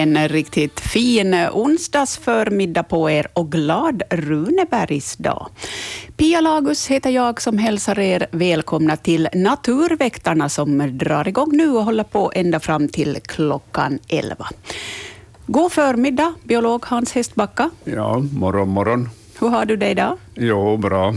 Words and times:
En 0.00 0.28
riktigt 0.28 0.80
fin 0.80 1.34
onsdagsförmiddag 1.52 2.82
på 2.82 3.10
er 3.10 3.28
och 3.32 3.52
glad 3.52 4.02
Runebergsdag. 4.10 5.48
Pia 6.16 6.40
Lagus 6.40 6.86
heter 6.86 7.10
jag 7.10 7.42
som 7.42 7.58
hälsar 7.58 7.98
er 7.98 8.26
välkomna 8.30 8.96
till 8.96 9.28
Naturväktarna 9.34 10.48
som 10.48 10.98
drar 10.98 11.28
igång 11.28 11.56
nu 11.56 11.70
och 11.70 11.84
håller 11.84 12.04
på 12.04 12.32
ända 12.34 12.60
fram 12.60 12.88
till 12.88 13.18
klockan 13.24 13.98
11. 14.08 14.46
God 15.46 15.72
förmiddag, 15.72 16.34
biolog 16.44 16.84
Hans 16.86 17.12
Hästbacka. 17.12 17.70
Ja, 17.84 18.18
morgon, 18.18 18.68
morgon. 18.68 19.08
Hur 19.40 19.48
har 19.48 19.64
du 19.64 19.76
det 19.76 19.90
idag? 19.90 20.16
Jo, 20.34 20.76
bra. 20.76 21.14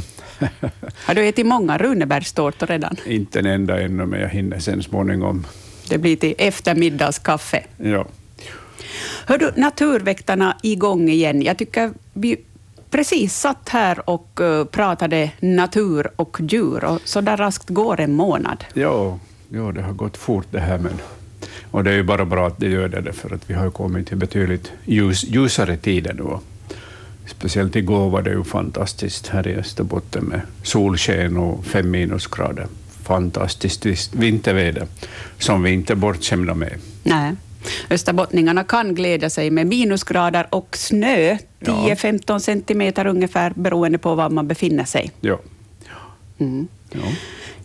har 1.06 1.16
du 1.16 1.28
ätit 1.28 1.46
många 1.46 1.78
Runebergstårtor 1.78 2.68
redan? 2.68 2.96
Inte 3.06 3.40
en 3.40 3.46
enda 3.46 3.82
ännu, 3.82 4.06
men 4.06 4.22
jag 4.22 4.30
hinner 4.30 4.60
sen 4.60 4.84
småningom. 4.84 5.48
Det 5.90 5.98
blir 5.98 6.16
till 6.16 6.36
eftermiddagskaffe. 6.38 7.64
Ja. 7.78 8.06
Hör 9.26 9.38
du, 9.38 9.52
Naturväktarna 9.56 10.58
igång 10.64 11.10
igen. 11.10 11.42
Jag 11.42 11.58
tycker 11.58 11.92
vi 12.14 12.38
precis 12.90 13.36
satt 13.36 13.70
här 13.70 14.10
och 14.10 14.40
uh, 14.42 14.66
pratade 14.66 15.32
natur 15.40 16.10
och 16.16 16.38
djur 16.42 16.84
och 16.86 17.00
så 17.04 17.22
där 17.22 17.38
raskt 17.38 17.70
går 17.70 18.00
en 18.00 18.14
månad. 18.14 18.64
Ja, 18.74 19.20
ja, 19.50 19.72
det 19.72 19.82
har 19.82 19.94
gått 19.94 20.18
fort 20.18 20.48
det 20.52 20.60
här. 20.60 20.78
Men, 20.78 20.94
och 21.72 21.84
det 21.84 21.92
är 21.92 21.96
ju 21.96 22.04
bara 22.04 22.26
bra 22.26 22.48
att 22.48 22.58
det 22.58 22.70
gör 22.70 22.88
det, 22.88 23.14
för 23.14 23.36
att 23.36 23.50
vi 23.50 23.54
har 23.54 23.70
kommit 23.70 24.08
till 24.08 24.18
betydligt 24.18 24.72
ljus, 24.86 25.24
ljusare 25.24 25.78
tider 25.78 26.14
nu. 26.14 26.38
Speciellt 27.26 27.76
igår 27.76 28.10
var 28.10 28.22
det 28.22 28.30
ju 28.30 28.44
fantastiskt 28.44 29.28
här 29.28 29.48
i 29.48 29.56
Österbotten 29.56 30.24
med 30.24 30.42
solsken 30.64 31.38
och 31.38 31.66
fem 31.66 31.92
minusgrader. 31.92 32.68
Fantastiskt 33.04 34.14
vinterväder 34.16 34.88
som 35.38 35.64
vi 35.64 35.72
inte 35.72 35.94
är 35.94 35.98
bortskämda 35.98 36.54
med. 36.54 36.74
Nej. 37.04 37.36
Österbottningarna 37.90 38.64
kan 38.64 38.96
glädja 38.96 39.30
sig 39.30 39.52
med 39.52 39.68
minusgrader 39.68 40.48
och 40.50 40.78
snö, 40.78 41.38
10-15 41.60 42.22
ja. 42.28 42.40
centimeter 42.40 43.06
ungefär, 43.06 43.54
beroende 43.56 43.98
på 43.98 44.16
var 44.16 44.30
man 44.30 44.48
befinner 44.48 44.86
sig. 44.86 45.12
Ja. 45.22 45.40
Mm. 46.40 46.68
ja. 46.92 47.02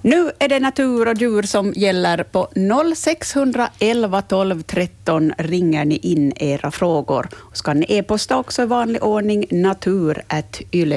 Nu 0.02 0.30
är 0.38 0.48
det 0.48 0.60
natur 0.60 1.08
och 1.08 1.14
djur 1.14 1.42
som 1.42 1.72
gäller. 1.76 2.22
På 2.22 2.48
0611 2.96 4.22
12 4.22 4.62
13 4.62 5.32
ringer 5.38 5.84
ni 5.84 5.96
in 5.96 6.32
era 6.36 6.70
frågor. 6.70 7.28
Ska 7.52 7.74
ni 7.74 7.86
e-posta 7.88 8.36
också 8.36 8.62
i 8.62 8.66
vanlig 8.66 9.04
ordning 9.04 9.46
natur.yle.fi. 9.50 10.90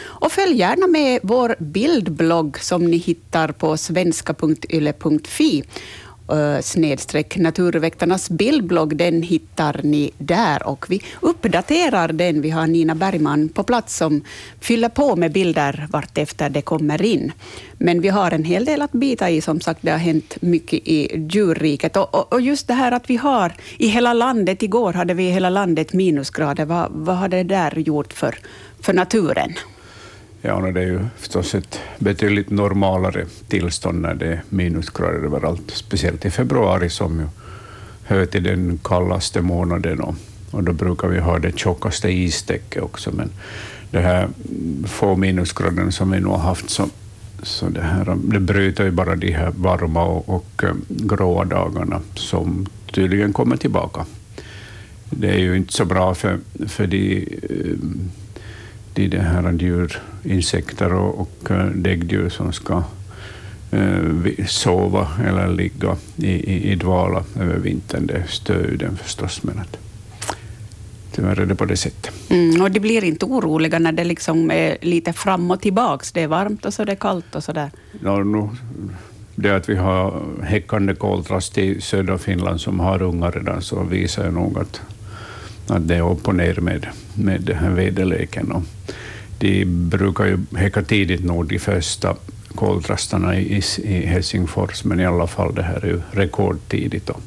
Och 0.00 0.32
följ 0.32 0.56
gärna 0.56 0.86
med 0.86 1.20
vår 1.22 1.56
bildblogg 1.58 2.58
som 2.58 2.84
ni 2.84 2.96
hittar 2.96 3.48
på 3.52 3.76
svenska.yle.fi 3.76 5.64
Eh, 6.32 6.60
snedstreck 6.60 7.36
Naturväktarnas 7.36 8.30
bildblogg, 8.30 8.96
den 8.96 9.22
hittar 9.22 9.80
ni 9.82 10.10
där 10.18 10.66
och 10.66 10.86
vi 10.88 11.02
uppdaterar 11.20 12.08
den. 12.12 12.40
Vi 12.40 12.50
har 12.50 12.66
Nina 12.66 12.94
Bergman 12.94 13.48
på 13.48 13.62
plats 13.62 13.96
som 13.96 14.24
fyller 14.60 14.88
på 14.88 15.16
med 15.16 15.32
bilder 15.32 15.86
vartefter 15.90 16.50
det 16.50 16.62
kommer 16.62 17.02
in. 17.02 17.32
Men 17.78 18.00
vi 18.00 18.08
har 18.08 18.30
en 18.30 18.44
hel 18.44 18.64
del 18.64 18.82
att 18.82 18.92
bita 18.92 19.30
i, 19.30 19.40
som 19.40 19.60
sagt, 19.60 19.80
det 19.82 19.90
har 19.90 19.98
hänt 19.98 20.36
mycket 20.42 20.80
i 20.88 21.26
djurriket. 21.30 21.96
Och, 21.96 22.14
och, 22.14 22.32
och 22.32 22.40
just 22.40 22.68
det 22.68 22.74
här 22.74 22.92
att 22.92 23.10
vi 23.10 23.16
har 23.16 23.52
i 23.78 23.86
hela 23.86 24.12
landet, 24.12 24.62
igår 24.62 24.92
hade 24.92 25.14
vi 25.14 25.28
i 25.28 25.30
hela 25.30 25.50
landet 25.50 25.92
minusgrader, 25.92 26.64
vad, 26.64 26.88
vad 26.90 27.16
har 27.16 27.28
det 27.28 27.42
där 27.42 27.78
gjort 27.78 28.12
för, 28.12 28.38
för 28.80 28.92
naturen? 28.92 29.54
Ja, 30.42 30.60
det 30.60 30.80
är 30.80 30.86
ju 30.86 31.00
förstås 31.16 31.54
ett 31.54 31.80
betydligt 31.98 32.50
normalare 32.50 33.26
tillstånd 33.48 34.00
när 34.00 34.14
det 34.14 34.26
är 34.26 34.42
minusgrader 34.48 35.24
överallt, 35.24 35.70
speciellt 35.70 36.24
i 36.24 36.30
februari 36.30 36.90
som 36.90 37.20
ju 37.20 37.26
hör 38.04 38.26
till 38.26 38.42
den 38.42 38.78
kallaste 38.84 39.42
månaden 39.42 40.00
och, 40.00 40.14
och 40.50 40.64
då 40.64 40.72
brukar 40.72 41.08
vi 41.08 41.18
ha 41.18 41.38
det 41.38 41.58
tjockaste 41.58 42.10
istäcket 42.10 42.82
också, 42.82 43.10
men 43.12 43.30
det 43.90 44.00
här 44.00 44.28
få 44.86 45.16
minusgraderna 45.16 45.90
som 45.90 46.10
vi 46.10 46.20
nu 46.20 46.26
har 46.26 46.38
haft 46.38 46.70
så, 46.70 46.88
så 47.42 47.68
det, 47.68 47.82
här, 47.82 48.16
det 48.24 48.40
bryter 48.40 48.84
ju 48.84 48.90
bara 48.90 49.16
de 49.16 49.32
här 49.32 49.52
varma 49.56 50.04
och, 50.04 50.28
och 50.28 50.64
eh, 50.64 50.74
gråa 50.88 51.44
dagarna 51.44 52.00
som 52.14 52.66
tydligen 52.92 53.32
kommer 53.32 53.56
tillbaka. 53.56 54.06
Det 55.10 55.28
är 55.28 55.38
ju 55.38 55.56
inte 55.56 55.72
så 55.72 55.84
bra 55.84 56.14
för, 56.14 56.38
för 56.66 56.86
de 56.86 57.28
eh, 57.42 57.76
i 58.98 59.08
det 59.08 59.20
här 59.20 59.52
djur, 59.52 60.02
insekter 60.24 60.92
och, 60.92 61.20
och 61.20 61.50
eh, 61.50 61.66
däggdjur 61.66 62.28
som 62.28 62.52
ska 62.52 62.82
eh, 63.70 64.46
sova 64.46 65.08
eller 65.26 65.48
ligga 65.48 65.96
i, 66.16 66.30
i, 66.30 66.72
i 66.72 66.74
dvala 66.74 67.24
över 67.40 67.56
vintern. 67.58 68.06
Det 68.06 68.22
stör 68.28 68.68
ju 68.70 68.76
den 68.76 68.96
förstås, 68.96 69.42
men 69.42 69.58
att, 69.58 69.78
tyvärr 71.12 71.40
är 71.40 71.46
det 71.46 71.54
på 71.54 71.64
det 71.64 71.76
sättet. 71.76 72.12
Mm, 72.30 72.62
och 72.62 72.70
de 72.70 72.80
blir 72.80 73.04
inte 73.04 73.24
oroliga 73.24 73.78
när 73.78 73.92
det 73.92 74.04
liksom 74.04 74.50
är 74.50 74.76
lite 74.82 75.12
fram 75.12 75.50
och 75.50 75.60
tillbaks? 75.60 76.12
Det 76.12 76.22
är 76.22 76.28
varmt 76.28 76.64
och 76.64 76.74
så 76.74 76.84
det 76.84 76.92
är 76.92 76.96
kallt 76.96 77.34
och 77.34 77.44
så 77.44 77.52
där? 77.52 77.70
Ja, 78.04 78.18
nu, 78.18 78.48
det 79.34 79.56
att 79.56 79.68
vi 79.68 79.76
har 79.76 80.22
häckande 80.42 80.94
koltrast 80.94 81.58
i 81.58 81.80
södra 81.80 82.18
Finland 82.18 82.60
som 82.60 82.80
har 82.80 83.02
ungar 83.02 83.32
redan, 83.32 83.62
så 83.62 83.82
visar 83.82 84.24
ju 84.24 84.30
nog 84.30 84.58
att 84.58 84.80
att 85.68 85.88
det 85.88 85.96
är 85.96 86.10
upp 86.10 86.28
och 86.28 86.34
ner 86.34 86.60
med, 86.60 86.86
med 87.14 87.40
den 87.40 87.56
här 87.56 87.70
väderleken. 87.70 88.52
Och 88.52 88.62
de 89.38 89.64
brukar 89.64 90.24
ju 90.24 90.38
häcka 90.56 90.82
tidigt 90.82 91.24
nog, 91.24 91.48
de 91.48 91.58
första 91.58 92.16
koltrastarna 92.54 93.38
i, 93.38 93.62
i 93.84 94.06
Helsingfors, 94.06 94.84
men 94.84 95.00
i 95.00 95.06
alla 95.06 95.26
fall 95.26 95.54
det 95.54 95.62
här 95.62 95.84
är 95.84 95.88
ju 95.88 96.00
rekordtidigt. 96.10 97.10
Och, 97.10 97.20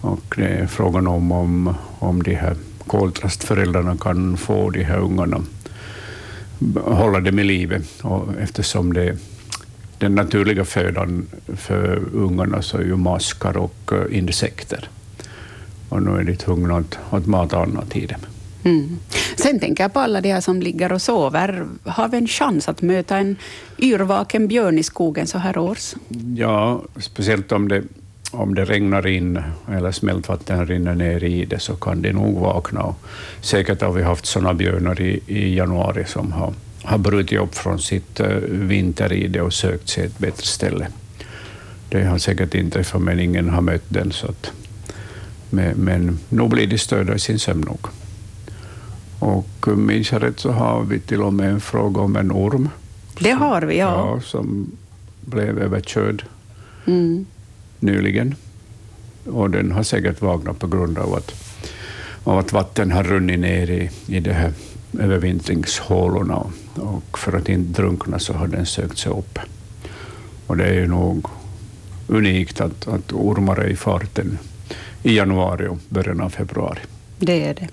Och 0.00 0.34
det 0.36 0.46
är 0.46 0.66
frågan 0.66 1.06
om, 1.06 1.32
om, 1.32 1.74
om 1.98 2.22
de 2.22 2.34
här 2.34 2.56
koltrastföräldrarna 2.86 3.96
kan 3.96 4.36
få 4.36 4.70
de 4.70 4.84
här 4.84 4.98
ungarna, 4.98 5.42
hålla 6.84 7.20
dem 7.20 7.38
i 7.38 7.44
livet, 7.44 7.86
och 8.02 8.28
eftersom 8.40 8.92
det 8.92 9.16
den 9.98 10.14
naturliga 10.14 10.64
födan 10.64 11.26
för 11.56 12.02
ungarna 12.12 12.62
så 12.62 12.78
är 12.78 12.82
ju 12.82 12.96
maskar 12.96 13.56
och 13.56 13.92
eh, 13.92 14.18
insekter 14.18 14.88
och 15.90 16.02
nu 16.02 16.10
är 16.10 16.24
de 16.24 16.36
tvungna 16.36 16.76
att, 16.76 16.98
att 17.10 17.26
mata 17.26 17.58
annat 17.58 17.96
i 17.96 18.06
dem. 18.06 18.20
Mm. 18.64 18.98
Sen 19.36 19.60
tänker 19.60 19.84
jag 19.84 19.92
på 19.92 20.00
alla 20.00 20.20
de 20.20 20.32
här 20.32 20.40
som 20.40 20.62
ligger 20.62 20.92
och 20.92 21.02
sover. 21.02 21.66
Har 21.84 22.08
vi 22.08 22.18
en 22.18 22.26
chans 22.26 22.68
att 22.68 22.82
möta 22.82 23.18
en 23.18 23.36
yrvaken 23.78 24.48
björn 24.48 24.78
i 24.78 24.82
skogen 24.82 25.26
så 25.26 25.38
här 25.38 25.58
års? 25.58 25.94
Ja, 26.36 26.82
speciellt 26.96 27.52
om 27.52 27.68
det, 27.68 27.82
om 28.30 28.54
det 28.54 28.64
regnar 28.64 29.06
in 29.06 29.42
eller 29.72 29.92
smältvatten 29.92 30.66
rinner 30.66 30.94
ner 30.94 31.24
i 31.24 31.44
det 31.44 31.58
så 31.58 31.76
kan 31.76 32.02
de 32.02 32.12
nog 32.12 32.38
vakna. 32.38 32.82
Och 32.82 32.96
säkert 33.40 33.82
har 33.82 33.92
vi 33.92 34.02
haft 34.02 34.26
sådana 34.26 34.54
björnar 34.54 35.00
i, 35.00 35.20
i 35.26 35.56
januari 35.56 36.04
som 36.06 36.32
har, 36.32 36.52
har 36.82 36.98
brutit 36.98 37.40
upp 37.40 37.54
från 37.54 37.78
sitt 37.78 38.20
uh, 38.20 38.26
vinteride 38.46 39.42
och 39.42 39.52
sökt 39.52 39.88
sig 39.88 40.04
ett 40.04 40.18
bättre 40.18 40.46
ställe. 40.46 40.86
Det 41.88 42.04
har 42.04 42.18
säkert 42.18 42.54
inträffat, 42.54 43.02
men 43.02 43.20
ingen 43.20 43.48
har 43.48 43.60
mött 43.60 43.84
den. 43.88 44.12
Så 44.12 44.26
att 44.26 44.52
men, 45.50 45.76
men 45.76 46.18
nu 46.28 46.48
blir 46.48 46.66
de 46.66 46.78
störda 46.78 47.14
i 47.14 47.18
sin 47.18 47.38
sömn 47.38 47.60
nog. 47.60 47.86
Och 49.18 49.78
minns 49.78 50.12
jag 50.12 50.22
rätt 50.22 50.40
så 50.40 50.50
har 50.50 50.82
vi 50.82 51.00
till 51.00 51.22
och 51.22 51.32
med 51.32 51.50
en 51.50 51.60
fråga 51.60 52.00
om 52.00 52.16
en 52.16 52.32
orm. 52.32 52.68
Det 53.18 53.30
har 53.30 53.62
vi, 53.62 53.78
ja. 53.78 54.14
ja 54.14 54.20
som 54.20 54.72
blev 55.20 55.58
överkörd 55.58 56.24
mm. 56.86 57.26
nyligen. 57.80 58.34
Och 59.26 59.50
den 59.50 59.72
har 59.72 59.82
säkert 59.82 60.20
vaknat 60.22 60.58
på 60.58 60.66
grund 60.66 60.98
av 60.98 61.14
att, 61.14 61.34
av 62.24 62.38
att 62.38 62.52
vatten 62.52 62.92
har 62.92 63.02
runnit 63.02 63.40
ner 63.40 63.70
i, 63.70 63.90
i 64.06 64.20
de 64.20 64.32
här 64.32 64.52
övervintringshålorna. 64.98 66.46
Och 66.74 67.18
för 67.18 67.32
att 67.32 67.48
inte 67.48 67.82
drunkna 67.82 68.18
så 68.18 68.32
har 68.32 68.46
den 68.46 68.66
sökt 68.66 68.98
sig 68.98 69.12
upp. 69.12 69.38
Och 70.46 70.56
det 70.56 70.64
är 70.64 70.74
ju 70.74 70.86
nog 70.86 71.26
unikt 72.06 72.60
att, 72.60 72.88
att 72.88 73.12
ormar 73.12 73.56
är 73.56 73.68
i 73.68 73.76
farten 73.76 74.38
i 75.02 75.16
januari 75.16 75.68
och 75.68 75.78
början 75.88 76.20
av 76.20 76.30
februari. 76.30 76.80
Det 77.22 77.44
är 77.44 77.54
det. 77.54 77.68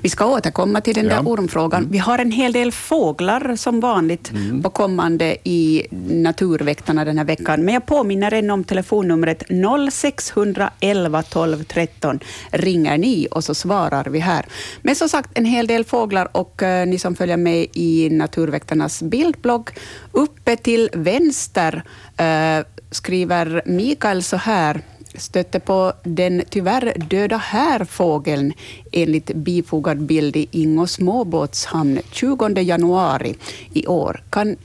Vi 0.00 0.08
ska 0.08 0.26
återkomma 0.26 0.80
till 0.80 0.94
den 0.94 1.06
ja. 1.06 1.14
där 1.14 1.28
ormfrågan. 1.28 1.80
Mm. 1.80 1.92
Vi 1.92 1.98
har 1.98 2.18
en 2.18 2.30
hel 2.30 2.52
del 2.52 2.72
fåglar 2.72 3.56
som 3.56 3.80
vanligt 3.80 4.30
mm. 4.30 4.62
på 4.62 4.70
kommande 4.70 5.36
i 5.44 5.86
Naturväktarna 6.10 7.04
den 7.04 7.18
här 7.18 7.24
veckan. 7.24 7.64
Men 7.64 7.74
jag 7.74 7.86
påminner 7.86 8.32
än 8.32 8.50
om 8.50 8.64
telefonnumret 8.64 9.42
0611 9.90 11.22
12 11.22 11.64
13. 11.64 12.20
Ringer 12.50 12.98
ni 12.98 13.28
och 13.30 13.44
så 13.44 13.54
svarar 13.54 14.04
vi 14.04 14.18
här. 14.18 14.46
Men 14.82 14.96
som 14.96 15.08
sagt, 15.08 15.30
en 15.34 15.44
hel 15.44 15.66
del 15.66 15.84
fåglar 15.84 16.36
och 16.36 16.62
uh, 16.62 16.68
ni 16.68 16.98
som 16.98 17.14
följer 17.14 17.36
med 17.36 17.66
i 17.72 18.08
Naturväktarnas 18.10 19.02
bildblogg. 19.02 19.70
Uppe 20.12 20.56
till 20.56 20.90
vänster 20.92 21.82
uh, 22.20 22.66
skriver 22.90 23.62
Mikael 23.66 24.22
så 24.22 24.36
här 24.36 24.82
stötte 25.14 25.60
på 25.60 25.92
den 26.02 26.42
tyvärr 26.50 26.92
döda 26.96 27.36
härfågeln 27.36 28.52
enligt 28.92 29.34
bifogad 29.34 30.00
bild 30.00 30.36
i 30.36 30.48
Ingo 30.50 30.86
småbåtshamn 30.86 31.98
20 32.10 32.48
januari 32.60 33.34
i 33.72 33.86
år. 33.86 34.22
Kan 34.30 34.56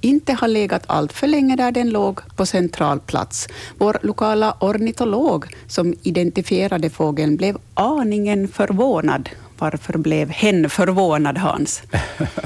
inte 0.00 0.32
ha 0.32 0.46
legat 0.46 0.82
allt 0.86 1.12
för 1.12 1.26
länge 1.26 1.56
där 1.56 1.72
den 1.72 1.90
låg 1.90 2.20
på 2.36 2.46
central 2.46 3.00
plats. 3.00 3.48
Vår 3.78 3.98
lokala 4.02 4.56
ornitolog 4.60 5.46
som 5.66 5.94
identifierade 6.02 6.90
fågeln 6.90 7.36
blev 7.36 7.58
aningen 7.74 8.48
förvånad. 8.48 9.28
Varför 9.58 9.98
blev 9.98 10.30
hen 10.30 10.70
förvånad, 10.70 11.38
Hans? 11.38 11.82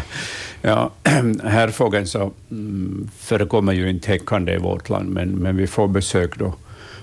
ja, 0.62 0.90
härfågeln 1.44 2.06
så 2.06 2.32
mm, 2.50 3.10
förekommer 3.18 3.72
ju 3.72 3.90
inte 3.90 4.10
häckande 4.10 4.52
i 4.52 4.58
vårt 4.58 4.88
land, 4.88 5.08
men, 5.08 5.30
men 5.30 5.56
vi 5.56 5.66
får 5.66 5.88
besök 5.88 6.38
då 6.38 6.54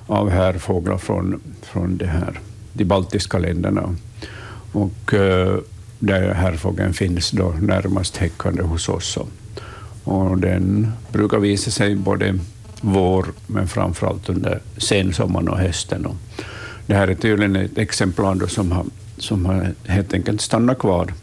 av 0.08 0.30
härfåglar 0.30 0.98
från, 0.98 1.42
från 1.62 1.98
det 1.98 2.08
här, 2.08 2.40
de 2.74 2.86
baltiska 2.86 3.38
länderna. 3.38 3.96
Och 4.72 5.14
eh, 5.14 5.58
där 6.00 6.34
härfågeln 6.34 6.94
finns 6.94 7.32
då 7.32 7.54
närmast 7.62 8.18
häckande 8.18 8.64
hos 8.64 8.90
oss. 8.90 9.18
Och 10.04 10.38
den 10.38 10.92
brukar 11.12 11.40
visa 11.40 11.72
sig 11.72 11.96
både 11.96 12.40
vår, 12.82 13.26
men 13.48 13.68
framförallt 13.68 14.30
under 14.30 14.60
sensommaren 14.78 15.50
och 15.50 15.58
hösten. 15.58 16.06
Och 16.06 16.16
det 16.88 16.96
här 16.96 17.08
är 17.08 17.16
tydligen 17.16 17.56
ett 17.56 17.78
exemplar 17.78 18.36
då 18.36 18.48
som, 18.48 18.72
har, 18.72 18.86
som 19.18 19.46
har 19.46 19.74
helt 19.86 20.14
enkelt 20.14 20.42
stannat 20.42 20.80
kvar 20.80 21.14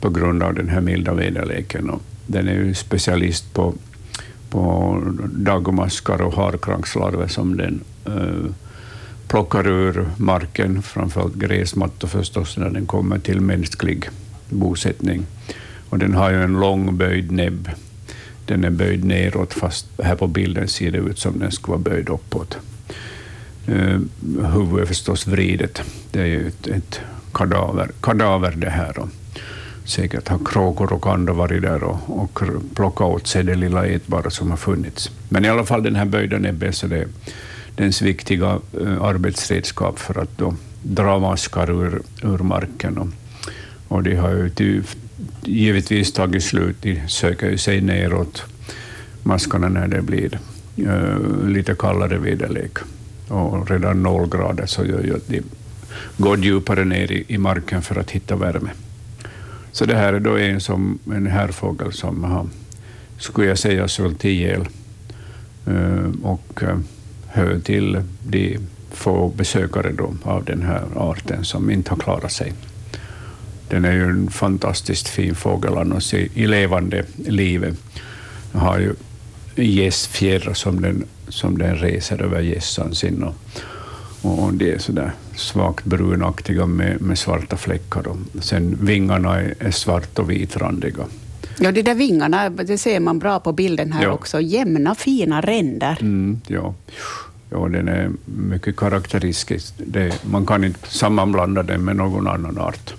på 0.00 0.10
grund 0.10 0.42
av 0.42 0.54
den 0.54 0.68
här 0.68 0.80
milda 0.80 1.14
väderleken. 1.14 1.90
Och 1.90 2.02
den 2.26 2.48
är 2.48 2.52
ju 2.52 2.74
specialist 2.74 3.54
på, 3.54 3.74
på 4.50 4.96
dagmaskar 5.24 6.22
och 6.22 6.34
harkrankslarver 6.34 7.28
som 7.28 7.56
den 7.56 7.80
Eh, 8.04 8.50
plockar 9.28 9.66
ur 9.66 10.08
marken, 10.16 10.82
framförallt 10.82 11.34
gräsmattor 11.34 12.08
förstås, 12.08 12.56
när 12.56 12.70
den 12.70 12.86
kommer 12.86 13.18
till 13.18 13.40
mänsklig 13.40 14.08
bosättning. 14.48 15.26
Och 15.88 15.98
den 15.98 16.14
har 16.14 16.30
ju 16.30 16.42
en 16.42 16.60
lång 16.60 16.96
böjd 16.96 17.32
näbb. 17.32 17.70
Den 18.46 18.64
är 18.64 18.70
böjd 18.70 19.04
neråt, 19.04 19.54
fast 19.54 19.86
här 20.02 20.16
på 20.16 20.26
bilden 20.26 20.68
ser 20.68 20.90
det 20.90 20.98
ut 20.98 21.18
som 21.18 21.38
den 21.38 21.52
skulle 21.52 21.70
vara 21.70 21.82
böjd 21.82 22.08
uppåt. 22.08 22.56
Uh, 23.68 24.00
huvudet 24.52 24.82
är 24.82 24.86
förstås 24.86 25.26
vridet. 25.26 25.82
Det 26.10 26.20
är 26.20 26.26
ju 26.26 26.48
ett, 26.48 26.66
ett 26.66 27.00
kadaver, 27.32 27.90
kadaver 28.00 28.54
det 28.56 28.70
här. 28.70 28.92
Då. 28.96 29.08
säkert 29.84 30.28
har 30.28 30.38
kråkor 30.44 30.92
och 30.92 31.06
andra 31.06 31.32
varit 31.32 31.62
där 31.62 31.84
och, 31.84 32.22
och 32.22 32.40
plockat 32.74 33.06
åt 33.06 33.26
sig 33.26 33.44
det 33.44 33.54
lilla 33.54 33.86
ätbara 33.86 34.30
som 34.30 34.50
har 34.50 34.56
funnits. 34.56 35.10
Men 35.28 35.44
i 35.44 35.48
alla 35.48 35.64
fall 35.64 35.82
den 35.82 35.96
här 35.96 36.04
böjda 36.04 36.38
näbben, 36.38 36.72
så 36.72 36.86
det 36.86 36.98
är 36.98 37.08
dens 37.76 38.02
viktiga 38.02 38.60
eh, 38.80 39.02
arbetsredskap 39.02 39.98
för 39.98 40.18
att 40.18 40.38
då 40.38 40.54
dra 40.82 41.18
maskar 41.18 41.70
ur, 41.70 42.02
ur 42.22 42.38
marken. 42.38 42.98
Och, 42.98 43.08
och 43.88 44.02
de 44.02 44.14
har 44.14 44.30
ju 44.30 44.82
givetvis 45.44 46.12
tagit 46.12 46.44
slut. 46.44 46.76
De 46.80 47.00
söker 47.08 47.50
ju 47.50 47.58
sig 47.58 47.80
neråt, 47.80 48.44
maskarna, 49.22 49.68
när 49.68 49.88
det 49.88 50.02
blir 50.02 50.38
uh, 50.78 51.48
lite 51.48 51.74
kallare 51.74 52.18
väderlek. 52.18 52.78
Och 53.28 53.70
redan 53.70 54.02
nollgrader 54.02 54.66
så 54.66 54.84
gör 54.84 55.02
ju 55.02 55.16
att 55.16 55.28
de 55.28 55.42
går 56.16 56.38
djupare 56.38 56.84
ner 56.84 57.12
i, 57.12 57.24
i 57.28 57.38
marken 57.38 57.82
för 57.82 57.98
att 57.98 58.10
hitta 58.10 58.36
värme. 58.36 58.70
Så 59.72 59.84
det 59.84 59.96
här 59.96 60.12
är 60.12 60.20
då 60.20 60.38
en, 60.38 60.60
som, 60.60 60.98
en 61.12 61.26
härfågel 61.26 61.92
som 61.92 62.24
har, 62.24 62.46
skulle 63.18 63.46
jag 63.46 63.58
säga, 63.58 63.88
svultit 63.88 64.24
ihjäl 64.24 64.68
uh, 65.68 66.10
och 66.22 66.62
uh, 66.62 66.78
hör 67.32 67.58
till 67.58 68.02
de 68.22 68.58
få 68.90 69.28
besökare 69.28 69.92
då 69.92 70.14
av 70.22 70.44
den 70.44 70.62
här 70.62 70.84
arten 70.96 71.44
som 71.44 71.70
inte 71.70 71.90
har 71.90 71.96
klarat 71.96 72.32
sig. 72.32 72.52
Den 73.68 73.84
är 73.84 73.92
ju 73.92 74.04
en 74.04 74.30
fantastiskt 74.30 75.08
fin 75.08 75.34
fågel 75.34 75.78
annars 75.78 76.14
i, 76.14 76.30
i 76.34 76.46
levande 76.46 77.04
livet. 77.26 77.74
Den 78.52 78.60
har 78.60 78.78
ju 78.78 78.94
gässfjädrar 79.54 80.54
som 80.54 80.80
den, 80.80 81.04
som 81.28 81.58
den 81.58 81.76
reser 81.76 82.22
över 82.22 82.40
gässan 82.40 82.94
sin. 82.94 83.22
Och, 83.22 83.34
och 84.22 84.54
de 84.54 84.72
är 84.72 84.78
sådär 84.78 85.12
svagt 85.36 85.84
brunaktiga 85.84 86.66
med, 86.66 87.00
med 87.00 87.18
svarta 87.18 87.56
fläckar. 87.56 88.02
Då. 88.02 88.16
sen 88.40 88.78
vingarna 88.80 89.40
är, 89.40 89.54
är 89.58 89.70
svart 89.70 90.18
och 90.18 90.30
vitrandiga. 90.30 91.06
Ja, 91.62 91.72
de 91.72 91.82
där 91.82 91.94
vingarna 91.94 92.50
det 92.50 92.78
ser 92.78 93.00
man 93.00 93.18
bra 93.18 93.40
på 93.40 93.52
bilden 93.52 93.92
här 93.92 94.02
ja. 94.02 94.10
också. 94.10 94.40
Jämna, 94.40 94.94
fina 94.94 95.40
ränder. 95.40 95.98
Mm, 96.00 96.40
ja. 96.46 96.74
ja, 97.50 97.68
den 97.68 97.88
är 97.88 98.10
mycket 98.24 98.76
karaktäristisk. 98.76 99.74
Det, 99.76 100.24
man 100.24 100.46
kan 100.46 100.64
inte 100.64 100.90
sammanblanda 100.90 101.62
den 101.62 101.84
med 101.84 101.96
någon 101.96 102.28
annan 102.28 102.58
art. 102.58 102.94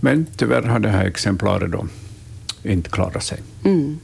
Men 0.00 0.26
tyvärr 0.36 0.62
har 0.62 0.78
det 0.78 0.88
här 0.88 1.04
exemplaret 1.04 1.72
då 1.72 1.86
inte 2.62 2.90
klarat 2.90 3.24
sig. 3.24 3.38
Mm. 3.64 3.98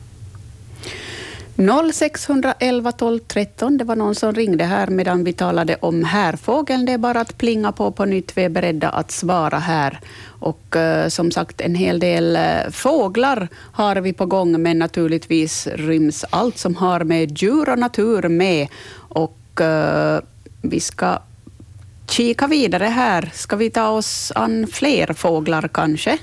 0611 1.58 2.92
12 2.92 3.18
13, 3.18 3.78
det 3.78 3.84
var 3.84 3.96
någon 3.96 4.14
som 4.14 4.34
ringde 4.34 4.64
här 4.64 4.86
medan 4.86 5.24
vi 5.24 5.32
talade 5.32 5.76
om 5.80 6.04
härfågeln. 6.04 6.84
Det 6.84 6.92
är 6.92 6.98
bara 6.98 7.20
att 7.20 7.38
plinga 7.38 7.72
på 7.72 7.90
på 7.90 8.04
nytt. 8.04 8.36
Vi 8.36 8.44
är 8.44 8.48
beredda 8.48 8.88
att 8.88 9.10
svara 9.10 9.58
här. 9.58 10.00
Och 10.24 10.76
uh, 10.76 11.08
som 11.08 11.30
sagt, 11.30 11.60
en 11.60 11.74
hel 11.74 11.98
del 11.98 12.36
uh, 12.36 12.70
fåglar 12.70 13.48
har 13.54 13.96
vi 13.96 14.12
på 14.12 14.26
gång, 14.26 14.62
men 14.62 14.78
naturligtvis 14.78 15.66
ryms 15.66 16.24
allt 16.30 16.58
som 16.58 16.76
har 16.76 17.04
med 17.04 17.38
djur 17.38 17.68
och 17.68 17.78
natur 17.78 18.28
med. 18.28 18.68
Och 19.08 19.60
uh, 19.60 20.18
vi 20.62 20.80
ska 20.80 21.18
kika 22.10 22.46
vidare 22.46 22.84
här. 22.84 23.30
Ska 23.34 23.56
vi 23.56 23.70
ta 23.70 23.88
oss 23.88 24.32
an 24.34 24.66
fler 24.66 25.12
fåglar 25.12 25.68
kanske? 25.72 26.18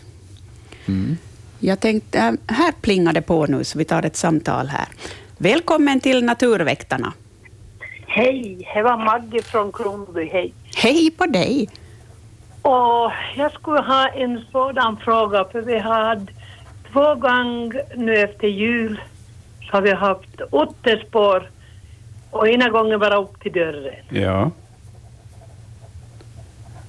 Mm. 0.86 1.18
Jag 1.60 1.80
tänkte, 1.80 2.38
här 2.48 2.72
plingar 2.82 3.14
det 3.14 3.22
på 3.22 3.46
nu, 3.46 3.64
så 3.64 3.78
vi 3.78 3.86
tar 3.86 4.04
ett 4.04 4.16
samtal 4.16 4.68
här. 4.68 4.88
Välkommen 5.38 6.00
till 6.00 6.26
Naturväktarna. 6.26 7.14
Hej, 8.08 8.68
det 8.74 8.82
var 8.82 8.98
Maggie 8.98 9.42
från 9.42 9.72
Kronby. 9.72 10.30
Hej. 10.30 10.54
Hej 10.76 11.12
på 11.12 11.26
dig. 11.26 11.70
Och 12.62 13.12
jag 13.36 13.52
skulle 13.54 13.82
ha 13.82 14.08
en 14.08 14.46
sådan 14.52 14.98
fråga, 14.98 15.46
för 15.52 15.62
vi 15.62 15.80
har 15.80 16.22
två 16.92 17.16
gånger 17.16 17.82
nu 17.96 18.16
efter 18.16 18.48
jul 18.48 19.02
så 19.62 19.72
har 19.72 19.82
vi 19.82 19.92
haft 19.92 20.42
åtterspår 20.52 21.50
och 22.32 22.48
ena 22.48 22.70
gången 22.70 23.00
bara 23.00 23.18
upp 23.18 23.42
till 23.42 23.52
dörren. 23.52 24.06
Ja. 24.10 24.52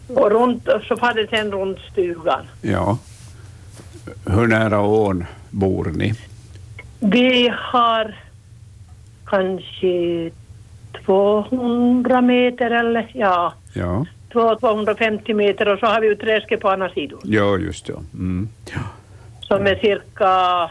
Och 0.08 0.30
runt, 0.30 0.68
så 0.88 0.96
far 0.96 1.14
det 1.14 1.30
sen 1.30 1.52
runt 1.52 1.78
stugan. 1.92 2.46
Ja. 2.62 2.98
Hur 4.26 4.46
nära 4.46 4.80
ån 4.80 5.24
bor 5.50 5.84
ni? 5.84 6.14
Vi 7.00 7.52
har 7.56 8.14
kanske 9.26 10.30
200 11.04 12.20
meter 12.20 12.70
eller 12.70 13.10
ja, 13.14 13.54
ja. 13.72 14.06
250 14.32 15.34
meter 15.34 15.68
och 15.68 15.78
så 15.78 15.86
har 15.86 16.00
vi 16.00 16.06
ju 16.06 16.16
träsket 16.16 16.60
på 16.60 16.68
andra 16.68 16.88
sidan. 16.88 17.18
Ja, 17.22 17.58
just 17.58 17.86
det. 17.86 17.92
Mm. 18.14 18.48
Ja. 18.74 18.80
Som 19.40 19.66
är 19.66 19.74
cirka 19.74 20.70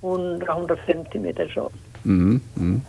100-150 0.00 1.18
meter 1.18 1.52
så. 1.54 1.70
Mm, 2.04 2.40
mm. 2.56 2.80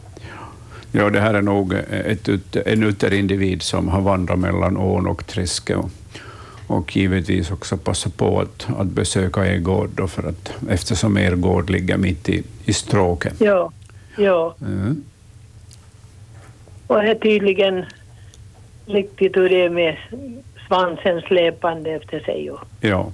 Ja, 0.91 1.09
det 1.09 1.19
här 1.19 1.33
är 1.33 1.41
nog 1.41 1.73
ett, 1.73 2.55
en 2.55 2.83
utterindivid 2.83 3.61
som 3.61 3.87
har 3.87 4.01
vandrat 4.01 4.39
mellan 4.39 4.77
ån 4.77 5.07
och 5.07 5.27
träsket 5.27 5.77
och, 5.77 5.89
och 6.67 6.95
givetvis 6.95 7.51
också 7.51 7.77
passa 7.77 8.09
på 8.09 8.39
att, 8.39 8.67
att 8.77 8.87
besöka 8.87 9.45
er 9.45 9.57
gård 9.57 9.89
då 9.95 10.07
för 10.07 10.29
att, 10.29 10.53
eftersom 10.69 11.17
er 11.17 11.35
gård 11.35 11.69
ligger 11.69 11.97
mitt 11.97 12.29
i, 12.29 12.43
i 12.65 12.73
stråket. 12.73 13.33
Ja, 13.37 13.71
ja. 14.19 14.55
Mm. 14.61 15.03
Och 16.87 17.03
är 17.03 17.15
tydligen 17.15 17.85
riktigt 18.85 19.37
hur 19.37 19.49
det 19.49 19.65
är 19.65 19.69
med 19.69 19.97
svansen 20.67 21.21
släpande 21.21 21.91
efter 21.91 22.19
sig. 22.19 22.51
Ja, 22.81 23.11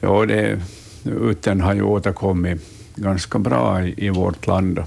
ja 0.00 0.26
det, 0.26 0.60
uttern 1.04 1.60
har 1.60 1.74
ju 1.74 1.82
återkommit 1.82 2.62
ganska 2.94 3.38
bra 3.38 3.82
i, 3.82 3.94
i 4.06 4.10
vårt 4.10 4.46
land 4.46 4.84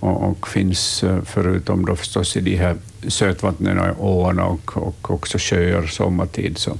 och, 0.00 0.30
och, 0.30 0.48
finns 0.48 1.04
eh, 1.04 1.18
förutom 1.24 1.86
då 1.86 1.96
förstås 1.96 2.36
i 2.36 2.40
de 2.40 2.56
här 2.56 2.76
sötvattnen, 3.08 3.94
åarna 3.98 4.44
och, 4.44 4.76
och 4.76 5.10
också 5.10 5.38
sjöar 5.38 5.86
sommartid 5.86 6.58
så, 6.58 6.78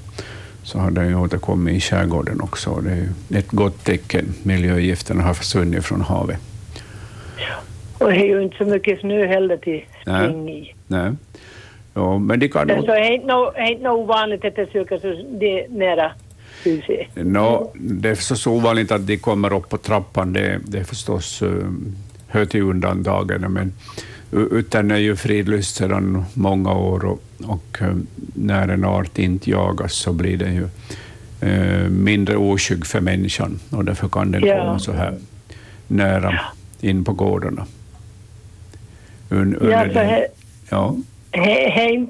så 0.63 0.79
har 0.79 0.91
den 0.91 1.09
ju 1.09 1.15
återkommit 1.15 1.77
i 1.77 1.81
skärgården 1.81 2.41
också. 2.41 2.81
Det 2.81 2.91
är 2.91 3.39
ett 3.39 3.51
gott 3.51 3.85
tecken. 3.85 4.35
Miljögifterna 4.43 5.23
har 5.23 5.35
försvunnit 5.35 5.85
från 5.85 6.01
havet. 6.01 6.39
Och 8.03 8.11
det 8.11 8.17
är 8.17 8.27
ju 8.27 8.43
inte 8.43 8.57
så 8.57 8.65
mycket 8.65 9.01
snö 9.01 9.27
heller 9.27 9.57
till 9.57 9.85
spring 10.03 10.49
i. 10.49 10.75
Nej. 10.87 11.13
Ja, 11.95 12.19
men 12.19 12.41
det 12.41 12.49
kan. 12.49 12.69
Så 12.69 12.87
det 12.87 12.99
är 12.99 13.11
inte 13.11 13.27
något 13.83 13.99
ovanligt 13.99 14.45
att 14.45 14.57
det 14.57 14.73
söker 14.73 14.99
sig 14.99 15.27
det 15.31 15.67
nära 15.69 16.13
huset? 16.65 17.07
No, 17.15 17.73
det 17.75 18.09
är 18.09 18.15
så 18.15 18.53
ovanligt 18.53 18.93
att 18.93 19.07
de 19.07 19.17
kommer 19.17 19.53
upp 19.53 19.69
på 19.69 19.79
trappan. 19.79 20.33
Det, 20.33 20.61
det 20.65 20.79
är 20.79 20.85
förstås 20.85 21.43
um, 21.43 21.97
hör 22.29 22.45
till 22.45 22.63
undantagen, 22.63 23.53
men 23.53 23.73
utan 24.31 24.91
är 24.91 24.97
ju 24.97 25.17
fridlyst 25.17 25.77
sedan 25.77 26.25
många 26.35 26.75
år 26.75 27.05
och, 27.05 27.23
och 27.45 27.79
um, 27.81 28.07
när 28.35 28.69
en 28.69 28.85
art 28.85 29.19
inte 29.19 29.51
jagas 29.51 29.93
så 29.93 30.13
blir 30.13 30.37
den 30.37 30.55
ju 30.55 30.69
uh, 31.49 31.89
mindre 31.89 32.37
oskygg 32.37 32.87
för 32.87 33.01
människan 33.01 33.61
och 33.71 33.85
därför 33.85 34.09
kan 34.09 34.33
den 34.33 34.47
ja. 34.47 34.59
komma 34.59 34.79
så 34.79 34.93
här 34.93 35.19
nära 35.87 36.41
in 36.81 37.05
på 37.05 37.13
gårdarna. 37.13 37.67
Un, 39.33 39.57
Ja, 39.61 39.67
under 39.67 39.89
så 39.89 39.95
den- 39.95 40.07
he, 40.09 40.27
ja. 40.71 40.95
he, 41.33 41.69
he, 41.71 42.07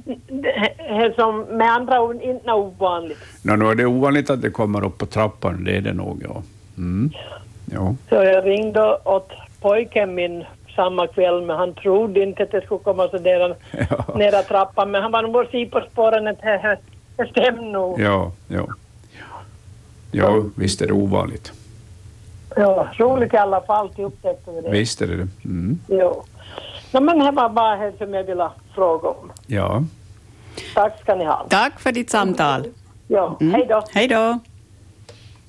he, 0.79 1.13
som 1.17 1.41
med 1.41 1.73
andra 1.73 2.01
ord 2.03 2.23
inte 2.23 2.49
är 2.51 2.55
ovanligt. 2.55 3.19
Nu 3.43 3.53
är 3.53 3.75
det 3.75 3.87
ovanligt 3.87 4.31
att 4.31 4.43
det 4.43 4.51
kommer 4.51 4.85
upp 4.85 4.99
på 4.99 5.07
trappan, 5.07 5.65
det 5.65 5.77
är 5.77 5.81
det 5.81 5.93
nog. 5.93 6.23
Ja. 6.29 6.43
Mm. 6.77 7.11
Ja. 7.73 7.95
Så 8.09 8.15
jag 8.15 8.47
ringde 8.47 8.97
åt 9.05 9.31
pojken 9.61 10.15
min 10.15 10.45
samma 10.77 11.07
kväll, 11.07 11.43
men 11.43 11.57
han 11.57 11.75
trodde 11.75 12.23
inte 12.23 12.43
att 12.43 12.51
det 12.51 12.61
skulle 12.65 12.81
komma 12.85 13.09
så 13.09 13.19
där 13.19 13.41
Ja. 13.91 14.15
nära 14.17 14.43
trappan. 14.43 14.91
Men 14.91 15.03
han 15.03 15.13
var 15.13 15.23
nog 15.23 15.47
si 15.51 15.67
på 15.67 15.81
spåren 15.93 16.27
att 16.27 16.41
det, 16.43 16.79
det 17.17 17.27
stämmer 17.27 17.63
nog. 17.63 18.01
Ja, 18.01 18.33
ja. 18.49 18.67
ja, 20.11 20.43
visst 20.57 20.83
är 20.83 20.87
det 20.87 20.93
ovanligt. 20.93 21.53
Ja, 22.57 22.89
roligt 22.99 23.35
i 23.35 23.37
alla 23.37 23.61
fall 23.61 23.89
till 23.89 24.05
upptäckte 24.05 24.51
vi 24.51 24.61
det. 24.61 24.71
Visst 24.71 25.03
är 25.03 25.07
det 25.07 25.17
det. 25.17 25.29
Mm. 25.45 25.79
Jo. 25.89 26.25
No, 26.93 27.01
men 27.01 27.19
det 27.19 27.31
var 27.31 27.49
bara 27.49 27.77
det 27.77 27.99
som 27.99 28.15
jag 28.15 28.25
ville 28.25 28.51
fråga 28.75 29.09
om. 29.09 29.31
Ja. 29.47 29.85
Tack 30.75 31.01
ska 31.01 31.15
ni 31.15 31.25
ha. 31.25 31.47
Tack 31.51 31.81
för 31.81 31.93
ditt 31.93 32.11
samtal. 32.11 32.67
Ja, 33.09 33.37
Mm. 33.41 33.55
hej 33.55 33.67
då. 33.69 33.85
Hej 33.91 34.09
då. 34.09 34.39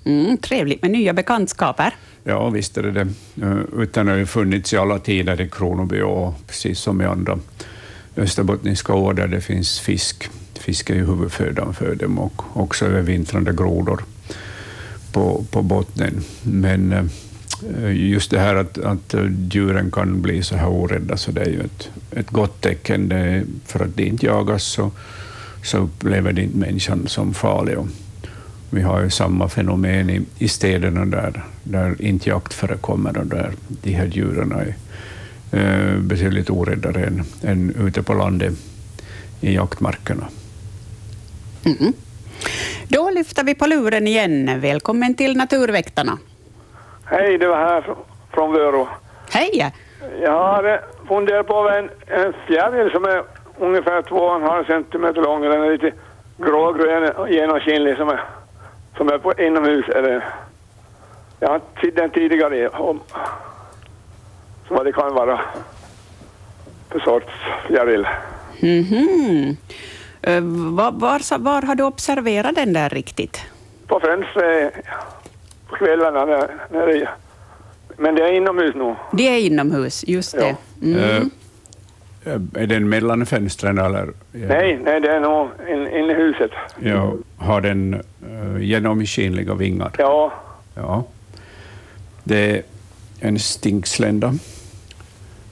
Mm, 0.05 0.38
trevligt 0.38 0.81
med 0.81 0.91
nya 0.91 1.13
bekantskaper. 1.13 1.95
Ja, 2.23 2.50
visst 2.50 2.77
är 2.77 2.83
det 2.83 2.91
det. 2.91 3.07
Eh, 3.41 3.57
Utan 3.81 4.07
har 4.07 4.15
ju 4.15 4.25
funnits 4.25 4.73
i 4.73 4.77
alla 4.77 5.00
tider 5.00 5.41
i 5.41 5.50
Kronoby 5.50 6.01
och 6.01 6.33
precis 6.47 6.79
som 6.79 7.01
i 7.01 7.05
andra 7.05 7.39
österbottniska 8.17 8.93
år 8.93 9.13
där 9.13 9.27
det 9.27 9.41
finns 9.41 9.79
fisk. 9.79 10.29
Fisk 10.59 10.89
är 10.89 10.93
ju 10.95 11.05
huvudfödan 11.05 11.73
för 11.73 11.95
dem 11.95 12.19
och 12.19 12.43
också 12.53 12.85
övervintrande 12.85 13.53
grodor 13.53 14.03
på, 15.13 15.43
på 15.51 15.62
bottnen. 15.62 16.21
Men 16.43 16.93
eh, 16.93 17.03
Eh, 17.70 18.10
just 18.10 18.32
det 18.32 18.39
här 18.39 18.55
att, 18.55 18.77
att 18.77 19.15
djuren 19.51 19.91
kan 19.91 20.22
bli 20.22 20.43
så 20.43 20.55
här 20.55 20.70
orädda, 20.70 21.17
så 21.17 21.32
det 21.32 21.41
är 21.41 21.50
ju 21.50 21.60
ett, 21.60 21.89
ett 22.12 22.29
gott 22.29 22.62
tecken. 22.62 23.10
Det 23.10 23.43
för 23.65 23.86
att 23.86 23.96
de 23.96 24.03
inte 24.03 24.25
jagas 24.25 24.63
så, 24.63 24.91
så 25.63 25.77
upplever 25.77 26.34
de 26.34 26.41
inte 26.41 26.58
människan 26.58 27.08
som 27.08 27.34
farlig. 27.34 27.77
Och 27.77 27.88
vi 28.70 28.82
har 28.82 29.03
ju 29.03 29.10
samma 29.10 29.50
fenomen 29.50 30.10
i, 30.10 30.22
i 30.38 30.48
städerna 30.48 31.05
där, 31.05 31.43
där 31.63 32.01
inte 32.01 32.29
jakt 32.29 32.53
förekommer 32.53 33.17
och 33.17 33.25
där 33.25 33.51
de 33.67 33.91
här 33.91 34.05
djuren 34.05 34.51
är 34.51 34.75
eh, 35.51 36.00
betydligt 36.00 36.50
oräddare 36.50 37.05
än, 37.05 37.24
än 37.43 37.75
ute 37.88 38.03
på 38.03 38.13
landet 38.13 38.53
i 39.41 39.53
jaktmarkerna. 39.53 40.27
Mm. 41.63 41.93
Då 42.88 43.10
lyfter 43.10 43.43
vi 43.43 43.55
på 43.55 43.67
luren 43.67 44.08
igen. 44.08 44.62
Välkommen 44.62 45.15
till 45.15 45.38
Naturväktarna. 45.38 46.17
Hej, 47.05 47.38
det 47.38 47.48
var 47.48 47.57
här 47.57 47.81
fr- 47.81 47.95
från 48.33 48.53
Vörå. 48.53 48.88
Hej! 49.31 49.74
Jag 50.22 50.43
hade 50.53 50.81
funderat 51.07 51.48
på 51.48 51.69
en, 51.69 51.89
en 52.07 52.33
fjäril 52.48 52.91
som 52.91 53.05
är 53.05 53.24
ungefär 53.60 54.01
2,5 54.01 54.67
centimeter 54.67 55.22
lång. 55.22 55.41
Den 55.41 55.63
är 55.63 55.72
lite 55.72 55.91
grågrön 56.38 57.12
och 57.12 57.29
genomskinlig 57.29 57.98
som 57.98 58.10
är, 58.10 58.22
som 58.98 59.10
är 59.10 59.17
på 59.17 59.33
inomhus. 59.33 59.86
Är 59.89 60.01
det. 60.01 60.24
Jag 61.39 61.50
har 61.50 61.62
sett 61.81 61.95
den 61.95 62.10
tidigare 62.10 62.69
om 62.69 63.00
så 64.67 64.74
vad 64.74 64.86
det 64.86 64.91
kan 64.91 65.13
vara 65.13 65.41
för 66.91 67.00
sorts 67.00 67.31
fjäril. 67.67 68.07
Mhm. 68.60 69.57
Eh, 70.22 70.41
Var, 70.75 70.91
var, 70.91 71.38
var 71.39 71.62
har 71.62 71.75
du 71.75 71.83
observerat 71.83 72.55
den 72.55 72.74
där 72.74 72.89
riktigt? 72.89 73.41
På 73.88 74.00
fönstret 74.00 74.74
på 75.73 75.85
kvällarna. 75.85 76.25
När, 76.25 76.49
när 76.71 76.87
det, 76.87 77.09
men 77.97 78.15
det 78.15 78.21
är 78.21 78.33
inomhus 78.33 78.75
nu. 78.75 78.95
Det 79.11 79.29
är 79.29 79.39
inomhus, 79.39 80.03
just 80.07 80.31
det. 80.31 80.55
Mm. 80.81 81.31
Eh, 82.25 82.33
är 82.61 82.67
den 82.67 82.89
mellan 82.89 83.25
fönstren 83.25 83.77
eller? 83.77 84.09
Nej, 84.31 84.79
nej, 84.83 85.01
det 85.01 85.09
är 85.11 85.19
nog 85.19 85.47
in, 85.69 85.87
inne 85.87 86.11
i 86.11 86.15
huset. 86.15 86.51
Ja, 86.79 87.13
har 87.37 87.61
den 87.61 88.01
uh, 88.29 88.63
genomskinliga 88.63 89.53
vingar? 89.53 89.91
Ja, 89.97 90.33
Ja. 90.75 91.03
Det 92.23 92.51
är 92.51 92.61
en 93.19 93.39
stinkslända 93.39 94.33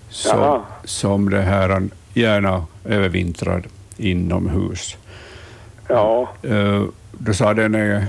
som, 0.09 0.39
Jaha. 0.39 0.61
som 0.83 1.29
det 1.29 1.41
här 1.41 1.89
gärna 2.13 2.65
övervintrar 2.85 3.63
inomhus. 3.97 4.97
ja. 5.87 6.29
Uh, 6.45 6.85
du 7.11 7.33
sa 7.33 7.53
den 7.53 7.75
är, 7.75 8.05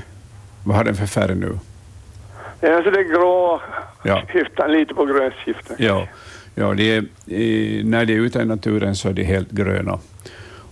vad 0.65 0.77
har 0.77 0.85
den 0.85 0.95
för 0.95 1.07
färg 1.07 1.35
nu? 1.35 1.59
Är 2.63 2.83
så 2.83 2.91
det 2.91 3.01
är 3.01 3.05
grå 3.05 3.61
Ja. 4.03 4.23
skiften, 4.29 4.73
lite 4.73 4.95
på 4.95 5.05
grön 5.05 5.31
skiften. 5.45 5.77
Ja, 5.79 6.07
ja 6.55 6.75
det 6.75 6.97
är, 6.97 7.05
när 7.85 8.05
de 8.07 8.13
är 8.15 8.19
ute 8.19 8.39
i 8.39 8.45
naturen 8.45 8.95
så 8.95 9.09
är 9.09 9.13
de 9.13 9.25
helt 9.25 9.51
gröna. 9.51 9.99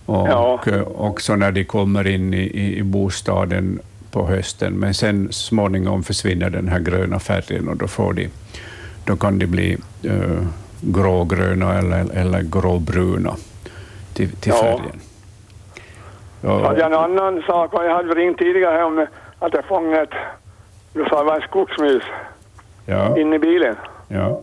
Och 0.05 0.27
Ja. 0.27 0.59
eh, 0.67 0.81
också 0.81 1.35
när 1.35 1.51
de 1.51 1.63
kommer 1.63 2.07
in 2.07 2.33
i, 2.33 2.77
i, 2.77 2.83
bostaden 2.83 3.79
på 4.11 4.27
hösten, 4.27 4.73
men 4.73 4.93
sen 4.93 5.31
småningom 5.31 6.03
försvinner 6.03 6.49
den 6.49 6.67
här 6.67 6.79
gröna 6.79 7.19
färgen 7.19 7.67
och 7.67 7.77
då, 7.77 7.87
får 7.87 8.13
de, 8.13 8.29
då 9.05 9.15
kan 9.15 9.39
de 9.39 9.45
bli 9.47 9.77
uh, 10.05 10.43
grågröna 10.81 11.77
eller, 11.79 12.11
eller 12.13 12.41
gråbruna 12.41 13.35
till, 14.13 14.31
till 14.31 14.51
Ja. 14.55 14.61
färgen. 14.61 14.99
Så 16.41 16.63
hade 16.63 16.79
jag 16.79 16.91
en 16.93 16.97
annan 16.99 17.41
sak, 17.47 17.71
jag 17.73 17.95
hade 17.95 18.13
ringt 18.13 18.37
tidigare 18.37 18.83
om 18.83 19.05
att 19.39 19.53
jag 19.53 19.65
fångat, 19.65 20.09
du 20.93 21.05
sa 21.09 21.17
det 21.19 21.23
var 21.25 21.35
en 21.35 21.41
skogsmus 21.41 22.03
ja, 22.85 23.17
inne 23.17 23.35
i 23.35 23.39
bilen. 23.39 23.75
ja. 24.07 24.39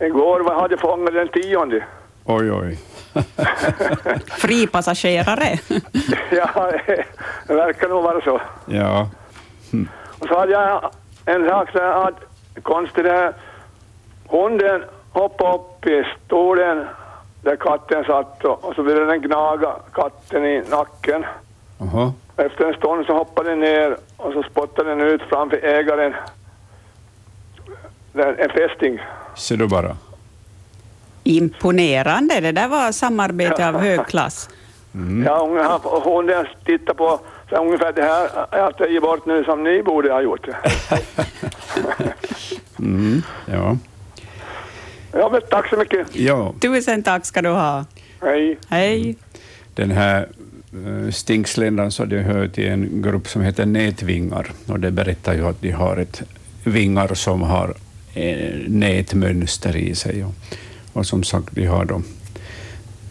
Igår 0.00 0.40
var- 0.40 0.60
hade 0.60 0.74
jag 0.74 0.80
fångat 0.80 1.14
den 1.14 1.28
tionde. 1.28 1.84
Oj, 2.24 2.52
oj. 2.52 2.78
Fripassagerare. 4.38 5.58
ja, 6.30 6.72
det 7.46 7.54
verkar 7.54 7.88
nog 7.88 8.02
vara 8.02 8.20
så. 8.20 8.40
Ja, 8.66 9.08
Och 10.20 10.28
så 10.28 10.38
hade 10.38 10.52
jag 10.52 10.90
en 11.26 11.48
sak 11.48 11.70
så 11.72 11.78
här 11.78 12.08
att 12.08 12.14
konstigt 12.62 13.04
det 13.04 13.10
här. 13.10 13.32
Hunden 14.28 14.84
hoppade 15.12 15.54
upp 15.54 15.86
i 15.86 16.04
stolen 16.26 16.86
där 17.42 17.56
katten 17.56 18.04
satt 18.04 18.44
och, 18.44 18.64
och 18.64 18.74
så 18.74 18.82
ville 18.82 19.00
den 19.04 19.22
gnaga 19.22 19.72
katten 19.92 20.44
i 20.44 20.62
nacken. 20.70 21.24
aha. 21.80 22.12
Efter 22.36 22.64
en 22.64 22.74
stund 22.74 23.06
så 23.06 23.12
hoppade 23.12 23.50
den 23.50 23.60
ner 23.60 23.96
och 24.16 24.32
så 24.32 24.42
spottade 24.50 24.90
den 24.90 25.00
ut 25.00 25.22
framför 25.28 25.56
ägaren 25.64 26.14
Den- 28.12 28.38
en 28.38 28.50
fästing. 28.50 28.98
Ser 29.36 29.56
du 29.56 29.66
bara. 29.68 29.96
Imponerande. 31.24 32.40
Det 32.40 32.52
där 32.52 32.68
var 32.68 32.92
samarbete 32.92 33.68
av 33.68 33.78
hög 33.80 34.06
klass. 34.06 34.48
Ja, 35.26 35.38
hon, 35.46 35.58
han- 35.58 36.02
hunden 36.04 36.46
tittade 36.64 36.94
på 36.98 37.20
så 37.50 37.56
ungefär 37.56 37.92
det 37.92 38.02
här 38.02 38.28
har 38.50 38.58
jag 38.58 38.76
tagit 38.78 39.02
bort 39.02 39.26
nu 39.26 39.44
som 39.44 39.62
ni 39.64 39.82
borde 39.82 40.12
ha 40.12 40.20
gjort. 40.22 40.48
Mm, 42.78 43.22
ja. 43.46 43.76
Ja, 45.12 45.28
men 45.32 45.40
tack 45.50 45.68
så 45.68 45.76
mycket. 45.76 46.16
ja. 46.16 46.54
Tusen 46.60 47.02
tack 47.02 47.24
ska 47.26 47.42
du 47.42 47.48
ha. 47.48 47.84
Hej. 48.22 48.58
Hej. 48.68 49.16
Den 49.74 49.90
här 49.90 50.28
eh, 50.74 51.10
stinksländan 51.10 51.90
så 51.90 52.04
det 52.04 52.22
hör 52.22 52.48
till 52.48 52.68
en 52.68 53.02
grupp 53.02 53.28
som 53.28 53.42
heter 53.42 53.66
nätvingar 53.66 54.50
och 54.66 54.80
det 54.80 54.90
berättar 54.90 55.34
ju 55.34 55.46
att 55.46 55.62
de 55.62 55.70
har 55.70 55.96
ett 55.96 56.22
vingar 56.64 57.14
som 57.14 57.42
har 57.42 57.74
eh, 58.14 58.54
nätmönster 58.68 59.76
i 59.76 59.94
sig 59.94 60.24
och, 60.24 60.34
och 60.92 61.06
som 61.06 61.22
sagt 61.24 61.48
de 61.54 61.66
har 61.66 61.84
då 61.84 62.02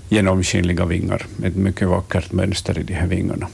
genomskinliga 0.09 0.85
vingar, 0.85 1.25
ett 1.43 1.55
mycket 1.55 1.87
vackert 1.87 2.31
mönster 2.31 2.79
i 2.79 2.83
de 2.83 2.93
här 2.93 3.07
vingarna. 3.07 3.47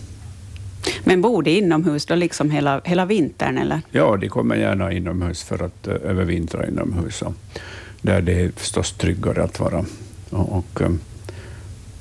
Men 1.04 1.22
bor 1.22 1.44
de 1.44 1.58
inomhus 1.58 2.06
då 2.06 2.16
liksom 2.16 2.52
hela, 2.52 2.82
hela 2.86 3.06
vintern 3.06 3.58
eller? 3.58 3.82
Ja, 3.92 4.18
de 4.18 4.30
kommer 4.30 4.56
gärna 4.56 4.92
inomhus 4.92 5.44
för 5.44 5.64
att 5.64 5.88
uh, 5.88 5.94
övervintra 5.94 6.68
inomhus, 6.68 7.24
där 8.02 8.22
det 8.22 8.42
är 8.42 8.52
förstås 8.56 8.92
tryggare 8.92 9.44
att 9.44 9.60
vara. 9.60 9.86
Och, 10.30 10.58
och 10.58 10.82
eh, 10.82 10.90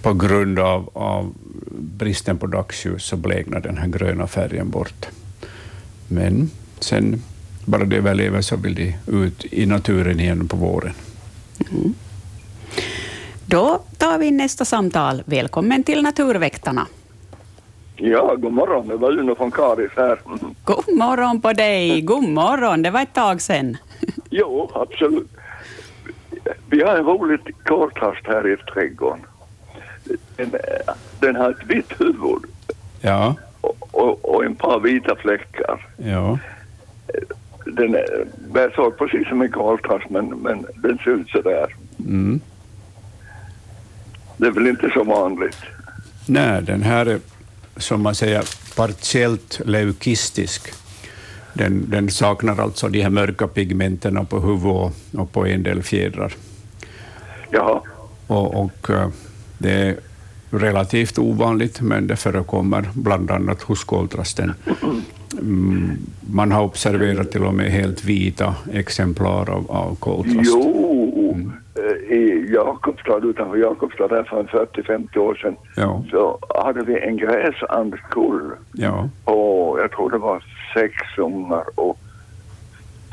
på 0.02 0.14
grund 0.14 0.58
av, 0.58 0.90
av 0.92 1.34
bristen 1.70 2.38
på 2.38 2.46
dagsljus 2.46 3.04
så 3.04 3.16
bleknar 3.16 3.60
den 3.60 3.78
här 3.78 3.88
gröna 3.88 4.26
färgen 4.26 4.70
bort. 4.70 5.06
Men 6.08 6.50
sen, 6.78 7.22
bara 7.64 7.84
de 7.84 7.96
överlever 7.96 8.40
så 8.40 8.56
vill 8.56 8.74
de 8.74 8.94
ut 9.06 9.52
i 9.52 9.66
naturen 9.66 10.20
igen 10.20 10.48
på 10.48 10.56
våren. 10.56 10.94
Då 13.46 13.82
tar 13.98 14.18
vi 14.18 14.30
nästa 14.30 14.64
samtal. 14.64 15.22
Välkommen 15.26 15.82
till 15.82 16.02
Naturväktarna. 16.02 16.86
Ja, 17.96 18.34
god 18.34 18.52
morgon. 18.52 18.88
Det 18.88 18.96
var 18.96 19.18
Uno 19.18 19.34
från 19.34 19.50
Karis 19.50 19.90
här. 19.96 20.20
Mm. 20.26 20.54
God 20.64 20.96
morgon 20.96 21.40
på 21.40 21.52
dig. 21.52 22.00
God 22.00 22.28
morgon. 22.28 22.82
Det 22.82 22.90
var 22.90 23.02
ett 23.02 23.14
tag 23.14 23.40
sedan. 23.40 23.76
Jo, 24.30 24.70
absolut. 24.74 25.30
Vi 26.70 26.82
har 26.82 26.96
en 26.96 27.04
rolig 27.04 27.40
koltrast 27.64 28.26
här 28.26 28.52
i 28.52 28.56
trädgården. 28.56 29.20
Den, 30.36 30.54
eh, 30.54 30.94
den 31.20 31.36
har 31.36 31.50
ett 31.50 31.66
vitt 31.66 31.92
huvud 32.00 32.42
Ja, 33.00 33.34
och, 33.60 33.76
och, 33.90 34.34
och 34.34 34.44
en 34.44 34.54
par 34.54 34.80
vita 34.80 35.16
fläckar. 35.16 35.86
ja, 35.96 36.38
den 37.66 37.94
är- 37.94 38.26
bär 38.52 38.72
så 38.74 38.90
precis 38.90 39.28
som 39.28 39.42
en 39.42 39.50
koltrast 39.52 40.10
men, 40.10 40.26
men 40.28 40.66
den 40.76 40.98
ser 40.98 41.10
ut 41.10 41.28
sådär. 41.30 41.74
Mm. 41.98 42.40
Det 44.36 44.46
är 44.46 44.50
väl 44.50 44.66
inte 44.66 44.90
så 44.94 45.04
vanligt. 45.04 45.56
Nej, 46.26 46.62
den 46.62 46.82
här 46.82 47.06
är 47.06 47.20
som 47.76 48.02
man 48.02 48.14
säger 48.14 48.44
partiellt 48.76 49.60
leukistisk. 49.64 50.72
Den, 51.54 51.90
den 51.90 52.10
saknar 52.10 52.60
alltså 52.62 52.88
de 52.88 53.02
här 53.02 53.10
mörka 53.10 53.48
pigmenterna 53.48 54.24
på 54.24 54.40
huvudet 54.40 54.66
och, 55.14 55.20
och 55.20 55.32
på 55.32 55.46
en 55.46 55.62
del 55.62 55.82
fjädrar. 55.82 56.32
Jaha, 57.50 57.80
Och, 58.26 58.64
och 58.64 58.90
eh, 58.90 59.08
det 59.58 59.70
är 59.70 59.96
relativt 60.50 61.18
ovanligt, 61.18 61.80
men 61.80 62.06
det 62.06 62.16
förekommer 62.16 62.88
bland 62.94 63.30
annat 63.30 63.62
hos 63.62 63.84
koltrasten. 63.84 64.54
Mm, 65.32 65.96
man 66.20 66.52
har 66.52 66.62
observerat 66.62 67.30
till 67.32 67.44
och 67.44 67.54
med 67.54 67.70
helt 67.70 68.04
vita 68.04 68.54
exemplar 68.72 69.50
av, 69.50 69.70
av 69.70 69.94
koltrast. 69.94 70.50
jo, 70.54 71.50
eh, 71.74 72.16
i 72.16 72.50
Jakobstad 72.54 73.18
utanför 73.24 73.56
Jakobstad 73.56 74.08
där 74.08 74.24
för 74.24 74.40
en 74.40 74.46
40-50 74.46 75.18
år 75.18 75.34
sedan 75.34 75.56
Ja, 75.76 76.04
så 76.10 76.38
hade 76.64 76.82
vi 76.82 77.00
en 77.00 77.16
gräsandkull 77.16 78.50
ja, 78.72 79.08
och 79.24 79.80
jag 79.80 79.90
tror 79.90 80.10
det 80.10 80.18
var 80.18 80.44
sex 80.74 80.94
ungar 81.18 81.64
och 81.74 81.98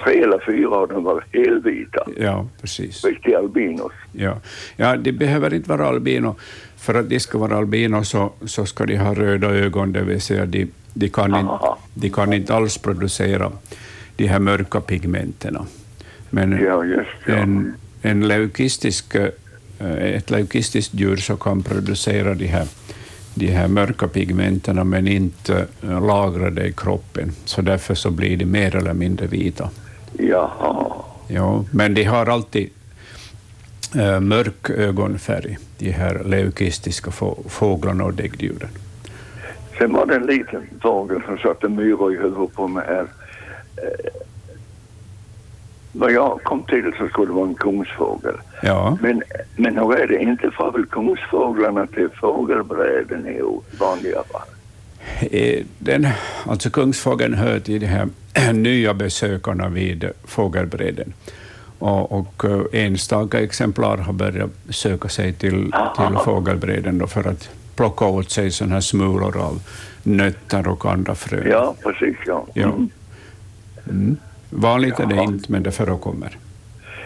tre 0.03 0.23
eller 0.23 0.43
fyra 0.45 0.75
av 0.75 0.87
dem 0.87 1.03
var 1.03 1.25
helvita. 1.31 2.07
ja, 2.17 2.47
precis. 2.61 3.05
Riktiga 3.05 3.37
albinos. 3.39 3.91
Ja. 4.11 4.37
ja, 4.75 4.97
de 4.97 5.11
behöver 5.11 5.53
inte 5.53 5.69
vara 5.69 5.87
albino. 5.87 6.35
För 6.77 6.93
att 6.93 7.09
de 7.09 7.19
ska 7.19 7.37
vara 7.37 7.57
albino 7.57 8.03
så, 8.03 8.33
så 8.45 8.65
ska 8.65 8.85
de 8.85 8.97
ha 8.97 9.13
röda 9.13 9.47
ögon, 9.47 9.91
det 9.93 10.01
vill 10.01 10.21
säga 10.21 10.45
de, 10.45 10.67
de, 10.93 11.09
kan, 11.09 11.25
inte, 11.35 11.51
Aha. 11.51 11.77
de 11.93 12.09
kan 12.09 12.33
inte 12.33 12.55
alls 12.55 12.77
producera 12.77 13.51
de 14.15 14.27
här 14.27 14.39
mörka 14.39 14.81
pigmenterna. 14.81 15.65
Men 16.29 16.51
Ja, 16.51 16.85
just 16.85 17.09
ja. 17.27 17.33
en, 17.33 17.73
en 18.01 18.27
leukistisk, 18.27 19.15
eh, 19.15 19.29
ett 19.89 20.29
leukistiskt 20.29 20.93
djur 20.93 21.17
så 21.17 21.35
kan 21.37 21.63
producera 21.63 22.33
de 22.33 22.45
här, 22.47 22.67
de 23.33 23.47
här 23.47 23.67
mörka 23.67 24.07
pigmenterna 24.07 24.83
men 24.83 25.07
inte 25.07 25.67
eh, 25.83 26.05
lagra 26.07 26.49
det 26.49 26.67
i 26.67 26.73
kroppen, 26.73 27.31
så 27.45 27.61
därför 27.61 27.95
så 27.95 28.11
blir 28.11 28.37
de 28.37 28.45
mer 28.45 28.75
eller 28.75 28.93
mindre 28.93 29.27
vita. 29.27 29.69
Jaha. 30.17 30.93
Ja, 31.27 31.63
men 31.71 31.93
de 31.93 32.03
har 32.03 32.25
alltid 32.25 32.69
eh, 33.95 34.19
mörk 34.19 34.69
ögonfärg, 34.69 35.57
de 35.77 35.91
här 35.91 36.23
leukistiska 36.25 37.11
få, 37.11 37.37
fåglarna 37.49 38.03
och 38.03 38.13
däggdjuren. 38.13 38.69
Sen 39.77 39.93
var 39.93 40.05
det 40.05 40.15
en 40.15 40.25
liten 40.25 40.63
fågel 40.81 41.21
som 41.25 41.37
satte 41.37 41.69
myror 41.69 42.13
i 42.13 42.17
huvudet 42.17 42.53
på 42.55 42.67
mig 42.67 42.85
här. 42.87 43.07
Eh, 43.77 44.21
vad 45.91 46.11
jag 46.11 46.43
kom 46.43 46.63
till 46.63 46.93
så 46.97 47.07
skulle 47.07 47.27
det 47.27 47.33
vara 47.33 47.47
en 47.47 47.55
kungsfågel. 47.55 48.35
Ja, 48.61 48.97
Men, 49.01 49.23
men 49.55 49.77
hur 49.77 49.99
är 49.99 50.07
det? 50.07 50.21
Inte 50.21 50.51
får 50.51 50.71
väl 50.71 50.85
kungsfåglarna 50.85 51.87
till 51.87 52.09
fågelbräden 52.09 53.27
i 53.27 53.41
vanliga 53.79 54.23
fall? 54.23 54.54
Den, 55.79 56.07
alltså 56.45 56.69
kungsfågeln 56.69 57.33
hör 57.33 57.59
till 57.59 57.81
de 57.81 57.87
här 57.87 58.07
nya 58.53 58.93
besökarna 58.93 59.69
vid 59.69 60.09
fågelbredden. 60.23 61.13
Och, 61.79 62.11
och 62.11 62.45
eh, 62.45 62.85
enstaka 62.85 63.39
exemplar 63.39 63.97
har 63.97 64.13
börjat 64.13 64.51
söka 64.69 65.09
sig 65.09 65.33
till, 65.33 65.71
till 65.97 66.17
fågelbredden 66.25 67.07
för 67.07 67.27
att 67.27 67.49
plocka 67.75 68.05
åt 68.05 68.31
sig 68.31 68.51
sådana 68.51 68.73
här 68.73 68.81
smulor 68.81 69.37
av 69.37 69.61
nötter 70.03 70.67
och 70.67 70.85
andra 70.85 71.15
frön. 71.15 71.47
Ja, 71.49 71.75
precis 71.83 72.15
ja. 72.25 72.47
Ja. 72.53 72.63
Mm. 72.63 72.89
Mm. 73.89 74.17
Vanligt 74.49 74.99
är 74.99 75.05
det 75.05 75.23
inte, 75.23 75.51
men 75.51 75.63
det 75.63 75.71
förekommer. 75.71 76.37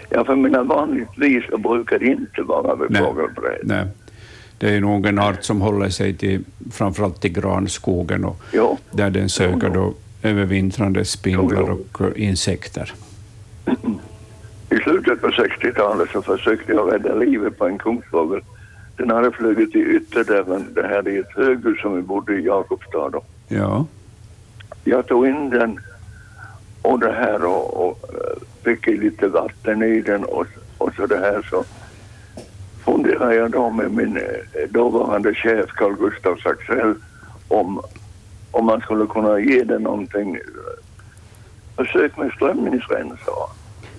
Ja, 0.09 0.25
för 0.25 0.35
mina 0.35 0.63
vanligtvis 0.63 1.43
brukar 1.47 1.99
det 1.99 2.05
inte 2.05 2.41
vara 2.41 2.75
vid 2.75 2.91
Nej. 3.63 3.85
Det 4.59 4.69
är 4.75 4.81
nog 4.81 5.05
en 5.05 5.19
art 5.19 5.43
som 5.43 5.61
håller 5.61 5.89
sig 5.89 6.13
till 6.13 6.43
framförallt 6.71 7.21
till 7.21 7.31
granskogen 7.33 8.25
och 8.25 8.41
Jo. 8.53 8.77
där 8.91 9.09
den 9.09 9.29
söker 9.29 9.69
då 9.69 9.93
övervintrande 10.23 11.05
spindlar 11.05 11.65
Jo, 11.67 11.85
och 11.93 12.01
eh, 12.01 12.11
insekter. 12.27 12.93
I 14.71 14.75
slutet 14.75 15.21
på 15.21 15.27
60-talet 15.27 16.09
så 16.09 16.21
försökte 16.21 16.71
jag 16.71 16.93
rädda 16.93 17.15
livet 17.15 17.57
på 17.57 17.65
en 17.67 17.77
kungsfågel. 17.77 18.41
Den 18.97 19.09
hade 19.09 19.31
flugit 19.31 19.75
i 19.75 19.79
ytterdörren, 19.79 20.67
det 20.75 20.83
här 20.87 21.07
är 21.07 21.19
ett 21.19 21.35
höghus 21.35 21.81
som 21.81 21.95
vi 21.95 22.01
bodde 22.01 22.33
i 22.35 22.45
Jakobstad. 22.45 23.09
då. 23.09 23.23
Ja, 23.47 23.85
Jag 24.83 25.07
tog 25.07 25.27
in 25.27 25.49
den 25.49 25.79
och 26.81 26.99
det 26.99 27.11
här 27.11 27.45
och, 27.45 27.87
och 27.89 28.09
eh, 28.13 28.41
fick 28.63 28.87
i 28.87 28.97
lite 28.97 29.27
vatten 29.27 29.83
i 29.83 30.01
den 30.01 30.23
och, 30.23 30.45
och 30.77 30.93
så 30.95 31.05
det 31.05 31.17
här 31.17 31.47
så 31.49 31.63
funderade 33.09 33.35
jag 33.35 33.51
då 33.51 33.69
med 33.69 33.91
min 33.91 34.17
eh, 34.17 34.69
dåvarande 34.69 35.33
chef 35.33 35.69
Carl 35.69 35.95
Gustaf 35.95 36.39
Saxell 36.41 36.95
om, 37.47 37.81
om 38.51 38.65
man 38.65 38.81
skulle 38.81 39.05
kunna 39.07 39.39
ge 39.39 39.63
den 39.63 39.83
någonting. 39.83 40.35
eh, 40.35 40.41
Försök 41.75 42.17
med 42.17 42.31
strömningsrensare. 42.31 43.49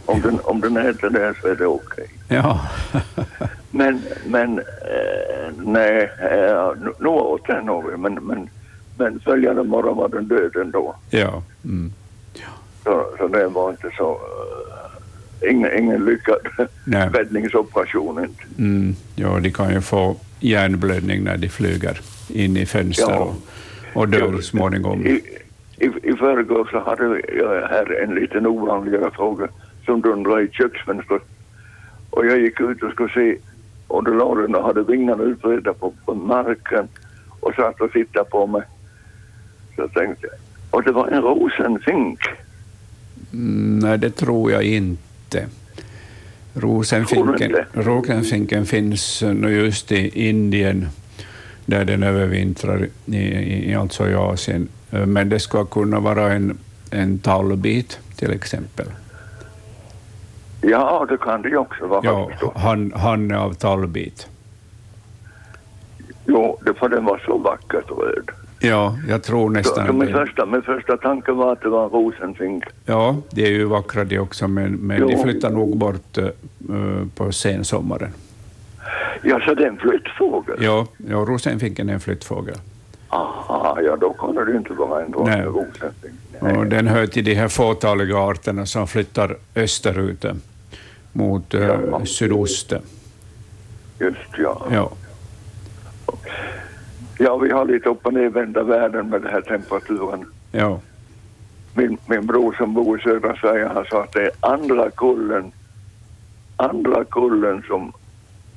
Om 0.07 0.21
den, 0.21 0.41
om 0.45 0.61
den 0.61 0.77
äter 0.77 1.11
det 1.11 1.35
så 1.43 1.49
är 1.49 1.55
det 1.55 1.67
okej. 1.67 2.09
ja. 2.29 2.61
Men, 3.73 4.03
men 4.27 4.59
eh, 4.59 5.53
nej, 5.57 6.11
eh, 6.19 6.73
nu- 6.99 7.09
åt 7.09 7.47
den 7.47 7.65
något 7.67 8.01
men, 8.01 8.15
men, 8.15 8.49
men 8.99 9.21
följande 9.21 9.63
morgon 9.63 9.97
var 9.97 10.09
den 10.09 10.29
död 10.29 10.57
ändå. 10.57 10.95
ja. 11.11 11.43
Mm. 11.65 11.93
Så, 12.85 13.07
så 13.19 13.29
det 13.29 13.47
var 13.49 13.71
inte 13.71 13.91
så... 13.97 14.19
Ingen, 15.49 15.79
ingen 15.79 16.05
lyckad 16.05 16.39
Nej. 16.85 17.09
räddningsoperation. 17.09 18.29
Mm. 18.59 18.95
ja, 19.17 19.41
de 19.41 19.51
kan 19.51 19.75
ju 19.75 19.81
få 19.81 20.17
hjärnblödning 20.41 21.25
när 21.25 21.37
de 21.37 21.49
flyger 21.49 22.01
in 22.29 22.57
i 22.57 22.67
fönster 22.67 23.11
Ja. 23.11 23.19
och, 23.19 23.37
och 24.03 24.09
dör 24.09 24.41
småningom. 24.41 25.07
I, 25.07 25.21
i, 25.77 25.87
i 26.03 26.13
förrgår 26.13 26.69
så 26.73 26.79
hade 26.81 27.23
jag 27.39 27.69
här 27.69 28.03
en 28.03 28.15
liten 28.15 28.47
ovanligare 28.47 29.11
fråga 29.11 29.49
som 29.85 30.01
dundrade 30.01 30.43
i 30.43 30.49
köksfönstret. 30.49 31.23
Och 32.11 32.27
jag 32.27 32.41
gick 32.41 32.61
ut 32.61 32.83
och 32.83 32.93
skulle 32.93 33.15
se 33.15 33.37
och 33.87 34.65
hade 34.65 34.83
vingarna 34.83 35.23
utbredda 35.23 35.73
på, 35.73 35.93
på 36.05 36.15
marken 36.15 36.89
och 37.41 37.55
satt 37.55 37.81
och 37.81 37.93
tittade 37.93 38.31
på 38.31 38.47
mig. 38.47 38.63
Så 39.77 39.83
jag 39.83 39.93
tänkte 39.93 40.29
och 40.71 40.83
det 40.83 40.93
var 40.93 41.09
en 41.09 41.23
rosenfink. 41.23 42.21
Mm, 43.33 43.79
nej, 43.79 43.99
det 43.99 44.11
tror 44.11 44.53
jag 44.53 44.63
inte. 44.63 45.03
Tror 45.39 46.61
Rosenfinken, 46.63 47.43
inte? 47.43 47.67
rosenfinken 47.73 48.67
finns 48.67 49.23
nu 49.23 49.51
just 49.51 49.93
i 49.93 50.29
Indien, 50.29 50.89
där 51.67 51.85
den 51.85 52.03
övervintrar, 52.03 52.89
i, 53.07 53.17
i, 53.71 53.75
alltså 53.75 54.09
i 54.09 54.15
Asien. 54.15 54.69
Men 54.91 55.29
det 55.29 55.41
ska 55.41 55.65
kunna 55.65 56.01
vara 56.01 56.33
en, 56.33 56.59
en 56.91 57.19
tallbit, 57.19 57.99
till 58.17 58.31
exempel. 58.31 58.87
Ja, 60.61 61.07
det 61.09 61.17
kan 61.17 61.43
det 61.43 61.49
ju 61.49 61.57
också 61.57 61.87
vara. 61.87 62.01
Ja, 62.05 62.31
han, 62.55 62.93
han 62.97 63.31
är 63.31 63.37
av 63.37 63.55
tallbit. 63.55 64.29
Jo, 66.27 66.59
det, 66.65 66.75
för 66.75 66.89
den 66.89 67.05
var 67.05 67.23
så 67.27 67.39
vackert 67.39 67.91
röd. 67.91 68.31
Ja, 68.63 68.97
jag 69.09 69.23
tror 69.23 69.49
Så, 69.49 69.53
nästan 69.53 69.87
så 69.87 69.93
min, 69.93 70.07
det. 70.07 70.13
första, 70.13 70.47
min 70.47 70.63
första 70.63 70.97
tanke 70.97 71.33
var 71.33 71.53
att 71.53 71.61
det 71.61 71.69
var 71.69 71.85
en 71.85 71.91
rosenfink. 71.91 72.65
Ja, 72.85 73.17
de 73.31 73.43
är 73.43 73.51
ju 73.51 73.65
vackra 73.65 74.05
de 74.05 74.19
också, 74.19 74.49
men, 74.49 74.73
men 74.73 75.07
de 75.07 75.23
flyttar 75.23 75.51
nog 75.51 75.77
bort 75.77 76.19
eh, 76.19 76.27
på 77.15 77.33
sensommaren. 77.33 78.11
Ja, 79.23 79.41
så 79.41 79.55
det 79.55 79.65
är 79.65 79.69
en 79.69 79.77
flyttfågel? 79.77 80.57
Ja, 80.61 80.87
ja 81.09 81.17
rosenfinken 81.17 81.89
är 81.89 81.93
en 81.93 82.01
flyttfågel. 82.01 82.55
Aha, 83.09 83.79
ja 83.83 83.97
då 83.97 84.13
kunde 84.13 84.45
det 84.45 84.57
inte 84.57 84.73
vara 84.73 85.05
en 85.05 85.13
vanlig 85.13 85.37
Nej. 85.37 85.45
rosenfink. 85.45 86.15
Och 86.59 86.67
den 86.67 86.87
hör 86.87 87.07
till 87.07 87.25
de 87.25 87.35
här 87.35 87.49
fåtaliga 87.49 88.19
arterna 88.19 88.67
som 88.67 88.87
flyttar 88.87 89.37
österut 89.55 90.25
mot 91.13 91.55
eh, 91.55 91.61
Ja. 91.61 92.01
Just 93.99 94.19
ja. 94.39 94.67
Ja. 94.71 94.93
Ja, 97.23 97.37
vi 97.37 97.51
har 97.51 97.65
lite 97.65 97.89
upp 97.89 98.07
och 98.07 98.13
nervända 98.13 98.63
världen 98.63 99.11
med 99.11 99.23
den 99.23 99.31
här 99.31 99.41
temperaturen. 99.41 100.25
Ja. 100.53 100.81
Min, 101.75 101.99
min 102.07 102.27
bror 102.27 102.53
som 102.59 102.75
bor 102.75 103.01
i 103.01 103.03
södra 103.03 103.37
Sverige, 103.37 103.71
han 103.75 103.85
sa 103.91 104.03
att 104.03 104.13
det 104.13 104.23
är 104.23 104.31
andra 104.41 104.91
kullen, 104.91 105.53
andra 106.57 107.05
kullen 107.05 107.63
som 107.67 107.93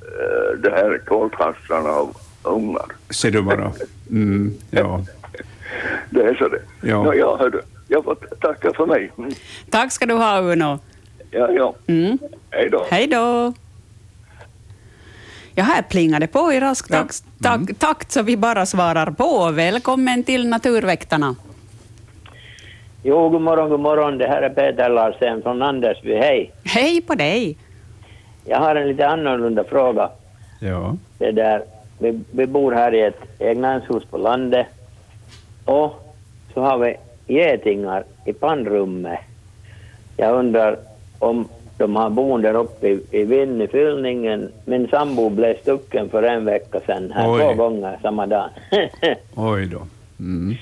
eh, 0.00 0.58
det 0.58 0.70
här 0.70 0.98
koltrasslarna 0.98 1.88
av 1.88 2.16
ungar. 2.42 2.86
Ser 3.10 3.30
du 3.30 3.42
bara. 3.42 3.72
Mm, 4.10 4.54
ja. 4.70 5.04
Det 6.10 6.22
är 6.22 6.34
så 6.34 6.48
det. 6.48 6.62
Ja. 6.80 7.06
Ja, 7.06 7.14
ja 7.14 7.36
hördu. 7.36 7.60
Jag 7.88 8.04
får 8.04 8.14
tacka 8.14 8.72
för 8.72 8.86
mig. 8.86 9.12
Mm. 9.18 9.30
Tack 9.70 9.92
ska 9.92 10.06
du 10.06 10.14
ha, 10.14 10.40
Uno. 10.40 10.78
Ja, 11.30 11.50
ja. 11.52 11.74
Mm. 11.86 12.18
Hej 12.50 12.68
då. 12.70 12.86
Hej 12.90 13.06
då. 13.06 13.52
Ja, 15.54 15.64
här 15.64 15.82
plingar 15.82 16.20
det 16.20 16.26
på 16.26 16.52
i 16.52 16.60
rask 16.60 16.86
Ja. 16.90 16.96
takt, 16.96 17.24
tak- 17.42 17.78
takt 17.78 18.12
så 18.12 18.22
vi 18.22 18.36
bara 18.36 18.66
svarar 18.66 19.10
på. 19.10 19.50
Välkommen 19.50 20.22
till 20.24 20.48
Naturväktarna. 20.48 21.34
Jo, 23.02 23.28
god 23.28 23.40
morgon, 23.42 23.68
god 23.70 23.80
morgon. 23.80 24.18
Det 24.18 24.26
här 24.26 24.42
är 24.42 24.48
Peter 24.50 24.88
Larsen 24.90 25.42
från 25.42 25.62
Andersby. 25.62 26.14
Hej. 26.16 26.52
Hej 26.64 27.00
på 27.00 27.14
dig. 27.14 27.56
Jag 28.44 28.58
har 28.58 28.76
en 28.76 28.88
lite 28.88 29.08
annorlunda 29.08 29.64
fråga. 29.64 30.10
Ja. 30.60 30.96
Det 31.18 31.30
där, 31.32 31.62
vi, 31.98 32.20
vi 32.30 32.46
bor 32.46 32.72
här 32.72 32.94
i 32.94 33.00
ett 33.00 33.20
egnahemshus 33.38 34.04
på 34.10 34.18
landet 34.18 34.66
och 35.64 36.14
så 36.54 36.60
har 36.60 36.78
vi 36.78 36.96
getingar 37.34 38.04
i 38.26 38.32
pannrummet. 38.32 39.18
Jag 40.16 40.34
undrar 40.38 40.78
om 41.18 41.48
de 41.76 41.96
har 41.96 42.10
boende 42.10 42.52
uppe 42.52 42.88
i, 42.88 43.00
i 43.10 43.24
Vinnifyllningen. 43.24 44.52
Min 44.64 44.88
sambo 44.88 45.28
blev 45.30 45.60
stucken 45.60 46.08
för 46.10 46.22
en 46.22 46.44
vecka 46.44 46.80
sedan, 46.86 47.12
här 47.14 47.32
Oj. 47.32 47.40
två 47.40 47.54
gånger 47.54 47.98
samma 48.02 48.26
dag. 48.26 48.48
Oj 49.34 49.66
då. 49.66 49.82
Mm. 50.20 50.54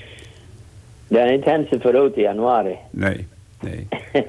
det 1.09 1.19
har 1.19 1.27
inte 1.27 1.49
hänt 1.49 1.69
sig 1.69 1.79
förut 1.79 2.17
i 2.17 2.21
januari. 2.21 2.77
Nej, 2.91 3.27
nej. 3.61 3.87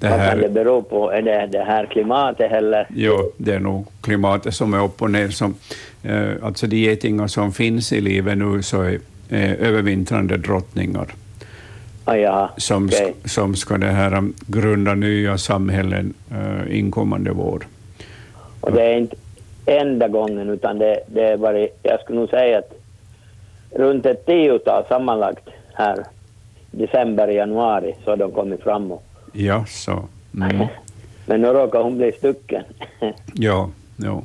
Det 0.00 0.08
Vad 0.08 0.18
kan 0.18 0.38
det 0.38 0.42
här, 0.42 0.48
bero 0.48 0.82
på? 0.82 1.10
Är 1.12 1.22
det 1.22 1.48
det 1.52 1.64
här 1.64 1.86
klimatet 1.86 2.52
eller? 2.52 2.86
jo, 2.94 3.32
det 3.36 3.54
är 3.54 3.60
nog 3.60 3.86
klimatet 4.00 4.54
som 4.54 4.74
är 4.74 4.84
upp 4.84 5.02
och 5.02 5.10
ner. 5.10 5.28
Som, 5.28 5.54
eh, 6.02 6.30
alltså 6.42 6.66
de 6.66 6.76
getingar 6.76 7.26
som 7.26 7.52
finns 7.52 7.92
i 7.92 8.00
livet 8.00 8.38
nu 8.38 8.62
så 8.62 8.82
är 8.82 8.98
eh, 9.30 9.52
övervintrande 9.52 10.36
drottningar 10.36 11.06
Ah, 12.04 12.48
som, 12.56 12.88
sk- 12.88 13.28
som 13.28 13.54
ska 13.56 13.78
det 13.78 13.86
här, 13.86 14.14
um, 14.14 14.34
grunda 14.46 14.94
nya 14.94 15.38
samhällen 15.38 16.14
eh, 16.30 16.78
inkommande 16.78 17.30
vår. 17.32 17.66
Och 18.60 18.72
det 18.72 18.82
är 18.82 18.96
inte 18.98 19.16
enda 19.66 20.08
gången 20.08 20.48
utan 20.50 20.78
det, 20.78 21.00
det 21.06 21.22
är 21.22 21.36
bara, 21.36 21.58
jag 21.82 22.00
skulle 22.02 22.18
nog 22.20 22.28
säga 22.28 22.58
att 22.58 22.72
runt 23.70 24.06
ett 24.06 24.26
tiotal 24.26 24.84
sammanlagt 24.88 25.48
här 25.74 26.04
december, 26.70 27.28
januari 27.28 27.94
så 28.04 28.10
har 28.10 28.16
de 28.16 28.30
kommit 28.32 28.62
fram 28.62 28.92
och, 28.92 29.02
Ja, 29.32 29.64
så. 29.68 30.04
Mm. 30.36 30.66
men 31.26 31.40
nu 31.42 31.48
råkar 31.48 31.82
hon 31.82 31.96
bli 31.98 32.12
stucken. 32.12 32.62
Ja, 33.34 33.70
ja. 33.96 34.22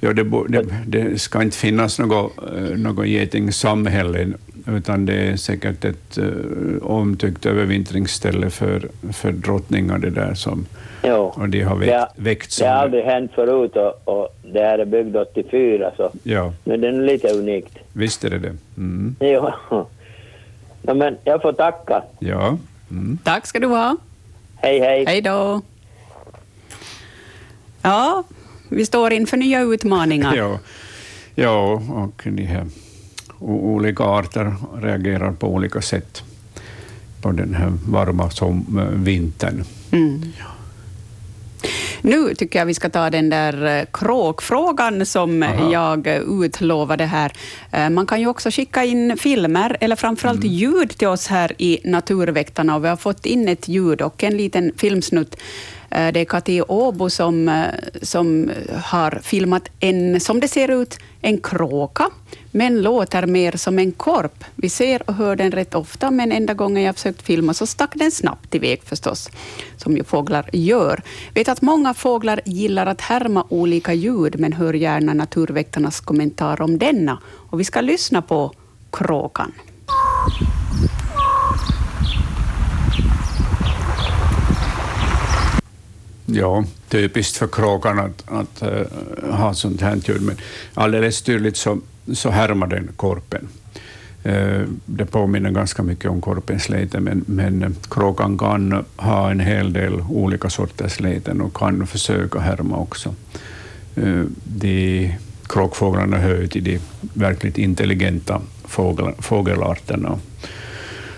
ja 0.00 0.12
det, 0.12 0.24
bo- 0.24 0.44
det, 0.46 0.66
det 0.86 1.20
ska 1.20 1.42
inte 1.42 1.56
finnas 1.56 1.98
något, 1.98 2.32
eh, 2.56 2.78
något 2.78 3.06
getingsamhälle, 3.06 4.26
utan 4.66 5.06
det 5.06 5.14
är 5.14 5.36
säkert 5.36 5.84
ett 5.84 6.18
uh, 6.18 6.82
omtyckt 6.82 7.46
övervintringsställe 7.46 8.50
för, 8.50 8.88
för 9.12 9.32
drottningar 9.32 9.98
det 9.98 10.10
där 10.10 10.34
som, 10.34 10.66
jo. 11.04 11.14
och 11.14 11.48
de 11.48 11.60
har 11.62 11.78
Det, 11.78 11.86
växt, 11.86 11.92
har- 12.16 12.24
växt 12.24 12.58
det 12.58 12.66
har 12.66 12.74
som... 12.74 12.82
aldrig 12.82 13.04
hänt 13.04 13.32
förut 13.34 13.76
och, 13.76 14.08
och 14.18 14.28
det 14.52 14.60
här 14.60 14.78
är 14.78 14.84
byggd 14.84 15.16
84 15.16 15.90
så 15.96 16.10
Ja, 16.22 16.52
men 16.64 16.80
det 16.80 16.88
är 16.88 16.92
lite 16.92 17.28
unikt. 17.28 17.78
visst 17.92 18.24
är 18.24 18.30
det 18.30 18.38
det. 18.38 18.56
Mm. 18.76 19.16
Jo. 19.20 19.50
No, 20.84 20.94
men 20.94 21.16
jag 21.24 21.42
får 21.42 21.52
tacka. 21.52 22.02
Ja. 22.18 22.58
Mm. 22.90 23.18
Tack 23.24 23.46
ska 23.46 23.58
du 23.58 23.66
ha. 23.66 23.96
Hej 24.56 24.78
hej. 24.80 25.04
Hej 25.06 25.20
då. 25.20 25.60
Ja, 27.82 28.24
vi 28.68 28.86
står 28.86 29.12
inför 29.12 29.36
nya 29.36 29.60
utmaningar. 29.60 30.34
Ja. 30.36 30.58
ja, 31.34 31.82
och 31.90 32.22
de 32.24 32.42
här 32.44 32.66
o- 33.42 33.74
olika 33.74 34.04
arter 34.04 34.54
reagerar 34.82 35.32
på 35.32 35.48
olika 35.48 35.80
sätt 35.82 36.22
på 37.22 37.30
den 37.32 37.54
här 37.54 37.72
varma 37.88 38.30
som, 38.30 38.80
vintern. 39.04 39.64
Mm. 39.90 40.22
Nu 42.02 42.34
tycker 42.34 42.58
jag 42.58 42.66
vi 42.66 42.74
ska 42.74 42.88
ta 42.90 43.10
den 43.10 43.30
där 43.30 43.78
eh, 43.78 43.84
kråkfrågan 43.92 45.06
som 45.06 45.42
Aha. 45.42 45.72
jag 45.72 46.06
utlovade 46.42 47.04
här. 47.04 47.32
Eh, 47.70 47.90
Man 47.90 48.06
kan 48.06 48.20
ju 48.20 48.26
också 48.26 48.50
skicka 48.50 48.84
in 48.84 49.16
filmer 49.16 49.76
eller 49.80 49.96
framförallt 49.96 50.44
ljud 50.44 50.90
till 50.90 51.08
oss 51.08 51.26
här 51.26 51.52
i 51.58 51.78
Naturväktarna 51.84 52.76
och 52.76 52.84
vi 52.84 52.88
har 52.88 52.96
fått 52.96 53.26
in 53.26 53.48
ett 53.48 53.68
ljud 53.68 54.00
och 54.02 54.24
en 54.24 54.36
liten 54.36 54.72
filmsnutt. 54.76 55.36
Eh, 55.94 56.12
det 56.12 56.20
är 56.20 56.24
Kati 56.24 56.62
Åbo 56.68 57.10
som, 57.10 57.48
eh, 57.48 57.64
som 58.02 58.50
har 58.84 59.20
filmat 59.22 59.68
en, 59.80 60.20
som 60.20 60.40
det 60.40 60.48
ser 60.48 60.70
ut, 60.70 60.98
en 61.20 61.38
kråka, 61.38 62.10
men 62.50 62.82
låter 62.82 63.26
mer 63.26 63.52
som 63.56 63.78
en 63.78 63.92
korp. 63.92 64.44
Vi 64.54 64.68
ser 64.68 65.02
och 65.10 65.14
hör 65.14 65.36
den 65.36 65.52
rätt 65.52 65.74
ofta, 65.74 66.10
men 66.10 66.32
enda 66.32 66.54
gången 66.54 66.82
jag 66.82 66.94
försökt 66.94 67.22
filma 67.22 67.54
så 67.54 67.66
stack 67.66 67.90
den 67.94 68.10
snabbt 68.10 68.54
iväg 68.54 68.82
förstås, 68.84 69.30
som 69.76 69.96
ju 69.96 70.04
fåglar 70.04 70.50
gör. 70.52 71.02
Vet 71.34 71.48
att 71.48 71.62
många 71.62 71.94
fåglar 71.94 72.40
gillar 72.44 72.86
att 72.86 73.00
härma 73.00 73.46
olika 73.48 73.92
ljud, 73.92 74.40
men 74.40 74.52
hör 74.52 74.74
gärna 74.74 75.14
Naturväktarnas 75.14 76.00
kommentar 76.00 76.62
om 76.62 76.78
denna. 76.78 77.18
Och 77.50 77.60
vi 77.60 77.64
ska 77.64 77.80
lyssna 77.80 78.22
på 78.22 78.52
kråkan. 78.90 79.52
Ja, 86.34 86.64
typiskt 86.88 87.36
för 87.36 87.46
kråkan 87.46 87.98
att, 87.98 88.24
att 88.26 88.62
eh, 88.62 89.34
ha 89.34 89.54
sånt 89.54 89.80
här 89.80 90.00
ljud, 90.04 90.22
men 90.22 90.36
alldeles 90.74 91.22
tydligt 91.22 91.56
så, 91.56 91.78
så 92.12 92.30
härmar 92.30 92.66
den 92.66 92.88
korpen. 92.96 93.48
Eh, 94.22 94.62
det 94.86 95.06
påminner 95.06 95.50
ganska 95.50 95.82
mycket 95.82 96.10
om 96.10 96.20
korpens 96.20 96.68
läte, 96.68 97.00
men, 97.00 97.24
men 97.26 97.62
eh, 97.62 97.70
kråkan 97.90 98.38
kan 98.38 98.84
ha 98.96 99.30
en 99.30 99.40
hel 99.40 99.72
del 99.72 100.00
olika 100.08 100.50
sorters 100.50 101.00
läten 101.00 101.40
och 101.40 101.56
kan 101.56 101.86
försöka 101.86 102.38
härma 102.38 102.76
också. 102.76 103.14
Eh, 103.96 104.24
de 104.44 105.14
kråkfåglarna 105.46 106.18
hör 106.18 106.40
ju 106.40 106.48
till 106.48 106.64
de 106.64 106.80
verkligt 107.14 107.58
intelligenta 107.58 108.40
fågel, 108.64 109.12
fågelarterna. 109.18 110.18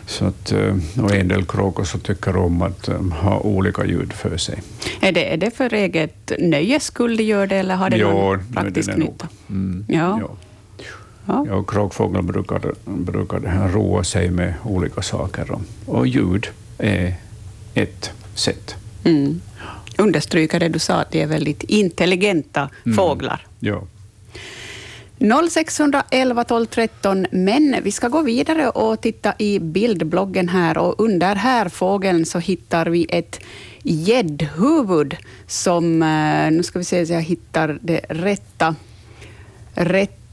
Så 0.07 0.25
att, 0.25 0.53
eh, 0.53 0.77
och 1.03 1.15
en 1.15 1.29
del 1.29 1.45
kråkor 1.45 1.85
så 1.85 1.99
tycker 1.99 2.37
om 2.37 2.63
att 2.63 2.89
eh, 2.89 3.01
ha 3.11 3.39
olika 3.41 3.85
ljud 3.87 4.13
för 4.13 4.37
sig. 4.37 4.63
Är 5.01 5.13
det, 5.13 5.33
är 5.33 5.37
det 5.37 5.51
för 5.51 5.75
eget 5.75 6.33
nöjes 6.39 6.85
skull 6.85 7.17
de 7.17 7.23
gör 7.23 7.47
det, 7.47 7.57
eller 7.57 7.75
har 7.75 7.91
det 7.91 7.97
Jo, 7.97 8.09
någon 8.11 8.53
praktisk 8.53 8.91
det 8.91 8.97
nytta? 8.97 9.29
Mm, 9.49 9.85
Ja. 9.89 10.19
ja. 10.21 10.31
Ja. 11.27 11.45
Ja, 11.49 11.63
kråkfåglar 11.63 12.23
brukar, 12.23 12.61
brukar 12.85 13.39
det 13.41 13.49
här 13.49 13.69
roa 13.69 14.05
sig 14.05 14.31
med 14.31 14.55
olika 14.65 15.03
saker 15.03 15.51
och, 15.51 15.61
och 15.87 16.07
ljud 16.07 16.47
är 16.79 17.15
ett 17.75 18.11
sätt. 18.35 18.75
Mm. 19.05 19.41
Understryka 19.99 20.59
det 20.59 20.69
du 20.69 20.79
sa, 20.79 20.95
att 20.95 21.11
de 21.11 21.23
är 21.23 21.27
väldigt 21.27 21.63
intelligenta 21.63 22.71
Mm. 22.87 22.97
fåglar. 22.97 23.47
Ja. 23.61 23.83
0611 25.19 26.45
12 26.45 26.67
13, 26.67 27.27
men 27.31 27.77
vi 27.83 27.93
ska 27.93 28.09
gå 28.09 28.23
vidare 28.23 28.71
och 28.71 29.01
titta 29.01 29.35
i 29.39 29.59
bildbloggen 29.59 30.49
här. 30.49 30.79
Och 30.79 31.01
under 31.01 31.35
här 31.35 31.69
fågeln 31.69 32.27
så 32.27 32.39
hittar 32.39 32.87
vi 32.87 33.07
ett 33.09 33.41
gäddhuvud 33.83 35.17
som, 35.47 36.03
eh, 36.03 36.51
nu 36.51 36.63
ska 36.63 36.79
vi 36.79 36.85
se 36.85 37.07
så 37.07 37.13
jag 37.13 37.23
hittar 37.23 37.79
det 37.83 38.01
rätta, 38.09 38.75
rätta 39.75 40.24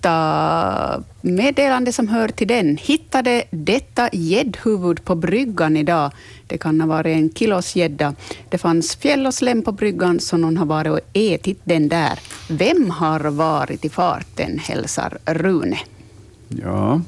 meddelande 1.22 1.94
som 1.94 2.08
hör 2.08 2.28
till 2.28 2.48
den. 2.48 2.78
Hittade 2.78 3.44
detta 3.50 4.10
gäddhuvud 4.12 5.06
på 5.06 5.16
bryggan 5.16 5.78
idag. 5.78 6.12
Det 6.48 6.58
kan 6.58 6.82
ha 6.82 6.88
varit 6.88 7.18
en 7.18 7.30
kilos 7.30 7.76
gädda. 7.76 8.16
Det 8.50 8.58
fanns 8.58 8.96
fjäll 8.96 9.26
och 9.28 9.34
slem 9.34 9.62
på 9.62 9.72
bryggan 9.72 10.20
så 10.20 10.38
någon 10.38 10.58
har 10.58 10.66
varit 10.66 10.92
och 10.92 11.00
ätit 11.14 11.60
den 11.64 11.90
där. 11.90 12.20
Vem 12.50 12.90
har 12.90 13.20
varit 13.20 13.86
i 13.86 13.90
farten, 13.90 14.60
hälsar 14.60 15.18
Rune. 15.26 15.80
Ja. 16.48 17.02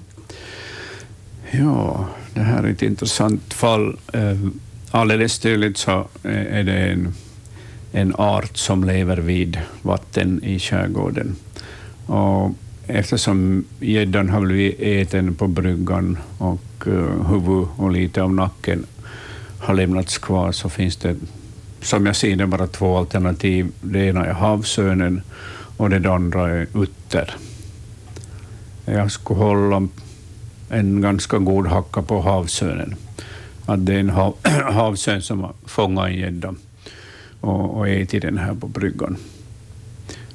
ja, 1.52 2.08
det 2.34 2.42
här 2.42 2.64
är 2.64 2.68
ett 2.68 2.82
intressant 2.82 3.54
fall. 3.54 3.98
Eh, 4.14 4.38
alldeles 4.92 5.40
tydligt 5.40 5.78
så 5.78 6.08
eh, 6.24 6.58
är 6.58 6.64
det 6.64 6.78
en, 6.78 7.14
en 7.92 8.16
art 8.16 8.58
som 8.58 8.84
lever 8.84 9.18
vid 9.18 9.60
vatten 9.82 10.44
i 10.44 10.60
skärgården. 10.60 11.36
Och 12.06 12.52
eftersom 12.88 13.66
gäddan 13.80 14.30
har 14.30 14.42
blivit 14.42 14.80
äten 14.80 15.36
på 15.36 15.48
bryggan 15.48 16.18
och 16.38 16.88
uh, 16.88 17.30
huvud 17.30 17.68
och 17.76 17.92
lite 17.92 18.24
av 18.24 18.34
nacken 18.34 18.86
har 19.60 19.74
lämnats 19.74 20.18
kvar 20.18 20.52
så 20.52 20.70
finns 20.70 20.98
det, 20.98 21.16
som 21.82 22.06
jag 22.06 22.16
ser 22.16 22.36
det, 22.36 22.48
bara 22.48 22.68
två 22.68 22.98
alternativ. 22.98 23.72
Det 23.82 24.00
ena 24.00 24.26
är 24.26 24.34
havsörnen 24.34 25.22
och 25.78 25.90
det 25.90 26.14
andra 26.14 26.50
är 26.50 26.68
utter. 26.74 27.36
Jag 28.86 29.12
skulle 29.12 29.40
hålla 29.40 29.88
en 30.70 31.02
ganska 31.02 31.38
god 31.38 31.68
hacka 31.68 32.02
på 32.02 32.22
havsörnen. 32.22 32.96
Att 33.66 33.86
det 33.86 33.94
är 33.94 34.00
en 34.00 34.10
hav, 34.10 34.36
havsörn 34.74 35.22
som 35.22 35.40
har 35.40 35.54
fångat 35.66 36.08
en 36.08 36.18
gädda 36.18 36.56
och, 37.42 37.78
och 37.78 37.90
ätit 37.90 38.22
den 38.22 38.38
här 38.38 38.54
på 38.54 38.68
bryggan. 38.68 39.18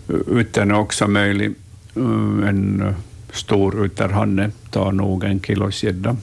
Uttern 0.09 0.71
är 0.71 0.79
också 0.79 1.09
möjlig. 1.09 1.55
En 2.49 2.83
uh, 2.83 2.95
stor 3.33 3.85
utterhanne 3.85 4.51
tar 4.71 4.93
nog 4.93 5.25
en 5.25 5.41
kilos 5.41 5.83
gädda. 5.85 6.17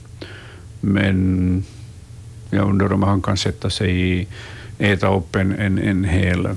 Men 0.80 1.64
jag 2.50 2.68
undrar 2.68 2.92
om 2.92 3.02
han 3.02 3.22
kan 3.22 3.36
sätta 3.36 3.70
sig 3.70 4.20
i, 4.20 4.26
äta 4.78 5.14
upp 5.16 5.36
en, 5.36 5.52
en, 5.52 5.78
en 5.78 6.04
hel, 6.04 6.48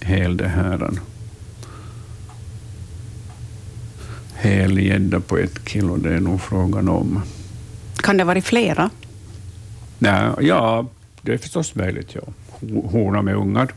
hel 0.00 0.36
det 0.36 0.48
här, 0.48 0.90
hel 4.34 4.78
gädda 4.78 5.20
på 5.20 5.38
ett 5.38 5.68
kilo. 5.68 5.96
Det 5.96 6.14
är 6.14 6.20
nog 6.20 6.40
frågan 6.40 6.88
om. 6.88 7.22
Kan 7.96 8.16
det 8.16 8.24
vara 8.24 8.40
flera? 8.40 8.90
Nej, 9.98 10.30
ja, 10.40 10.86
det 11.22 11.32
är 11.32 11.38
förstås 11.38 11.74
möjligt. 11.74 12.14
Ja. 12.14 12.22
Hona 12.90 13.22
med 13.22 13.36
ungar. 13.36 13.72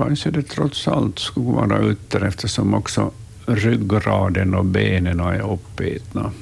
Kanske 0.00 0.30
det 0.30 0.42
trots 0.42 0.88
allt 0.88 1.18
skulle 1.18 1.46
vara 1.46 1.78
utter 1.78 2.24
eftersom 2.24 2.74
också 2.74 3.10
ryggraden 3.46 4.54
och 4.54 4.64
benen 4.64 5.20
är 5.20 5.52
uppätna. 5.52 6.32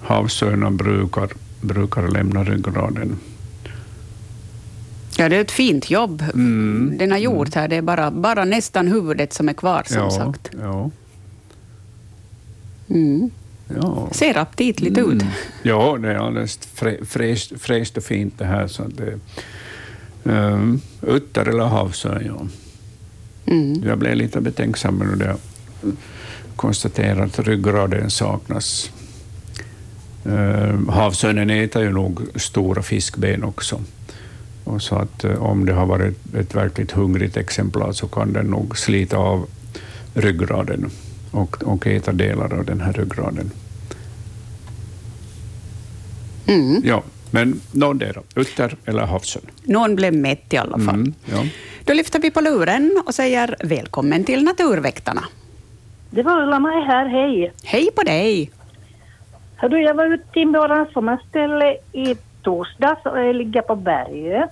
Havsörnar 0.00 0.70
brukar, 0.70 1.28
brukar 1.60 2.08
lämna 2.08 2.44
ryggraden. 2.44 3.18
Ja, 5.16 5.28
det 5.28 5.36
är 5.36 5.40
ett 5.40 5.50
fint 5.50 5.90
jobb 5.90 6.24
mm. 6.34 6.98
den 6.98 7.10
har 7.10 7.18
gjort 7.18 7.54
här. 7.54 7.68
Det 7.68 7.76
är 7.76 7.82
bara, 7.82 8.10
bara 8.10 8.44
nästan 8.44 8.86
huvudet 8.86 9.32
som 9.32 9.48
är 9.48 9.52
kvar, 9.52 9.82
som 9.86 9.96
ja, 9.96 10.10
sagt. 10.10 10.50
Ja. 10.62 10.90
Mm. 12.90 13.30
Ja. 13.76 14.08
Ser 14.12 14.38
aptitligt 14.38 14.98
mm. 14.98 15.10
ut. 15.10 15.22
Ja, 15.62 15.98
det 16.00 16.12
är 16.12 16.16
alldeles 16.16 16.58
fräscht 17.58 17.96
och 17.96 18.04
fint 18.04 18.38
det 18.38 18.44
här. 18.44 18.66
Så 18.66 18.82
det, 18.82 19.18
um, 20.24 20.80
utter 21.02 21.48
eller 21.48 21.64
havsörn, 21.64 22.22
ja. 22.26 22.46
Mm. 23.52 23.82
Jag 23.84 23.98
blev 23.98 24.16
lite 24.16 24.40
betänksam 24.40 24.98
när 25.18 25.26
jag 25.26 25.36
konstaterade 26.56 27.22
att 27.22 27.38
ryggraden 27.38 28.10
saknas. 28.10 28.90
Uh, 30.26 30.90
havsörnen 30.90 31.50
äter 31.50 31.82
ju 31.82 31.92
nog 31.92 32.20
stora 32.34 32.82
fiskben 32.82 33.44
också. 33.44 33.80
Och 34.64 34.82
så 34.82 34.94
att 34.96 35.24
uh, 35.24 35.42
om 35.42 35.66
det 35.66 35.72
har 35.72 35.86
varit 35.86 36.34
ett 36.34 36.54
verkligt 36.54 36.92
hungrigt 36.92 37.36
exemplar 37.36 37.92
så 37.92 38.08
kan 38.08 38.32
den 38.32 38.46
nog 38.46 38.78
slita 38.78 39.16
av 39.16 39.46
ryggraden 40.14 40.90
och, 41.30 41.62
och 41.62 41.86
äta 41.86 42.12
delar 42.12 42.54
av 42.54 42.64
den 42.64 42.80
här 42.80 42.92
ryggraden. 42.92 43.50
Mm. 46.46 46.82
Ja, 46.84 47.02
men 47.30 47.60
någon 47.72 47.98
där, 47.98 48.18
utter 48.36 48.76
eller 48.84 49.02
havsörn. 49.02 49.42
Någon 49.64 49.96
blev 49.96 50.14
mätt 50.14 50.52
i 50.52 50.56
alla 50.56 50.78
fall. 50.78 50.94
Mm, 50.94 51.14
ja. 51.24 51.44
Då 51.84 51.94
lyfter 51.94 52.20
vi 52.20 52.30
på 52.30 52.40
luren 52.40 53.02
och 53.06 53.14
säger 53.14 53.56
välkommen 53.64 54.24
till 54.24 54.44
Naturväktarna. 54.44 55.24
Det 56.10 56.22
var 56.22 56.42
Ulla-Maj 56.42 56.84
här, 56.84 57.06
hej. 57.06 57.52
Hej 57.64 57.88
på 57.96 58.02
dig. 58.02 58.50
Hördu, 59.56 59.78
jag 59.78 59.94
var 59.94 60.06
ute 60.06 60.40
i 60.40 60.44
våra 60.44 60.86
sommarställe 60.92 61.76
i 61.92 62.16
torsdags 62.42 63.06
och 63.06 63.20
jag 63.20 63.36
ligger 63.36 63.62
på 63.62 63.76
berget. 63.76 64.50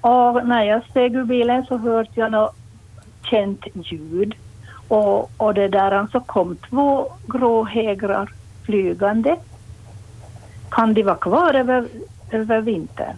Och 0.00 0.46
när 0.46 0.62
jag 0.64 0.84
steg 0.90 1.14
ur 1.14 1.24
bilen 1.24 1.64
så 1.66 1.76
hörde 1.76 2.10
jag 2.14 2.32
något 2.32 2.56
känt 3.30 3.66
ljud. 3.74 4.34
Och, 4.88 5.30
och 5.36 5.54
det 5.54 5.68
där 5.68 5.90
alltså 5.90 6.20
kom 6.20 6.56
två 6.70 7.12
gråhägrar 7.26 8.32
flygande. 8.64 9.36
Kan 10.70 10.94
de 10.94 11.02
vara 11.02 11.16
kvar 11.16 11.54
över, 11.54 11.84
över 12.30 12.60
vintern? 12.60 13.16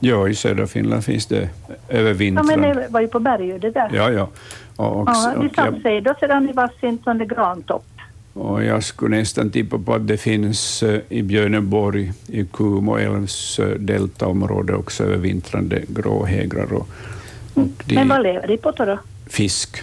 Ja, 0.00 0.28
i 0.28 0.34
södra 0.34 0.66
Finland 0.66 1.04
finns 1.04 1.26
det 1.26 1.48
över 1.88 2.12
vintern. 2.12 2.46
Ja, 2.50 2.56
men 2.56 2.76
det 2.76 2.88
var 2.88 3.00
ju 3.00 3.08
på 3.08 3.20
berget 3.20 3.62
det 3.62 3.70
där. 3.70 3.90
Ja, 3.94 4.10
ja. 4.10 4.28
Och, 4.76 5.00
och, 5.00 5.08
ja, 5.08 5.34
de 5.40 5.50
satte 5.54 5.80
sig 5.80 6.00
då 6.00 6.14
sedan 6.20 6.48
i 6.48 6.52
varsin 6.52 6.98
sån 7.04 7.28
grantopp. 7.28 7.84
Och 8.32 8.64
jag 8.64 8.84
skulle 8.84 9.16
nästan 9.16 9.50
tippa 9.50 9.78
på 9.78 9.94
att 9.94 10.06
det 10.06 10.16
finns 10.16 10.82
eh, 10.82 11.00
i 11.08 11.22
Björneborg, 11.22 12.12
i 12.26 12.44
Kumo 12.44 12.96
älvs 12.96 13.60
deltaområde 13.78 14.74
också 14.74 15.04
övervintrande 15.04 15.82
gråhägrar. 15.88 16.72
Och, 16.72 16.88
och 17.54 17.68
de, 17.84 17.94
Men 17.94 18.08
vad 18.08 18.22
lever 18.22 18.48
de 18.48 18.56
på 18.56 18.70
då? 18.70 18.98
Fisk. 19.26 19.82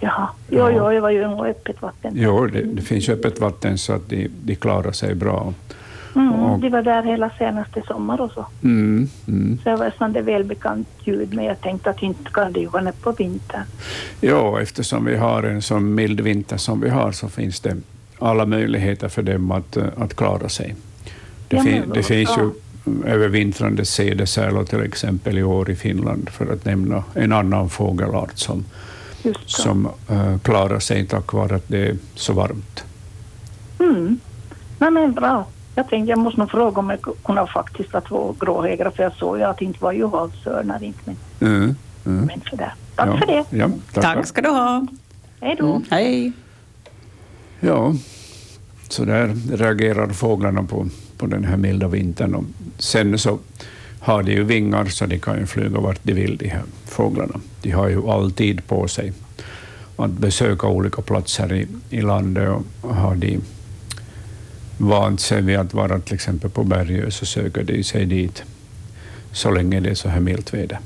Jaha, 0.00 0.28
jo, 0.48 0.58
ja. 0.58 0.70
jo, 0.70 0.90
det 0.90 1.00
var 1.00 1.10
ju 1.10 1.24
öppet 1.24 1.82
vatten. 1.82 2.12
Jo, 2.16 2.46
det, 2.46 2.62
det 2.62 2.82
finns 2.82 3.08
öppet 3.08 3.40
vatten 3.40 3.78
så 3.78 3.92
att 3.92 4.08
de, 4.08 4.28
de 4.42 4.56
klarar 4.56 4.92
sig 4.92 5.14
bra. 5.14 5.54
Mm, 6.16 6.32
och, 6.32 6.58
de 6.58 6.68
var 6.68 6.82
där 6.82 7.02
hela 7.02 7.30
senaste 7.38 7.82
sommar 7.86 8.20
och 8.20 8.32
så. 8.32 8.46
Mm, 8.62 9.08
mm. 9.28 9.58
Så 9.62 9.70
det 9.70 9.76
var 9.76 9.92
sånt 9.98 10.16
välbekant 10.16 10.88
ljud, 11.04 11.34
men 11.34 11.44
jag 11.44 11.60
tänkte 11.60 11.90
att 11.90 12.02
inte 12.02 12.30
kan 12.30 12.52
det 12.52 12.66
vara 12.66 12.92
på 12.92 13.12
vintern. 13.12 13.64
Ja, 14.20 14.60
eftersom 14.60 15.04
vi 15.04 15.16
har 15.16 15.42
en 15.42 15.62
så 15.62 15.80
mild 15.80 16.20
vinter 16.20 16.56
som 16.56 16.80
vi 16.80 16.88
har 16.88 17.12
så 17.12 17.28
finns 17.28 17.60
det 17.60 17.76
alla 18.18 18.46
möjligheter 18.46 19.08
för 19.08 19.22
dem 19.22 19.50
att, 19.50 19.76
att 19.76 20.14
klara 20.14 20.48
sig. 20.48 20.74
Det, 21.48 21.56
ja, 21.56 21.62
fin, 21.62 21.82
det 21.94 22.02
finns 22.02 22.30
ju 22.38 22.50
övervintrande 23.04 23.84
sädesärlor 23.84 24.64
till 24.64 24.80
exempel 24.80 25.38
i 25.38 25.42
år 25.42 25.70
i 25.70 25.76
Finland, 25.76 26.28
för 26.28 26.52
att 26.52 26.64
nämna 26.64 27.04
en 27.14 27.32
annan 27.32 27.68
fågelart 27.68 28.38
som, 28.38 28.64
som 29.46 29.88
uh, 30.10 30.38
klarar 30.38 30.78
sig 30.78 31.06
tack 31.06 31.32
vare 31.32 31.54
att 31.54 31.68
det 31.68 31.88
är 31.88 31.96
så 32.14 32.32
varmt. 32.32 32.84
Mm. 33.78 34.18
Nej, 34.78 34.90
men 34.90 35.12
bra. 35.12 35.46
Jag 35.74 35.88
tänkte 35.88 36.10
jag 36.10 36.18
måste 36.18 36.40
nog 36.40 36.50
fråga 36.50 36.80
om 36.80 36.90
jag 36.90 37.00
kunde 37.24 37.46
faktiskt 37.46 37.92
ha 37.92 38.00
två 38.00 38.34
gråhägrar 38.40 38.90
för 38.90 39.02
jag 39.02 39.12
såg 39.14 39.38
ju 39.38 39.44
att 39.44 39.58
det 39.58 39.64
inte 39.64 39.82
var 39.82 39.92
ju 39.92 40.06
havsörnar. 40.06 40.82
Inte, 40.82 41.00
men, 41.04 41.16
mm, 41.40 41.76
mm. 42.06 42.24
men 42.24 42.40
för 42.40 42.56
det. 42.56 42.72
Tack 42.96 43.08
ja, 43.08 43.16
för 43.16 43.26
det. 43.26 43.44
Ja, 43.50 43.70
tack. 43.92 44.02
tack 44.02 44.26
ska 44.26 44.40
du 44.40 44.48
ha. 44.48 44.86
Hej 45.40 45.56
då. 45.58 45.66
Mm, 45.66 45.84
hej. 45.90 46.32
Ja, 47.60 47.94
så 48.88 49.04
där 49.04 49.56
reagerar 49.56 50.08
fåglarna 50.08 50.62
på, 50.62 50.86
på 51.16 51.26
den 51.26 51.44
här 51.44 51.56
milda 51.56 51.88
vintern. 51.88 52.34
Och 52.34 52.44
sen 52.78 53.18
så 53.18 53.38
har 54.00 54.22
de 54.22 54.32
ju 54.32 54.44
vingar 54.44 54.84
så 54.84 55.06
de 55.06 55.18
kan 55.18 55.38
ju 55.38 55.46
flyga 55.46 55.80
vart 55.80 56.00
de 56.02 56.14
vill, 56.14 56.36
de 56.36 56.48
här 56.48 56.62
fåglarna. 56.84 57.40
De 57.62 57.70
har 57.70 57.88
ju 57.88 58.08
all 58.08 58.32
tid 58.32 58.66
på 58.66 58.88
sig 58.88 59.12
att 59.96 60.10
besöka 60.10 60.66
olika 60.66 61.02
platser 61.02 61.52
i, 61.52 61.66
i 61.90 62.00
landet 62.00 62.48
och 62.80 62.94
har 62.94 63.14
de 63.14 63.40
vant 64.80 65.20
sig 65.20 65.42
vid 65.42 65.58
att 65.58 65.74
vara 65.74 65.98
till 66.00 66.14
exempel 66.14 66.50
på 66.50 66.64
berget 66.64 67.14
så 67.14 67.26
söker 67.26 67.62
de 67.62 67.84
sig 67.84 68.06
dit 68.06 68.42
så 69.32 69.50
länge 69.50 69.80
det 69.80 69.90
är 69.90 69.94
så 69.94 70.08
här 70.08 70.20
milt 70.20 70.54
väder. 70.54 70.78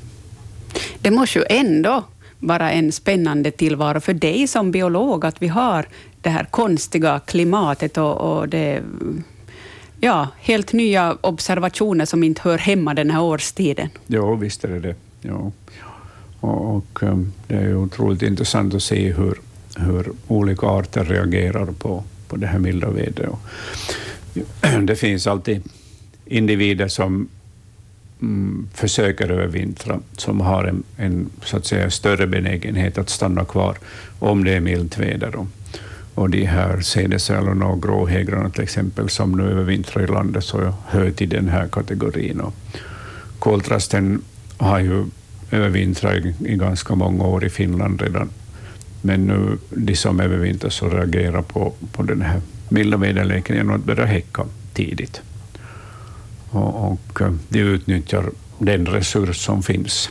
Det 0.99 1.11
måste 1.11 1.39
ju 1.39 1.45
ändå 1.49 2.03
vara 2.39 2.71
en 2.71 2.91
spännande 2.91 3.51
tillvaro 3.51 3.99
för 3.99 4.13
dig 4.13 4.47
som 4.47 4.71
biolog 4.71 5.25
att 5.25 5.41
vi 5.41 5.47
har 5.47 5.85
det 6.21 6.29
här 6.29 6.43
konstiga 6.43 7.19
klimatet 7.25 7.97
och, 7.97 8.37
och 8.37 8.49
det, 8.49 8.83
ja, 9.99 10.27
helt 10.39 10.73
nya 10.73 11.17
observationer 11.21 12.05
som 12.05 12.23
inte 12.23 12.41
hör 12.43 12.57
hemma 12.57 12.93
den 12.93 13.11
här 13.11 13.21
årstiden. 13.21 13.89
Ja, 14.07 14.35
visst 14.35 14.63
är 14.63 14.69
det 14.69 14.79
det. 14.79 14.95
Ja. 15.21 15.51
Och, 16.39 16.75
och, 16.75 17.03
um, 17.03 17.33
det 17.47 17.55
är 17.55 17.75
otroligt 17.75 18.21
intressant 18.21 18.73
att 18.73 18.83
se 18.83 19.13
hur, 19.13 19.39
hur 19.77 20.11
olika 20.27 20.67
arter 20.67 21.03
reagerar 21.03 21.65
på, 21.65 22.03
på 22.27 22.35
det 22.35 22.47
här 22.47 22.59
milda 22.59 22.89
vädret. 22.89 23.29
Det 24.87 24.95
finns 24.95 25.27
alltid 25.27 25.61
individer 26.25 26.87
som 26.87 27.27
mm, 28.21 28.67
försöker 28.73 29.29
övervintra, 29.29 29.99
som 30.17 30.41
har 30.41 30.63
en, 30.63 30.83
en, 30.97 31.29
så 31.43 31.57
att 31.57 31.65
säga, 31.65 31.89
större 31.89 32.27
benägenhet 32.27 32.97
att 32.97 33.09
stanna 33.09 33.45
kvar 33.45 33.77
om 34.19 34.43
det 34.43 34.53
är 34.53 34.59
milt 34.59 34.97
väder. 34.97 35.31
Då. 35.31 35.47
och 36.15 36.29
de 36.29 36.45
här 36.45 36.81
sädesärlorna 36.81 37.65
och 37.65 37.83
gråhägrarna 37.83 38.49
till 38.49 38.63
exempel, 38.63 39.09
som 39.09 39.31
nu 39.31 39.43
övervintrar 39.43 40.03
i 40.03 40.07
landet, 40.07 40.43
så 40.43 40.73
hör 40.87 41.11
till 41.11 41.29
den 41.29 41.49
här 41.49 41.67
kategorin. 41.67 42.41
Och 42.41 42.53
koltrasten 43.39 44.21
har 44.57 44.79
ju 44.79 45.05
övervintrat 45.51 46.15
i, 46.15 46.35
i 46.39 46.55
ganska 46.55 46.95
många 46.95 47.23
år 47.23 47.45
i 47.45 47.49
Finland 47.49 48.01
redan 48.01 48.29
men 49.05 49.27
nu, 49.27 49.57
de 49.69 49.95
som 49.95 50.19
övervintrar 50.19 50.69
så 50.69 50.89
reagerar 50.89 51.41
på, 51.41 51.73
på 51.91 52.03
den 52.03 52.21
här 52.21 52.41
milda 52.69 52.97
väderleken 52.97 53.55
genom 53.55 53.75
att 53.75 53.83
börja 53.83 54.05
häcka 54.05 54.45
tidigt. 54.73 55.21
Och, 56.49 56.91
och 56.91 57.21
eh, 57.21 57.33
de 57.49 57.59
utnyttjar 57.59 58.29
den 58.59 58.85
resurs 58.85 59.45
som 59.45 59.63
finns. 59.63 60.09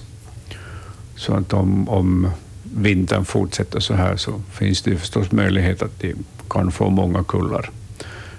Så 1.16 1.34
att 1.34 1.52
om, 1.52 1.88
om 1.88 2.30
vintern 2.62 3.24
fortsätter 3.24 3.80
så 3.80 3.94
här 3.94 4.16
så 4.16 4.42
finns 4.52 4.82
det 4.82 4.96
förstås 4.96 5.32
möjlighet 5.32 5.82
att 5.82 6.00
de 6.00 6.14
kan 6.50 6.72
få 6.72 6.90
många 6.90 7.24
kullar 7.24 7.70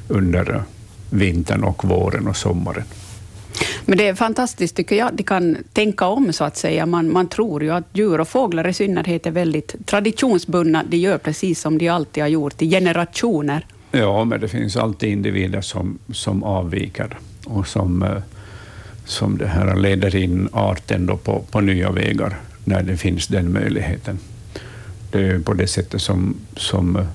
under 0.08 0.64
vintern 1.10 1.64
och 1.64 1.86
våren 1.86 2.28
och 2.28 2.38
sommaren. 2.38 2.84
Men 3.86 3.98
det 3.98 4.08
är 4.08 4.16
fantastiskt 4.16 4.76
tycker 4.76 4.96
jag. 4.96 5.14
De 5.14 5.24
kan 5.24 5.58
tänka 5.74 6.06
om 6.06 6.34
så 6.34 6.44
att 6.44 6.58
säga. 6.58 6.86
Man, 6.86 7.12
man 7.12 7.28
tror 7.28 7.64
ju 7.64 7.72
att 7.72 7.84
djur 7.94 8.20
och 8.22 8.28
fåglar 8.28 8.68
i 8.68 8.74
synnerhet 8.74 9.26
är 9.26 9.32
väldigt 9.32 9.76
traditionsbundna. 9.86 10.84
De 10.88 10.98
gör 10.98 11.18
precis 11.18 11.62
som 11.62 11.78
de 11.78 11.90
alltid 11.90 12.24
har 12.24 12.28
gjort 12.28 12.62
i 12.62 12.70
generationer. 12.70 13.66
Ja, 13.92 14.24
men 14.24 14.40
det 14.40 14.48
finns 14.48 14.78
alltid 14.78 15.10
individer 15.10 15.62
som, 15.62 16.00
som 16.14 16.44
avviker 16.44 17.18
och 17.46 17.68
som, 17.68 18.04
eh, 18.04 18.18
som 19.06 19.38
det 19.38 19.48
här 19.48 19.76
leder 19.76 20.16
in 20.16 20.50
arten 20.52 21.06
då 21.06 21.18
på, 21.18 21.44
på 21.52 21.62
nya 21.62 21.92
vägar 21.92 22.38
när 22.64 22.84
det 22.84 22.98
finns 22.98 23.28
den 23.28 23.54
möjligheten. 23.54 24.20
Det 25.12 25.20
är 25.20 25.40
på 25.40 25.54
det 25.54 25.68
sättet 25.68 26.02
som, 26.02 26.36
som 26.56 26.96
eh, 26.96 27.06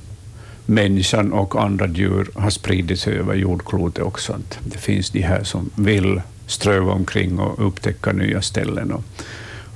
människan 0.66 1.32
och 1.32 1.62
andra 1.62 1.86
djur 1.86 2.30
har 2.34 2.50
spridit 2.50 3.00
sig 3.00 3.18
över 3.18 3.34
jordklotet 3.34 4.04
också. 4.04 4.36
Det 4.64 4.78
finns 4.78 5.10
de 5.10 5.20
här 5.22 5.44
som 5.44 5.70
vill 5.74 6.20
ströva 6.50 6.92
omkring 6.92 7.38
och 7.38 7.66
upptäcka 7.66 8.12
nya 8.12 8.42
ställen 8.42 8.92
och, 8.92 9.04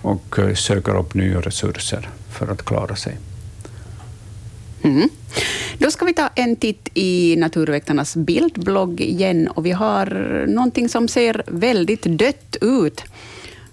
och 0.02 0.38
eh, 0.38 0.54
söker 0.54 0.98
upp 0.98 1.14
nya 1.14 1.40
resurser 1.40 2.08
för 2.32 2.52
att 2.52 2.64
klara 2.64 2.96
sig. 2.96 3.18
Mm. 4.82 5.08
Då 5.78 5.90
ska 5.90 6.04
vi 6.04 6.14
ta 6.14 6.28
en 6.34 6.56
titt 6.56 6.88
i 6.94 7.36
Naturväktarnas 7.36 8.16
bildblogg 8.16 9.00
igen 9.00 9.48
och 9.48 9.66
vi 9.66 9.72
har 9.72 10.06
någonting 10.48 10.88
som 10.88 11.08
ser 11.08 11.42
väldigt 11.46 12.02
dött 12.02 12.56
ut. 12.60 13.04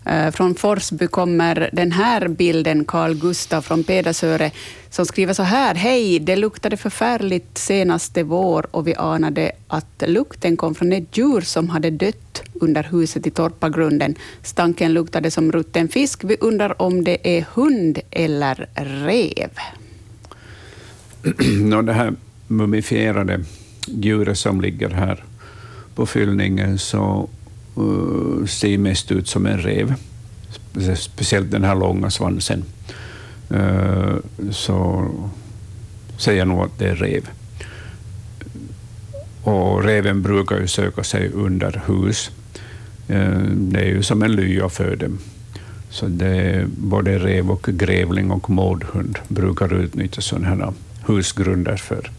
Eh, 0.05 0.31
från 0.31 0.55
Forsby 0.55 1.07
kommer 1.07 1.69
den 1.73 1.91
här 1.91 2.27
bilden, 2.27 2.85
Carl 2.85 3.13
Gustav 3.13 3.61
från 3.61 3.83
Pedersöre, 3.83 4.51
som 4.89 5.05
skriver 5.05 5.33
så 5.33 5.43
här. 5.43 5.75
Hej, 5.75 6.19
det 6.19 6.35
luktade 6.35 6.77
förfärligt 6.77 7.57
senaste 7.57 8.23
vår 8.23 8.67
och 8.71 8.87
vi 8.87 8.95
anade 8.95 9.51
att 9.67 10.03
lukten 10.07 10.57
kom 10.57 10.75
från 10.75 10.93
ett 10.93 11.17
djur 11.17 11.41
som 11.41 11.69
hade 11.69 11.89
dött 11.89 12.43
under 12.53 12.83
huset 12.83 13.27
i 13.27 13.31
Torpagrunden. 13.31 14.15
Stanken 14.43 14.93
luktade 14.93 15.31
som 15.31 15.51
rutten 15.51 15.87
fisk. 15.87 16.23
Vi 16.23 16.37
undrar 16.39 16.81
om 16.81 17.03
det 17.03 17.37
är 17.37 17.45
hund 17.53 17.99
eller 18.11 18.67
rev. 18.75 19.49
no, 21.61 21.81
det 21.81 21.93
här 21.93 22.13
mumifierade 22.47 23.43
djuret 23.87 24.37
som 24.37 24.61
ligger 24.61 24.89
här 24.89 25.23
på 25.95 26.05
fyllningen 26.05 26.79
så 26.79 27.29
Eh, 27.81 28.45
ser 28.45 28.77
mest 28.77 29.11
ut 29.11 29.27
som 29.27 29.45
en 29.45 29.57
rev, 29.57 29.93
speciellt 30.95 31.51
den 31.51 31.63
här 31.63 31.75
långa 31.75 32.09
svansen. 32.09 32.63
Eh, 33.49 34.15
så 34.51 35.07
säger 36.17 36.39
jag 36.39 36.47
nog 36.47 36.61
att 36.61 36.79
det 36.79 36.89
är 36.89 36.95
rev. 36.95 37.29
Och 39.43 39.83
reven 39.83 40.21
brukar 40.21 40.59
ju 40.59 40.67
söka 40.67 41.03
sig 41.03 41.31
under 41.31 41.81
hus. 41.87 42.31
Eh, 43.07 43.39
det 43.53 43.79
är 43.79 43.85
ju 43.85 44.03
som 44.03 44.23
en 44.23 44.31
lya 44.31 44.69
för 44.69 44.95
dem. 44.95 45.19
Så 45.89 46.07
det 46.07 46.27
är 46.27 46.67
både 46.77 47.19
rev 47.19 47.51
och 47.51 47.63
grävling 47.63 48.31
och 48.31 48.49
mårdhund 48.49 49.19
brukar 49.27 49.73
utnyttja 49.73 50.21
sådana 50.21 50.47
här 50.47 50.73
husgrunder 51.07 51.75
för 51.75 52.11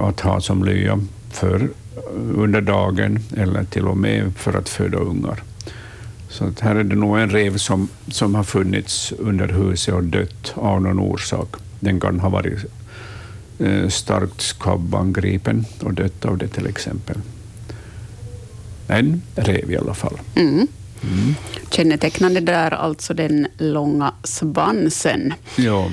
att 0.00 0.20
ha 0.20 0.40
som 0.40 0.64
lya 0.64 1.00
för 1.30 1.68
under 2.34 2.60
dagen 2.60 3.18
eller 3.36 3.64
till 3.64 3.86
och 3.86 3.96
med 3.96 4.32
för 4.36 4.58
att 4.58 4.68
föda 4.68 4.98
ungar. 4.98 5.42
Så 6.28 6.44
att 6.44 6.60
här 6.60 6.76
är 6.76 6.84
det 6.84 6.96
nog 6.96 7.18
en 7.18 7.30
rev 7.30 7.56
som, 7.56 7.88
som 8.10 8.34
har 8.34 8.44
funnits 8.44 9.12
under 9.18 9.48
huset 9.48 9.94
och 9.94 10.04
dött 10.04 10.52
av 10.54 10.82
någon 10.82 10.98
orsak. 10.98 11.48
Den 11.80 12.00
kan 12.00 12.20
ha 12.20 12.28
varit 12.28 12.58
eh, 13.58 13.88
starkt 13.88 14.40
skabbangripen 14.40 15.64
och 15.82 15.94
dött 15.94 16.24
av 16.24 16.38
det 16.38 16.48
till 16.48 16.66
exempel. 16.66 17.16
En 18.88 19.22
rev 19.34 19.72
i 19.72 19.76
alla 19.76 19.94
fall. 19.94 20.18
Mm. 20.34 20.66
Mm. 21.02 21.34
Kännetecknande 21.70 22.40
där 22.40 22.70
alltså 22.70 23.14
den 23.14 23.46
långa 23.58 24.14
svansen. 24.24 25.34
Ja. 25.56 25.90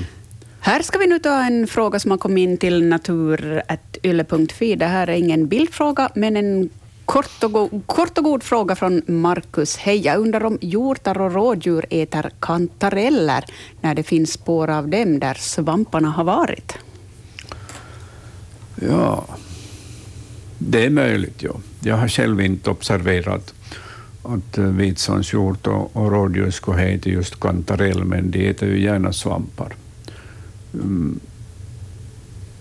Här 0.60 0.82
ska 0.82 0.98
vi 0.98 1.06
nu 1.06 1.18
ta 1.18 1.44
en 1.44 1.66
fråga 1.66 1.98
som 1.98 2.10
har 2.10 2.18
kommit 2.18 2.42
in 2.42 2.56
till 2.56 2.88
yle.fi. 4.06 4.76
Det 4.76 4.86
här 4.86 5.06
är 5.06 5.12
ingen 5.12 5.48
bildfråga, 5.48 6.10
men 6.14 6.36
en 6.36 6.70
kort 7.04 7.44
och, 7.44 7.52
go 7.52 7.80
kort 7.86 8.18
och 8.18 8.24
god 8.24 8.42
fråga 8.42 8.74
från 8.74 9.02
Markus. 9.06 9.76
Hej, 9.76 10.06
jag 10.06 10.18
undrar 10.20 10.44
om 10.44 10.58
hjortar 10.60 11.20
och 11.20 11.32
rådjur 11.32 11.86
äter 11.90 12.30
kantareller 12.40 13.44
när 13.80 13.94
det 13.94 14.02
finns 14.02 14.32
spår 14.32 14.70
av 14.70 14.88
dem 14.88 15.18
där 15.18 15.34
svamparna 15.34 16.08
har 16.08 16.24
varit? 16.24 16.78
Ja, 18.82 19.24
det 20.58 20.84
är 20.84 20.90
möjligt. 20.90 21.42
Ja. 21.42 21.52
Jag 21.80 21.96
har 21.96 22.08
själv 22.08 22.40
inte 22.40 22.70
observerat 22.70 23.54
att 24.22 24.58
eh, 24.58 24.64
vitsandshjort 24.64 25.66
och, 25.66 25.96
och 25.96 26.10
rådjur 26.10 26.50
skulle 26.50 26.82
äta 26.82 27.10
just 27.10 27.40
kantarell, 27.40 28.04
men 28.04 28.30
de 28.30 28.48
äter 28.48 28.68
ju 28.68 28.80
gärna 28.80 29.12
svampar. 29.12 29.74
Mm 30.74 31.20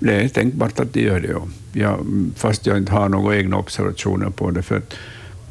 det 0.05 0.23
är 0.23 0.27
tänkbart 0.27 0.79
att 0.79 0.93
de 0.93 1.01
gör 1.01 1.19
det. 1.19 1.35
Ja. 1.79 1.99
fast 2.35 2.65
jag 2.65 2.77
inte 2.77 2.91
har 2.91 3.09
några 3.09 3.37
egna 3.37 3.57
observationer 3.57 4.29
på 4.29 4.51
det. 4.51 4.61
För 4.61 4.77
att, 4.77 4.93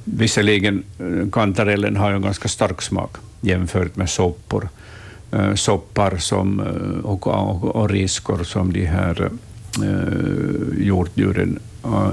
visserligen, 0.04 0.84
eh, 0.98 1.30
kantarellen 1.32 1.96
har 1.96 2.12
en 2.12 2.22
ganska 2.22 2.48
stark 2.48 2.82
smak 2.82 3.16
jämfört 3.40 3.96
med 3.96 4.10
soppor. 4.10 4.68
Eh, 5.32 5.54
soppar 5.54 6.16
som, 6.16 6.60
eh, 6.60 7.04
och, 7.04 7.26
och, 7.26 7.76
och, 7.76 7.90
riskor 7.90 8.44
som 8.44 8.72
de 8.72 8.84
här 8.84 9.30
eh, 9.82 10.84
hjortdjuren 10.86 11.58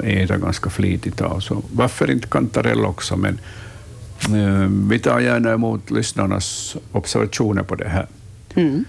äter 0.04 0.38
ganska 0.38 0.69
flitigt 0.69 1.21
av. 1.21 1.39
Så 1.39 1.63
varför 1.73 2.12
inte 2.12 2.27
kantarell 2.27 2.86
också? 2.86 3.17
Men 3.17 3.39
vi 4.89 4.99
tar 4.99 5.19
gärna 5.19 5.51
emot 5.51 5.91
lyssnarnas 5.91 6.77
observationer 6.91 7.63
på 7.63 7.75
det 7.75 7.89
här. 7.89 8.08
Mm 8.56 8.86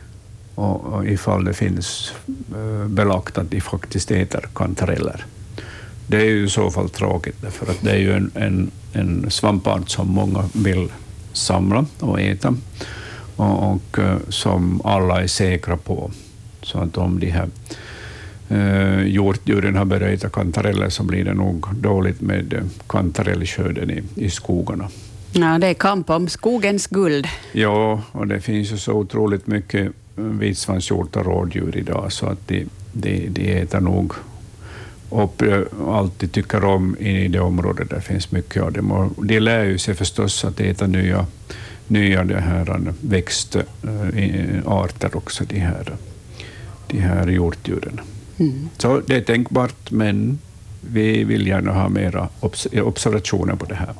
och, 0.54 0.84
och 0.84 1.06
ifall 1.06 1.44
det 1.44 1.54
finns 1.54 2.12
eh, 2.54 2.88
belagt 2.88 3.38
att 3.38 3.50
de 3.50 3.60
faktiskt 3.60 4.10
äter 4.10 4.48
kantareller. 4.54 5.24
Det 6.06 6.16
är 6.16 6.24
ju 6.24 6.44
i 6.44 6.48
så 6.48 6.70
fall 6.70 6.88
tråkigt, 6.88 7.36
för 7.50 7.70
att 7.70 7.82
det 7.82 7.90
är 7.90 7.98
ju 7.98 8.12
en, 8.12 8.30
en, 8.34 8.70
en 8.92 9.30
svampart 9.30 9.90
som 9.90 10.08
många 10.08 10.44
vill 10.52 10.88
samla 11.32 11.86
och 12.00 12.20
äta 12.20 12.54
och, 13.36 13.72
och 13.72 13.98
eh, 13.98 14.16
som 14.28 14.80
alla 14.84 15.22
är 15.22 15.26
säkra 15.26 15.76
på. 15.76 16.10
Så 16.62 16.78
att 16.78 16.96
om 16.96 17.20
de 17.20 17.30
här 17.30 17.48
eh, 18.48 19.06
hjortdjuren 19.06 19.76
har 19.76 19.84
börjat 19.84 20.10
äta 20.10 20.28
kantareller 20.28 20.88
så 20.88 21.02
blir 21.02 21.24
det 21.24 21.34
nog 21.34 21.66
dåligt 21.74 22.20
med 22.20 22.70
kantarellskörden 22.86 23.90
i, 23.90 24.02
i 24.14 24.30
skogarna. 24.30 24.88
Ja, 25.32 25.58
det 25.58 25.66
är 25.66 25.74
kamp 25.74 26.10
om 26.10 26.28
skogens 26.28 26.86
guld. 26.86 27.26
Ja, 27.52 28.02
och 28.12 28.26
det 28.26 28.40
finns 28.40 28.72
ju 28.72 28.78
så 28.78 28.92
otroligt 28.92 29.46
mycket 29.46 29.92
vitsvanshjort 30.14 31.16
och 31.16 31.24
rådjur 31.24 31.76
idag, 31.76 32.12
så 32.12 32.26
att 32.26 32.48
de, 32.48 32.66
de, 32.92 33.28
de 33.28 33.52
äter 33.52 33.80
nog 33.80 34.12
upp 35.10 35.42
alltid 35.88 36.32
tycker 36.32 36.64
om 36.64 36.96
i 36.96 37.28
det 37.28 37.40
området 37.40 37.90
där 37.90 37.96
det 37.96 38.02
finns 38.02 38.30
mycket 38.30 38.62
av 38.62 38.72
dem. 38.72 38.92
Och 38.92 39.26
de 39.26 39.40
lär 39.40 39.64
ju 39.64 39.78
sig 39.78 39.94
förstås 39.94 40.44
att 40.44 40.60
äta 40.60 40.86
nya, 40.86 41.26
nya 41.86 42.24
det 42.24 42.40
här 42.40 42.92
växtarter 43.00 43.66
också, 45.16 45.44
de 45.44 45.58
här, 45.58 45.96
de 46.86 46.98
här 46.98 47.26
hjortdjuren. 47.26 48.00
Mm. 48.38 48.68
Så 48.78 49.00
det 49.06 49.16
är 49.16 49.20
tänkbart, 49.20 49.90
men 49.90 50.38
vi 50.80 51.24
vill 51.24 51.46
gärna 51.46 51.72
ha 51.72 51.88
mera 51.88 52.28
observationer 52.82 53.54
på 53.54 53.64
det 53.64 53.74
här. 53.74 53.94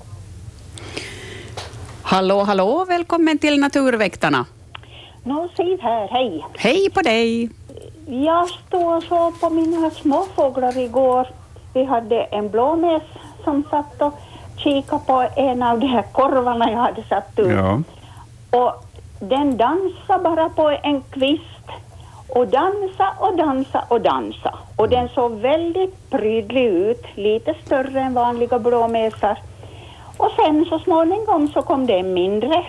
Hallå, 2.03 2.43
hallå, 2.43 2.85
välkommen 2.89 3.39
till 3.39 3.61
Naturväktarna. 3.61 4.47
Nå, 5.25 5.49
Siv 5.57 5.81
här, 5.81 6.09
hej. 6.09 6.47
Hej 6.59 6.91
på 6.91 7.01
dig. 7.01 7.51
Jag 8.07 8.49
stod 8.49 8.97
och 8.97 9.03
såg 9.03 9.41
på 9.41 9.51
mina 9.51 9.91
småfåglar 9.91 10.79
igår. 10.79 11.27
Vi 11.75 11.85
hade 11.85 12.23
en 12.23 12.51
blåmes 12.51 13.03
som 13.45 13.65
satt 13.71 14.03
och 14.03 14.15
kikade 14.57 15.03
på 15.07 15.29
en 15.37 15.63
av 15.63 15.81
de 15.81 15.87
här 15.87 16.03
korvarna 16.13 16.71
jag 16.71 16.79
hade 16.79 17.03
satt 17.03 17.39
ut. 17.39 17.51
Ja. 17.51 17.83
Och 18.51 18.85
den 19.21 19.57
dansade 19.57 20.25
bara 20.25 20.49
på 20.49 20.79
en 20.83 21.03
kvist 21.03 21.69
och 22.29 22.47
dansa 22.49 23.15
och 23.19 23.37
dansa 23.37 23.85
och 23.89 24.01
dansa. 24.01 24.59
Och 24.77 24.89
den 24.89 25.09
såg 25.09 25.33
väldigt 25.33 26.11
prydlig 26.11 26.65
ut, 26.65 27.05
lite 27.15 27.55
större 27.67 28.01
än 28.01 28.15
vanliga 28.15 28.59
blåmesar. 28.59 29.39
Och 30.17 30.31
sen 30.37 30.67
så 30.69 30.79
småningom 30.79 31.49
så 31.49 31.63
kom 31.63 31.87
det 31.87 31.99
en 31.99 32.15
mindre 32.15 32.65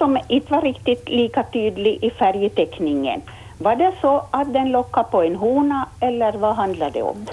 som 0.00 0.18
inte 0.28 0.52
var 0.52 0.62
riktigt 0.62 1.08
lika 1.08 1.42
tydlig 1.42 1.98
i 2.02 2.10
färgteckningen. 2.10 3.20
Var 3.58 3.76
det 3.76 3.92
så 4.00 4.24
att 4.30 4.52
den 4.52 4.72
lockade 4.72 5.08
på 5.10 5.22
en 5.22 5.36
hona 5.36 5.88
eller 6.00 6.32
vad 6.32 6.56
handlade 6.56 6.90
det 6.90 7.02
om? 7.02 7.26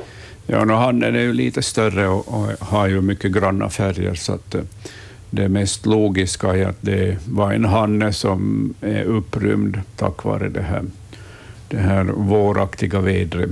Ja, 0.47 0.65
no, 0.65 0.73
hannen 0.73 1.15
är 1.15 1.19
ju 1.19 1.33
lite 1.33 1.61
större 1.61 2.07
och, 2.07 2.27
och, 2.27 2.47
har 2.59 2.87
ju 2.87 3.01
mycket 3.01 3.31
granna 3.31 3.69
färger, 3.69 4.13
så 4.13 4.33
att 4.33 4.55
eh, 4.55 4.61
det 5.29 5.49
mest 5.49 5.85
logiska 5.85 6.55
är 6.55 6.65
att 6.65 6.81
det 6.81 7.17
var 7.27 7.51
en 7.51 7.65
hanne 7.65 8.13
som 8.13 8.73
är 8.81 9.03
upprymd 9.03 9.81
tack 9.95 10.23
vare 10.23 10.49
det 10.49 10.61
här, 10.61 10.83
det 11.67 11.77
här 11.77 12.03
våraktiga 12.03 12.99
vädret. 12.99 13.49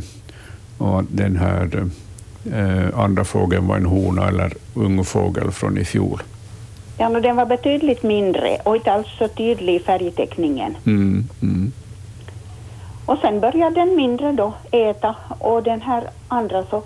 Och 0.77 1.03
den 1.03 1.35
här 1.35 1.87
eh, 2.53 2.99
andra 2.99 3.23
fågeln 3.23 3.67
var 3.67 3.77
en 3.77 3.85
hona 3.85 4.27
eller 4.27 4.53
ungfågel 4.73 5.51
från 5.51 5.77
i 5.77 5.85
fjol. 5.85 6.21
Ja, 6.97 7.09
no, 7.09 7.19
den 7.19 7.35
var 7.35 7.45
betydligt 7.45 8.03
mindre 8.03 8.57
och 8.63 8.75
inte 8.75 8.91
alls 8.91 9.07
så 9.17 9.27
tydlig 9.27 9.75
i 9.75 9.79
färgteckningen. 9.79 10.77
Mm, 10.85 11.27
mm. 11.41 11.71
Och 13.05 13.17
sen 13.21 13.39
började 13.39 13.75
den 13.75 13.95
mindre 13.95 14.31
då 14.31 14.53
äta 14.71 15.15
och 15.39 15.63
den 15.63 15.81
här 15.81 16.09
andra 16.27 16.65
så 16.69 16.83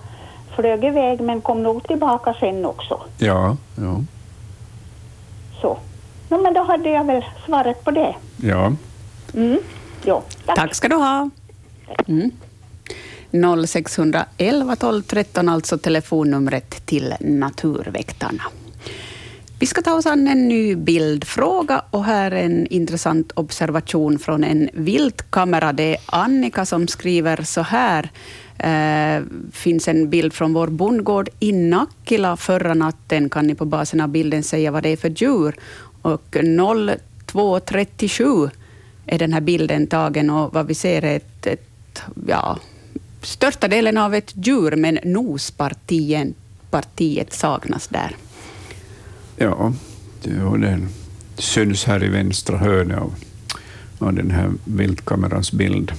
flög 0.55 0.83
iväg 0.83 1.21
men 1.21 1.41
kom 1.41 1.63
nog 1.63 1.87
tillbaka 1.87 2.33
sen 2.39 2.65
också. 2.65 2.99
Ja, 3.17 3.57
ja. 3.75 4.01
Så. 5.61 5.77
No, 6.29 6.41
men 6.41 6.53
då 6.53 6.63
hade 6.63 6.89
jag 6.89 7.05
väl 7.05 7.25
svaret 7.45 7.83
på 7.83 7.91
det. 7.91 8.15
Ja. 8.37 8.73
Mm. 9.33 9.59
Jo, 10.05 10.21
tack. 10.45 10.55
tack 10.55 10.75
ska 10.75 10.87
du 10.87 10.95
ha. 10.95 11.29
Mm. 12.07 12.31
0611 13.67 14.75
12 14.75 15.01
13, 15.01 15.49
alltså 15.49 15.77
telefonnumret 15.77 16.85
till 16.85 17.13
Naturväktarna. 17.19 18.43
Vi 19.59 19.65
ska 19.65 19.81
ta 19.81 19.93
oss 19.93 20.05
an 20.05 20.27
en 20.27 20.47
ny 20.47 20.75
bildfråga 20.75 21.81
och 21.91 22.05
här 22.05 22.31
är 22.31 22.45
en 22.45 22.67
intressant 22.67 23.31
observation 23.35 24.19
från 24.19 24.43
en 24.43 24.69
viltkamera. 24.73 25.73
Det 25.73 25.95
är 25.95 26.01
Annika 26.05 26.65
som 26.65 26.87
skriver 26.87 27.43
så 27.43 27.61
här. 27.61 28.09
Eh, 28.57 29.23
finns 29.51 29.87
en 29.87 30.09
bild 30.09 30.33
från 30.33 30.53
vår 30.53 30.67
bondgård 30.67 31.29
i 31.39 31.51
Nackila 31.51 32.37
förra 32.37 32.73
natten. 32.73 33.29
Kan 33.29 33.47
ni 33.47 33.55
på 33.55 33.65
basen 33.65 34.01
av 34.01 34.09
bilden 34.09 34.43
säga 34.43 34.71
vad 34.71 34.83
det 34.83 34.89
är 34.89 34.97
för 34.97 35.09
djur? 35.09 35.55
Och 36.01 36.25
02.37 36.31 38.49
är 39.05 39.19
den 39.19 39.33
här 39.33 39.41
bilden 39.41 39.87
tagen 39.87 40.29
och 40.29 40.53
vad 40.53 40.67
vi 40.67 40.75
ser 40.75 41.03
är 41.03 41.15
ett, 41.15 41.47
ett 41.47 42.01
ja, 42.27 42.57
största 43.21 43.67
delen 43.67 43.97
av 43.97 44.15
ett 44.15 44.33
djur, 44.35 44.75
men 44.75 44.99
nospartiet 45.03 46.27
partiet 46.71 47.33
saknas 47.33 47.87
där. 47.87 48.15
Ja, 49.41 49.73
det, 50.23 50.87
syns 51.37 51.85
här 51.85 52.03
i 52.03 52.07
vänstra 52.07 52.57
hörnet 52.57 52.97
av, 52.97 53.13
av 53.99 54.13
den 54.13 54.31
här 54.31 54.51
viltkamerans 54.63 55.51
bild. 55.51 55.91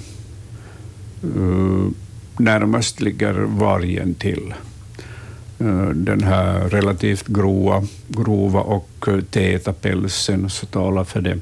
Uh, 1.37 1.89
närmast 2.37 3.01
ligger 3.01 3.33
vargen 3.35 4.15
till. 4.15 4.55
Uh, 5.61 5.89
den 5.89 6.23
här 6.23 6.69
relativt 6.69 7.27
grova, 7.27 7.87
grova 8.09 8.61
och 8.61 9.09
eh, 9.09 9.21
täta 9.21 9.73
pälsen 9.73 10.51
så 10.51 10.67
talar 10.67 11.05
för 11.05 11.21
det. 11.21 11.39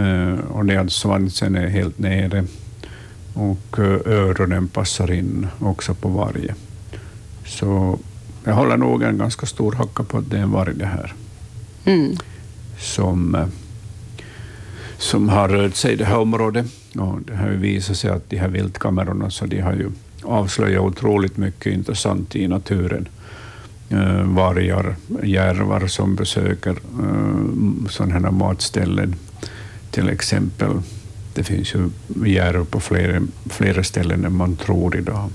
Uh, 0.00 0.40
och 0.40 0.66
det 0.66 0.76
att 0.76 0.92
svansen 0.92 1.56
är 1.56 1.68
helt 1.68 1.98
nere 1.98 2.44
och 3.34 3.78
öronen 4.06 4.68
passar 4.68 5.12
in 5.12 5.46
också 5.58 5.94
på 5.94 6.08
varje. 6.08 6.54
Så 7.46 7.98
jag 8.44 8.54
håller 8.54 8.76
nog 8.76 9.02
en 9.02 9.18
ganska 9.18 9.46
stor 9.46 9.72
hacka 9.72 10.02
på 10.02 10.18
att 10.18 10.30
det 10.30 10.38
är 10.38 10.42
en 10.42 10.50
varg 10.50 10.74
det 10.74 10.86
här. 10.86 11.14
Mm. 11.84 12.16
Som, 12.78 13.34
eh, 13.34 13.46
som 14.98 15.28
har 15.28 15.48
rört 15.48 15.74
sig 15.74 15.92
i 15.92 15.96
det 15.96 16.04
här 16.04 16.18
området. 16.18 16.66
Och 16.96 17.20
det 17.26 17.36
har 17.36 17.48
ju 17.48 17.56
visat 17.56 17.96
sig 17.96 18.10
att 18.10 18.30
de 18.30 18.36
här 18.36 18.48
viltkamerorna 18.48 19.30
så 19.30 19.46
de 19.46 19.60
har 19.60 19.72
ju 19.72 19.90
avslöjat 20.22 20.82
otroligt 20.82 21.36
mycket 21.36 21.72
intressant 21.72 22.36
i 22.36 22.48
naturen. 22.48 23.08
Uh, 23.92 24.22
vargar, 24.22 24.96
järvar 25.22 25.86
som 25.86 26.14
besöker 26.14 26.70
uh, 26.70 27.88
sådana 27.88 28.14
här 28.14 28.30
matställen, 28.30 29.14
till 29.90 30.08
exempel. 30.08 30.82
Det 31.34 31.44
finns 31.44 31.74
ju 31.74 31.90
järv 32.26 32.64
på 32.64 32.80
flera, 32.80 33.22
flera 33.50 33.84
ställen 33.84 34.24
än 34.24 34.36
man 34.36 34.56
tror 34.56 34.96
idag. 34.96 35.30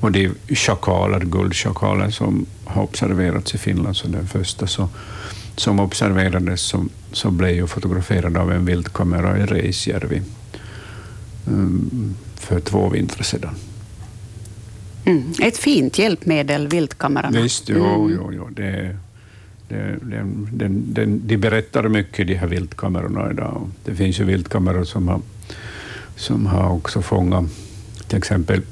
Och 0.00 0.12
de 0.12 0.30
schakaler, 0.48 1.20
guldschakaler 1.20 2.10
som 2.10 2.46
har 2.64 2.82
observerats 2.82 3.54
i 3.54 3.58
Finland, 3.58 3.96
så 3.96 4.08
den 4.08 4.26
första 4.26 4.66
så, 4.66 4.88
som 5.56 5.80
observerades 5.80 6.60
som, 6.60 6.88
så 7.12 7.30
blev 7.30 7.54
ju 7.54 7.66
fotograferad 7.66 8.36
av 8.36 8.52
en 8.52 8.64
vildkamera 8.64 9.38
i 9.38 9.46
Reisjärvi 9.46 10.22
um, 11.46 12.14
för 12.34 12.60
två 12.60 12.88
vintrar 12.88 13.22
sedan. 13.22 13.54
Mm. 15.04 15.32
Ett 15.42 15.56
fint 15.56 15.98
hjälpmedel, 15.98 16.68
viltkamerorna. 16.68 17.40
Visst, 17.40 17.68
jo, 17.68 17.84
mm. 17.84 18.16
jo, 18.16 18.32
jo. 18.32 18.48
Det, 18.50 18.96
det, 19.68 19.98
den, 20.02 20.48
den, 20.52 20.94
den, 20.94 21.20
de 21.26 21.36
berättar 21.36 21.88
mycket, 21.88 22.26
de 22.26 22.34
här 22.34 22.46
viltkamerorna 22.46 23.30
idag. 23.30 23.70
Det 23.84 23.94
finns 23.94 24.20
ju 24.20 24.24
viltkameror 24.24 24.84
som 24.84 25.08
har, 25.08 25.20
som 26.16 26.46
har 26.46 26.72
också 26.72 27.02
fångat 27.02 27.44
till 28.08 28.18
exempel 28.18 28.62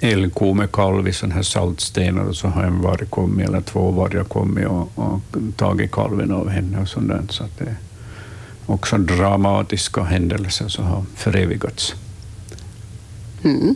älgko 0.00 0.54
med 0.54 0.72
kalv 0.72 1.08
i 1.08 1.12
sådana 1.12 1.34
här 1.34 1.42
saltstenar 1.42 2.24
och 2.24 2.36
så 2.36 2.48
har 2.48 2.62
en 2.62 2.80
varg 2.80 3.06
kommit, 3.06 3.48
eller 3.48 3.60
två 3.60 3.90
vargar 3.90 4.24
kommit 4.24 4.66
och, 4.66 4.90
och 4.94 5.20
tagit 5.56 5.92
kalven 5.92 6.32
av 6.32 6.48
henne 6.48 6.80
och 6.80 6.88
sånt 6.88 7.08
där. 7.08 7.22
Så 7.28 7.44
att 7.44 7.58
det 7.58 7.76
också 8.66 8.98
dramatiska 8.98 10.02
händelser 10.02 10.68
som 10.68 10.84
har 10.84 11.04
förevigats. 11.16 11.94
Mm. 13.44 13.74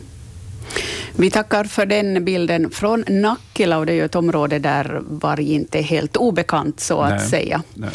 Vi 1.15 1.31
tackar 1.31 1.63
för 1.63 1.85
den 1.85 2.25
bilden 2.25 2.71
från 2.71 3.03
Nackila, 3.07 3.77
och 3.77 3.85
det 3.85 3.91
är 3.91 3.95
ju 3.95 4.05
ett 4.05 4.15
område 4.15 4.59
där 4.59 5.01
varg 5.09 5.53
inte 5.53 5.79
är 5.79 5.83
helt 5.83 6.17
obekant, 6.17 6.79
så 6.79 7.01
att 7.01 7.19
nej, 7.19 7.29
säga. 7.29 7.63
Nej. 7.73 7.89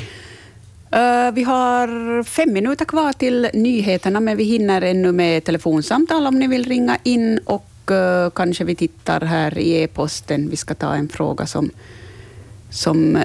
Uh, 0.95 1.35
vi 1.35 1.43
har 1.43 2.23
fem 2.25 2.53
minuter 2.53 2.85
kvar 2.85 3.13
till 3.13 3.49
nyheterna, 3.55 4.21
men 4.21 4.37
vi 4.37 4.45
hinner 4.45 4.83
ännu 4.83 5.13
med 5.13 5.45
telefonsamtal 5.45 6.27
om 6.27 6.39
ni 6.39 6.47
vill 6.47 6.65
ringa 6.65 6.99
in 7.03 7.41
och 7.45 7.71
uh, 7.91 8.31
kanske 8.31 8.65
vi 8.65 8.75
tittar 8.75 9.21
här 9.21 9.59
i 9.59 9.83
e-posten. 9.83 10.51
Vi 10.51 10.57
ska 10.57 10.75
ta 10.75 10.95
en 10.95 11.09
fråga 11.09 11.47
som, 11.47 11.71
som 12.71 13.19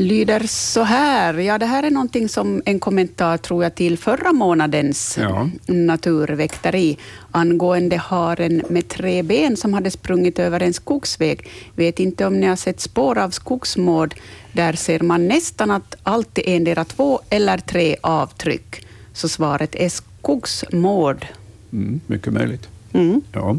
lyder 0.00 0.46
så 0.46 0.82
här. 0.82 1.34
Ja, 1.34 1.58
det 1.58 1.66
här 1.66 1.82
är 1.82 1.90
någonting 1.90 2.28
som 2.28 2.62
en 2.64 2.80
kommentar, 2.80 3.36
tror 3.36 3.62
jag, 3.62 3.74
till 3.74 3.98
förra 3.98 4.32
månadens 4.32 5.18
ja. 5.20 5.50
naturväkteri 5.66 6.98
angående 7.30 7.96
haren 7.96 8.62
med 8.68 8.88
tre 8.88 9.22
ben 9.22 9.56
som 9.56 9.74
hade 9.74 9.90
sprungit 9.90 10.38
över 10.38 10.62
en 10.62 10.72
skogsväg. 10.72 11.48
Vet 11.74 12.00
inte 12.00 12.26
om 12.26 12.40
ni 12.40 12.46
har 12.46 12.56
sett 12.56 12.80
spår 12.80 13.18
av 13.18 13.30
skogsmård. 13.30 14.14
Där 14.52 14.72
ser 14.72 15.00
man 15.00 15.28
nästan 15.28 15.70
att 15.70 15.96
alltid 16.02 16.44
endera 16.46 16.84
två 16.84 17.20
eller 17.30 17.58
tre 17.58 17.96
avtryck. 18.00 18.86
Så 19.12 19.28
svaret 19.28 19.74
är 19.74 19.88
skogsmård. 19.88 21.26
Mm, 21.72 22.00
mycket 22.06 22.32
möjligt. 22.32 22.68
Mm. 22.92 23.22
Ja. 23.32 23.58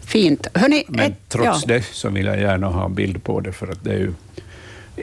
Fint. 0.00 0.46
Hörrni, 0.54 0.84
Men 0.88 1.12
ett, 1.12 1.18
trots 1.28 1.64
ja. 1.66 1.74
det 1.74 1.84
så 1.92 2.08
vill 2.08 2.26
jag 2.26 2.40
gärna 2.40 2.66
ha 2.66 2.84
en 2.84 2.94
bild 2.94 3.24
på 3.24 3.40
det, 3.40 3.52
för 3.52 3.68
att 3.68 3.84
det 3.84 3.92
är 3.92 3.98
ju 3.98 4.12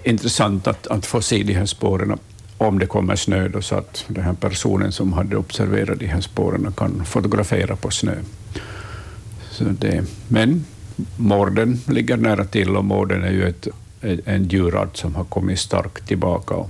intressant 0.03 0.67
att, 0.67 0.87
att 0.87 1.05
få 1.05 1.21
se 1.21 1.43
de 1.43 1.53
här 1.53 1.65
spåren 1.65 2.17
om 2.57 2.79
det 2.79 2.85
kommer 2.85 3.15
snö, 3.15 3.47
då, 3.47 3.61
så 3.61 3.75
att 3.75 4.05
den 4.07 4.23
här 4.23 4.33
personen 4.33 4.91
som 4.91 5.13
hade 5.13 5.37
observerat 5.37 5.99
de 5.99 6.07
här 6.07 6.21
spåren 6.21 6.73
kan 6.77 7.05
fotografera 7.05 7.75
på 7.75 7.91
snö. 7.91 8.15
Så 9.51 9.63
det, 9.63 10.03
men 10.27 10.65
morden 11.17 11.79
ligger 11.87 12.17
nära 12.17 12.45
till 12.45 12.75
och 12.75 12.85
morden 12.85 13.23
är 13.23 13.31
ju 13.31 13.47
ett, 13.47 13.67
en 14.25 14.47
djurart 14.47 14.97
som 14.97 15.15
har 15.15 15.23
kommit 15.23 15.59
starkt 15.59 16.07
tillbaka 16.07 16.53
och 16.53 16.69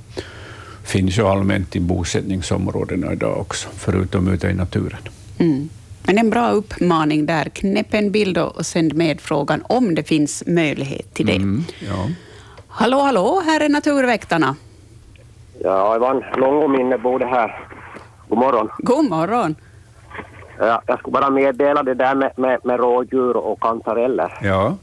finns 0.83 1.17
ju 1.17 1.27
allmänt 1.27 1.75
i 1.75 1.79
bosättningsområdena 1.79 3.13
idag 3.13 3.37
också, 3.37 3.67
förutom 3.75 4.27
ute 4.27 4.47
i 4.47 4.53
naturen. 4.53 4.99
Mm. 5.37 5.69
Men 6.07 6.17
en 6.17 6.29
bra 6.29 6.51
uppmaning 6.51 7.25
där. 7.25 7.43
Knäpp 7.43 7.93
en 7.93 8.11
bild 8.11 8.37
och 8.37 8.65
sänd 8.65 8.93
med 8.93 9.21
frågan 9.21 9.63
om 9.69 9.95
det 9.95 10.03
finns 10.03 10.43
möjlighet 10.47 11.13
till 11.13 11.25
det. 11.25 11.35
Mm, 11.35 11.63
ja. 11.87 12.07
Hallå, 12.67 12.99
hallå, 12.99 13.41
här 13.45 13.61
är 13.61 13.69
Naturväktarna. 13.69 14.55
Ja, 15.59 15.95
Ivan 15.95 16.23
Långominne 16.37 16.97
bor 16.97 17.19
det 17.19 17.25
här. 17.25 17.59
God 18.27 18.39
morgon. 18.39 18.69
God 18.77 19.09
morgon. 19.09 19.55
Ja, 20.59 20.81
jag 20.87 20.99
skulle 20.99 21.13
bara 21.13 21.29
meddela 21.29 21.83
det 21.83 21.93
där 21.93 22.15
med, 22.15 22.31
med, 22.35 22.59
med 22.63 22.79
rådjur 22.79 23.37
och 23.37 23.61
kantareller. 23.61 24.33
Ja. 24.41 24.77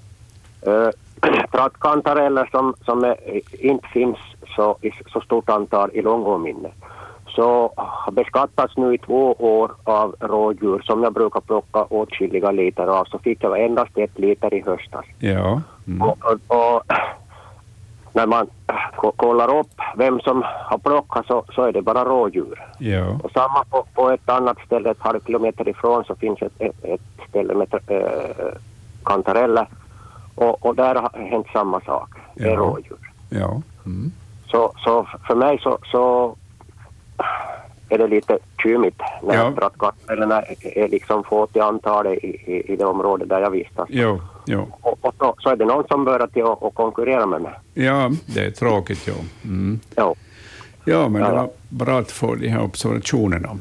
Uh, 0.66 0.90
för 1.50 1.58
att 1.58 1.80
kantareller 1.80 2.48
som, 2.50 2.74
som 2.84 3.04
är, 3.04 3.16
inte 3.64 3.88
finns 3.88 4.18
så, 4.56 4.76
i 4.80 4.90
så 5.12 5.20
stort 5.20 5.48
antal 5.48 5.90
i 5.92 6.02
Långåminne 6.02 6.70
så 7.34 7.72
har 7.76 8.12
beskattats 8.12 8.76
nu 8.76 8.94
i 8.94 8.98
två 8.98 9.32
år 9.32 9.72
av 9.84 10.16
rådjur 10.20 10.82
som 10.84 11.02
jag 11.02 11.12
brukar 11.12 11.40
plocka 11.40 11.82
åtskilliga 11.84 12.50
liter 12.50 12.86
av 12.86 13.04
så 13.04 13.18
fick 13.18 13.42
jag 13.42 13.64
endast 13.64 13.98
ett 13.98 14.18
liter 14.18 14.54
i 14.54 14.62
höstas. 14.66 15.04
Ja. 15.18 15.60
Mm. 15.86 16.02
Och, 16.02 16.18
och, 16.24 16.40
och, 16.46 16.82
när 18.12 18.26
man 18.26 18.46
kollar 19.16 19.58
upp 19.58 19.72
vem 19.96 20.20
som 20.20 20.42
har 20.46 20.78
plockat 20.78 21.26
så, 21.26 21.44
så 21.54 21.62
är 21.62 21.72
det 21.72 21.82
bara 21.82 22.04
rådjur. 22.04 22.62
Ja. 22.78 23.18
Och 23.22 23.30
samma 23.30 23.64
på, 23.70 23.84
på 23.94 24.10
ett 24.10 24.28
annat 24.28 24.58
ställe 24.66 24.90
ett 24.90 25.00
halv 25.00 25.20
kilometer 25.26 25.68
ifrån 25.68 26.04
så 26.04 26.14
finns 26.14 26.42
ett, 26.42 26.52
ett, 26.58 26.84
ett 26.84 27.28
ställe 27.28 27.54
med 27.54 27.74
äh, 27.86 28.54
kantareller 29.04 29.66
och, 30.34 30.66
och 30.66 30.74
där 30.74 30.94
har 30.94 31.10
hänt 31.30 31.46
samma 31.52 31.80
sak. 31.80 32.08
Det 32.34 32.52
är 32.52 32.56
rådjur. 32.56 33.12
Ja. 33.28 33.62
Mm. 33.86 34.12
Så, 34.46 34.72
så 34.84 35.06
för 35.26 35.34
mig 35.34 35.58
så, 35.62 35.78
så 35.92 36.36
är 37.88 37.98
det 37.98 38.08
lite 38.08 38.38
kymigt 38.62 39.00
när 39.22 39.34
ja. 39.34 39.50
brattkartorna 39.50 40.42
är 40.62 40.88
liksom 40.88 41.24
få 41.24 41.46
till 41.46 41.62
antal 41.62 42.06
i, 42.06 42.10
i, 42.10 42.72
i 42.72 42.76
det 42.76 42.84
område 42.84 43.24
där 43.24 43.40
jag 43.40 43.50
vistas. 43.50 43.88
Jo, 43.88 44.20
jo. 44.46 44.68
Och, 44.80 44.98
och 45.00 45.14
så, 45.18 45.34
så, 45.38 45.50
är 45.50 45.56
det 45.56 45.64
någon 45.64 45.86
som 45.86 46.04
börjar 46.04 46.26
till 46.26 46.44
att 46.44 46.74
konkurrera 46.74 47.26
med 47.26 47.42
mig. 47.42 47.52
Ja, 47.74 48.10
det 48.26 48.44
är 48.44 48.50
tråkigt. 48.50 49.04
Jo. 49.06 49.14
Mm. 49.44 49.80
Ja. 49.94 50.14
ja, 50.84 51.08
men 51.08 51.22
det 51.22 51.32
var 51.32 51.50
bra 51.68 51.98
att 51.98 52.10
få 52.10 52.34
de 52.34 52.48
här 52.48 52.62
observationerna. 52.62 53.58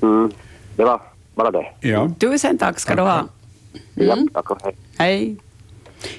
Mm. 0.00 0.32
Det 0.76 0.84
var 0.84 1.00
bara 1.34 1.50
det. 1.50 1.66
Ja. 1.80 2.10
Tusen 2.20 2.58
tack 2.58 2.78
ska 2.78 2.90
tack. 2.90 2.98
du 2.98 3.02
ha. 3.02 3.18
Mm. 3.18 3.28
Ja, 3.94 4.16
tack 4.34 4.50
och 4.50 4.58
hej. 4.62 4.76
Hej. 4.98 5.36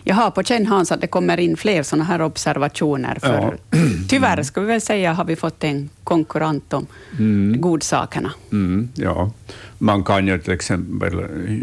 Jag 0.03 0.15
har 0.15 0.31
på 0.31 0.43
känn, 0.43 0.65
Hans, 0.65 0.91
att 0.91 1.01
det 1.01 1.07
kommer 1.07 1.39
in 1.39 1.57
fler 1.57 1.83
sådana 1.83 2.03
här 2.03 2.21
observationer. 2.21 3.17
För 3.21 3.57
ja. 3.71 3.79
Tyvärr, 4.09 4.43
ska 4.43 4.61
vi 4.61 4.67
väl 4.67 4.81
säga, 4.81 5.13
har 5.13 5.25
vi 5.25 5.35
fått 5.35 5.63
en 5.63 5.89
konkurrent 6.03 6.73
om 6.73 6.87
mm. 7.19 7.61
godsakerna. 7.61 8.33
Mm, 8.51 8.89
ja, 8.95 9.31
man 9.77 10.03
kan 10.03 10.27
ju 10.27 10.39
till 10.39 10.53
exempel 10.53 11.13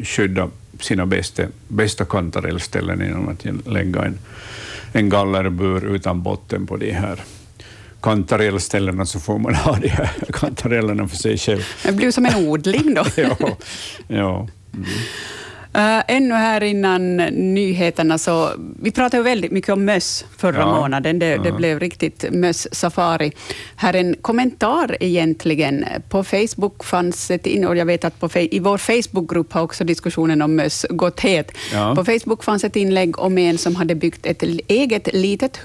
skydda 0.05 0.49
sina 0.81 1.07
bästa, 1.07 1.43
bästa 1.69 2.05
kantarellställen 2.05 3.01
genom 3.01 3.29
att 3.29 3.67
lägga 3.67 4.05
en, 4.05 4.19
en 4.93 5.09
gallerbur 5.09 5.95
utan 5.95 6.23
botten 6.23 6.67
på 6.67 6.77
de 6.77 6.93
här 6.93 7.21
kantarellställena 8.03 9.07
så 9.07 9.21
får 9.21 9.39
man 9.39 9.55
ha 9.65 9.77
de 9.77 9.89
här 9.89 10.11
kantarellerna 10.33 11.09
för 11.09 11.17
sig 11.17 11.39
själv. 11.39 11.67
Det 11.83 11.93
blir 11.93 12.11
som 12.11 12.27
en 12.27 12.49
odling 12.49 12.95
då. 12.95 13.05
ja. 13.17 13.37
ja. 14.09 14.49
Mm. 14.75 14.87
Uh, 15.77 16.03
ännu 16.09 16.35
här 16.35 16.63
innan 16.63 17.17
nyheterna, 17.17 18.19
så 18.19 18.51
vi 18.83 18.91
pratade 18.91 19.17
ju 19.17 19.23
väldigt 19.23 19.53
mycket 19.53 19.71
om 19.71 19.85
möss 19.85 20.25
förra 20.37 20.59
ja. 20.61 20.81
månaden. 20.81 21.19
Det, 21.19 21.37
det 21.37 21.53
blev 21.53 21.81
riktigt 21.81 22.25
möss-safari. 22.31 23.33
Här 23.77 23.95
en 23.95 24.17
kommentar 24.23 24.97
egentligen. 25.01 25.85
På 26.09 26.25
Facebook 26.25 26.85
fanns 26.85 27.31
ett 27.31 27.47
och 27.67 27.77
jag 27.77 27.87
vet 27.87 28.05
att 28.05 28.21
på, 28.21 28.29
i 28.35 28.59
vår 28.59 28.79
Facebookgrupp 28.79 29.53
har 29.53 29.63
också 29.63 29.85
diskussionen 29.85 30.43
om 30.43 30.57
möss 30.57 30.87
gått 30.91 31.21
het. 31.21 31.53
Ja. 31.73 31.95
På 31.97 32.05
Facebook 32.05 32.45
fanns 32.45 32.65
ett 32.65 32.77
inlägg 32.77 33.19
om 33.19 33.39
en 33.39 33.59
som 33.59 33.77
hade 33.77 33.95
byggt 33.95 34.27
ett 34.27 34.43
eget 34.69 35.09
litet 35.13 35.61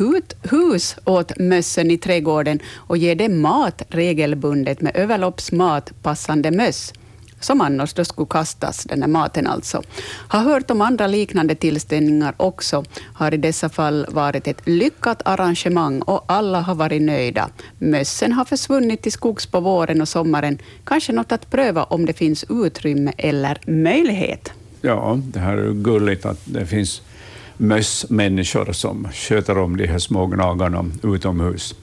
hus 0.51 0.95
åt 1.03 1.37
mössen 1.37 1.91
i 1.91 1.97
trädgården 1.97 2.59
och 2.75 2.97
ger 2.97 3.15
dem 3.15 3.41
mat 3.41 3.81
regelbundet 3.89 4.81
med 4.81 4.91
överloppsmat 4.95 5.93
passande 6.03 6.51
möss 6.51 6.93
som 7.39 7.61
annars 7.61 7.93
då 7.93 8.05
skulle 8.05 8.27
kastas, 8.27 8.83
den 8.83 9.01
här 9.01 9.09
maten 9.09 9.47
alltså. 9.47 9.81
Har 10.27 10.39
hört 10.39 10.71
om 10.71 10.81
andra 10.81 11.07
liknande 11.07 11.55
tillställningar 11.55 12.33
också, 12.37 12.83
har 13.13 13.33
i 13.33 13.37
dessa 13.37 13.69
fall 13.69 14.05
varit 14.09 14.47
ett 14.47 14.61
lyckat 14.67 15.21
arrangemang 15.25 16.01
och 16.01 16.25
alla 16.27 16.61
har 16.61 16.75
varit 16.75 17.01
nöjda. 17.01 17.49
Mössen 17.77 18.33
har 18.33 18.45
försvunnit 18.45 19.01
till 19.01 19.11
skogs 19.11 19.45
på 19.45 19.59
våren 19.59 20.01
och 20.01 20.07
sommaren. 20.07 20.57
Kanske 20.83 21.13
något 21.13 21.31
att 21.31 21.49
pröva 21.49 21.83
om 21.83 22.05
det 22.05 22.13
finns 22.13 22.45
utrymme 22.49 23.13
eller 23.17 23.59
möjlighet. 23.67 24.51
Ja, 24.81 25.19
det 25.23 25.39
här 25.39 25.57
är 25.57 25.71
gulligt 25.71 26.25
att 26.25 26.39
det 26.45 26.65
finns 26.65 27.01
mössmänniskor 27.57 28.71
som 28.73 29.07
sköter 29.13 29.57
om 29.57 29.77
de 29.77 29.87
här 29.87 29.99
små 29.99 30.27
gnagarna 30.27 30.85
utomhus, 31.03 31.75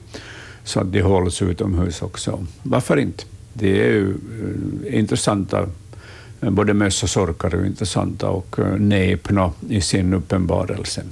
så 0.63 0.79
att 0.79 0.91
de 0.93 1.01
hålls 1.01 1.41
utomhus 1.41 2.01
också. 2.01 2.45
Varför 2.63 2.97
inte? 2.97 3.23
Det 3.53 3.81
är 3.81 3.91
ju 3.91 4.15
eh, 4.87 4.99
intressanta, 4.99 5.67
både 6.39 6.73
möss 6.73 7.03
och 7.03 7.09
sorkar 7.09 7.55
är 7.55 7.65
intressanta 7.65 8.29
och 8.29 8.59
eh, 8.59 8.75
näpna 8.75 9.51
i 9.69 9.81
sin 9.81 10.13
uppenbarelse. 10.13 11.03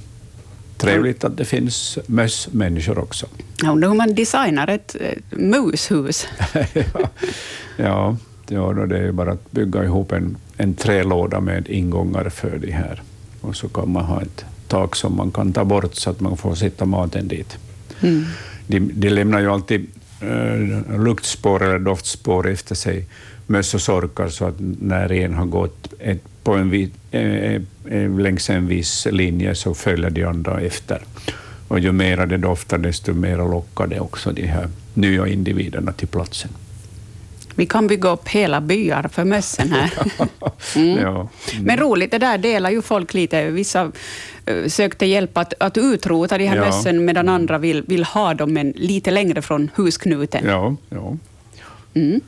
Trevligt 0.76 1.24
att 1.24 1.36
det 1.36 1.44
finns 1.44 1.98
mössmänniskor 2.06 2.98
också. 2.98 3.26
Ja, 3.62 3.70
undrar 3.70 3.88
hur 3.88 3.96
man 3.96 4.14
designar 4.14 4.68
ett, 4.68 4.94
ett 4.94 5.24
mushus. 5.30 6.26
ja, 7.76 8.16
ja, 8.48 8.72
det 8.72 8.98
är 8.98 9.12
bara 9.12 9.32
att 9.32 9.52
bygga 9.52 9.84
ihop 9.84 10.12
en, 10.12 10.36
en 10.56 10.74
trälåda 10.74 11.40
med 11.40 11.68
ingångar 11.68 12.28
för 12.28 12.58
de 12.58 12.70
här. 12.70 13.02
Och 13.40 13.56
så 13.56 13.68
kan 13.68 13.92
man 13.92 14.04
ha 14.04 14.22
ett 14.22 14.44
tak 14.68 14.96
som 14.96 15.16
man 15.16 15.30
kan 15.30 15.52
ta 15.52 15.64
bort 15.64 15.94
så 15.94 16.10
att 16.10 16.20
man 16.20 16.36
får 16.36 16.54
sitta 16.54 16.84
maten 16.84 17.28
dit. 17.28 17.58
Mm. 18.00 18.24
De, 18.66 18.80
de 18.80 19.10
lämnar 19.10 19.40
ju 19.40 19.50
alltid 19.50 19.86
Eh, 20.22 20.98
luktspår 20.98 21.62
eller 21.62 21.78
doftspår 21.78 22.48
efter 22.48 22.74
sig, 22.74 23.04
möss 23.46 23.74
och 23.74 23.80
sorkar, 23.80 24.28
så 24.28 24.44
att 24.44 24.54
när 24.80 25.12
en 25.12 25.34
har 25.34 25.46
gått 25.46 25.92
ett, 25.98 26.22
på 26.44 26.54
en 26.54 26.70
vid, 26.70 26.90
eh, 27.10 27.54
eh, 27.86 28.18
längs 28.18 28.50
en 28.50 28.66
viss 28.66 29.06
linje 29.10 29.54
så 29.54 29.74
följer 29.74 30.10
de 30.10 30.24
andra 30.24 30.60
efter. 30.60 31.02
Och 31.68 31.78
ju 31.78 31.92
mer 31.92 32.26
det 32.26 32.38
doftar, 32.38 32.78
desto 32.78 33.12
mer 33.12 33.36
lockar 33.36 33.86
det 33.86 34.00
också 34.00 34.32
de 34.32 34.46
här 34.46 34.68
nya 34.94 35.26
individerna 35.26 35.92
till 35.92 36.08
platsen. 36.08 36.50
Vi 37.54 37.66
kan 37.66 37.86
bygga 37.86 38.08
upp 38.08 38.28
hela 38.28 38.60
byar 38.60 39.08
för 39.12 39.24
mössen 39.24 39.72
här. 39.72 39.90
Mm. 40.76 40.98
ja. 40.98 41.28
Men 41.60 41.78
roligt, 41.78 42.10
det 42.10 42.18
där 42.18 42.38
delar 42.38 42.70
ju 42.70 42.82
folk 42.82 43.14
lite. 43.14 43.50
Vissa 43.50 43.84
uh, 43.84 44.68
sökte 44.68 45.06
hjälp 45.06 45.38
att, 45.38 45.54
att 45.60 45.78
utrota 45.78 46.38
de 46.38 46.46
här 46.46 46.56
ja. 46.56 46.64
mössen, 46.64 47.04
medan 47.04 47.28
andra 47.28 47.58
vill, 47.58 47.82
vill 47.82 48.04
ha 48.04 48.34
dem 48.34 48.52
men 48.52 48.72
lite 48.76 49.10
längre 49.10 49.42
från 49.42 49.70
husknuten. 49.74 50.44
Ja, 50.46 50.76
ja. 50.88 51.16
Mm. 51.94 52.20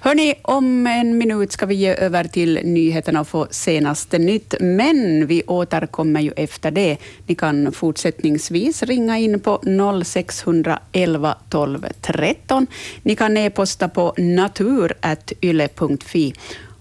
Hörni, 0.00 0.34
om 0.42 0.86
en 0.86 1.18
minut 1.18 1.52
ska 1.52 1.66
vi 1.66 1.74
ge 1.74 1.94
över 1.94 2.24
till 2.24 2.60
nyheterna 2.64 3.20
och 3.20 3.28
få 3.28 3.46
senaste 3.50 4.18
nytt, 4.18 4.54
men 4.60 5.26
vi 5.26 5.42
återkommer 5.46 6.20
ju 6.20 6.32
efter 6.36 6.70
det. 6.70 6.96
Ni 7.26 7.34
kan 7.34 7.72
fortsättningsvis 7.72 8.82
ringa 8.82 9.18
in 9.18 9.40
på 9.40 9.62
0611 10.04 11.36
12 11.50 11.86
13. 12.00 12.66
Ni 13.02 13.16
kan 13.16 13.36
e-posta 13.36 13.88
på 13.88 14.14
natur.yle.fi. 14.18 15.84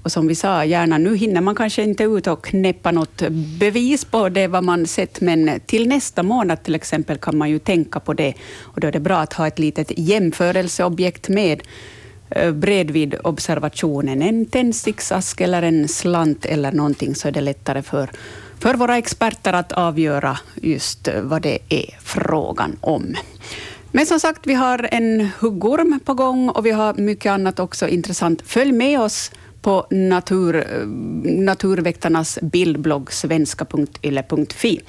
Och 0.04 0.12
som 0.12 0.28
vi 0.28 0.36
sa, 0.36 0.66
gärna 0.66 0.98
nu 0.98 1.16
hinner 1.16 1.42
man 1.42 1.56
kanske 1.56 1.84
inte 1.84 2.04
ut 2.04 2.28
och 2.28 2.46
knäppa 2.46 2.92
något 2.92 3.24
bevis 3.60 4.06
på 4.06 4.30
det 4.30 4.48
vad 4.48 4.64
man 4.64 4.88
sett, 4.88 5.22
men 5.22 5.60
till 5.66 5.88
nästa 5.88 6.24
månad 6.24 6.64
till 6.64 6.76
exempel 6.76 7.18
kan 7.18 7.38
man 7.38 7.50
ju 7.50 7.60
tänka 7.60 8.00
på 8.00 8.14
det. 8.14 8.34
Och 8.60 8.80
då 8.80 8.88
är 8.88 8.92
det 8.92 9.00
bra 9.00 9.18
att 9.18 9.34
ha 9.34 9.48
ett 9.48 9.60
litet 9.60 9.92
jämförelseobjekt 9.98 11.30
med 11.30 11.64
Eh, 12.36 12.52
bred 12.52 12.88
bredvid 12.88 13.16
observationen, 13.24 14.22
en 14.22 14.46
tändsticksask 14.46 15.42
eller 15.42 15.62
en 15.62 15.88
slant 15.88 16.46
eller 16.46 16.72
någonting, 16.72 17.16
så 17.16 17.28
är 17.28 17.32
det 17.32 17.42
lättare 17.42 17.82
för, 17.82 18.10
för 18.60 18.74
våra 18.74 18.98
experter 18.98 19.54
att 19.54 19.72
avgöra 19.72 20.38
just 20.62 21.08
eh, 21.08 21.22
vad 21.22 21.42
det 21.42 21.60
är 21.70 21.98
frågan 22.04 22.78
om. 22.82 23.16
Men 23.92 24.06
som 24.06 24.20
sagt, 24.20 24.48
vi 24.48 24.54
har 24.54 24.90
en 24.92 25.30
huggorm 25.40 26.00
på 26.06 26.14
gång 26.14 26.50
och 26.50 26.66
vi 26.66 26.72
har 26.72 26.94
mycket 26.94 27.32
annat 27.32 27.60
också 27.60 27.88
intressant. 27.88 28.42
Följ 28.46 28.72
med 28.72 29.00
oss 29.00 29.32
på 29.62 29.88
natur, 29.90 30.56
eh, 30.56 30.88
Naturväktarnas 31.24 32.40
bildblogg 32.42 33.12
svenska.yle.fi. 33.12 34.82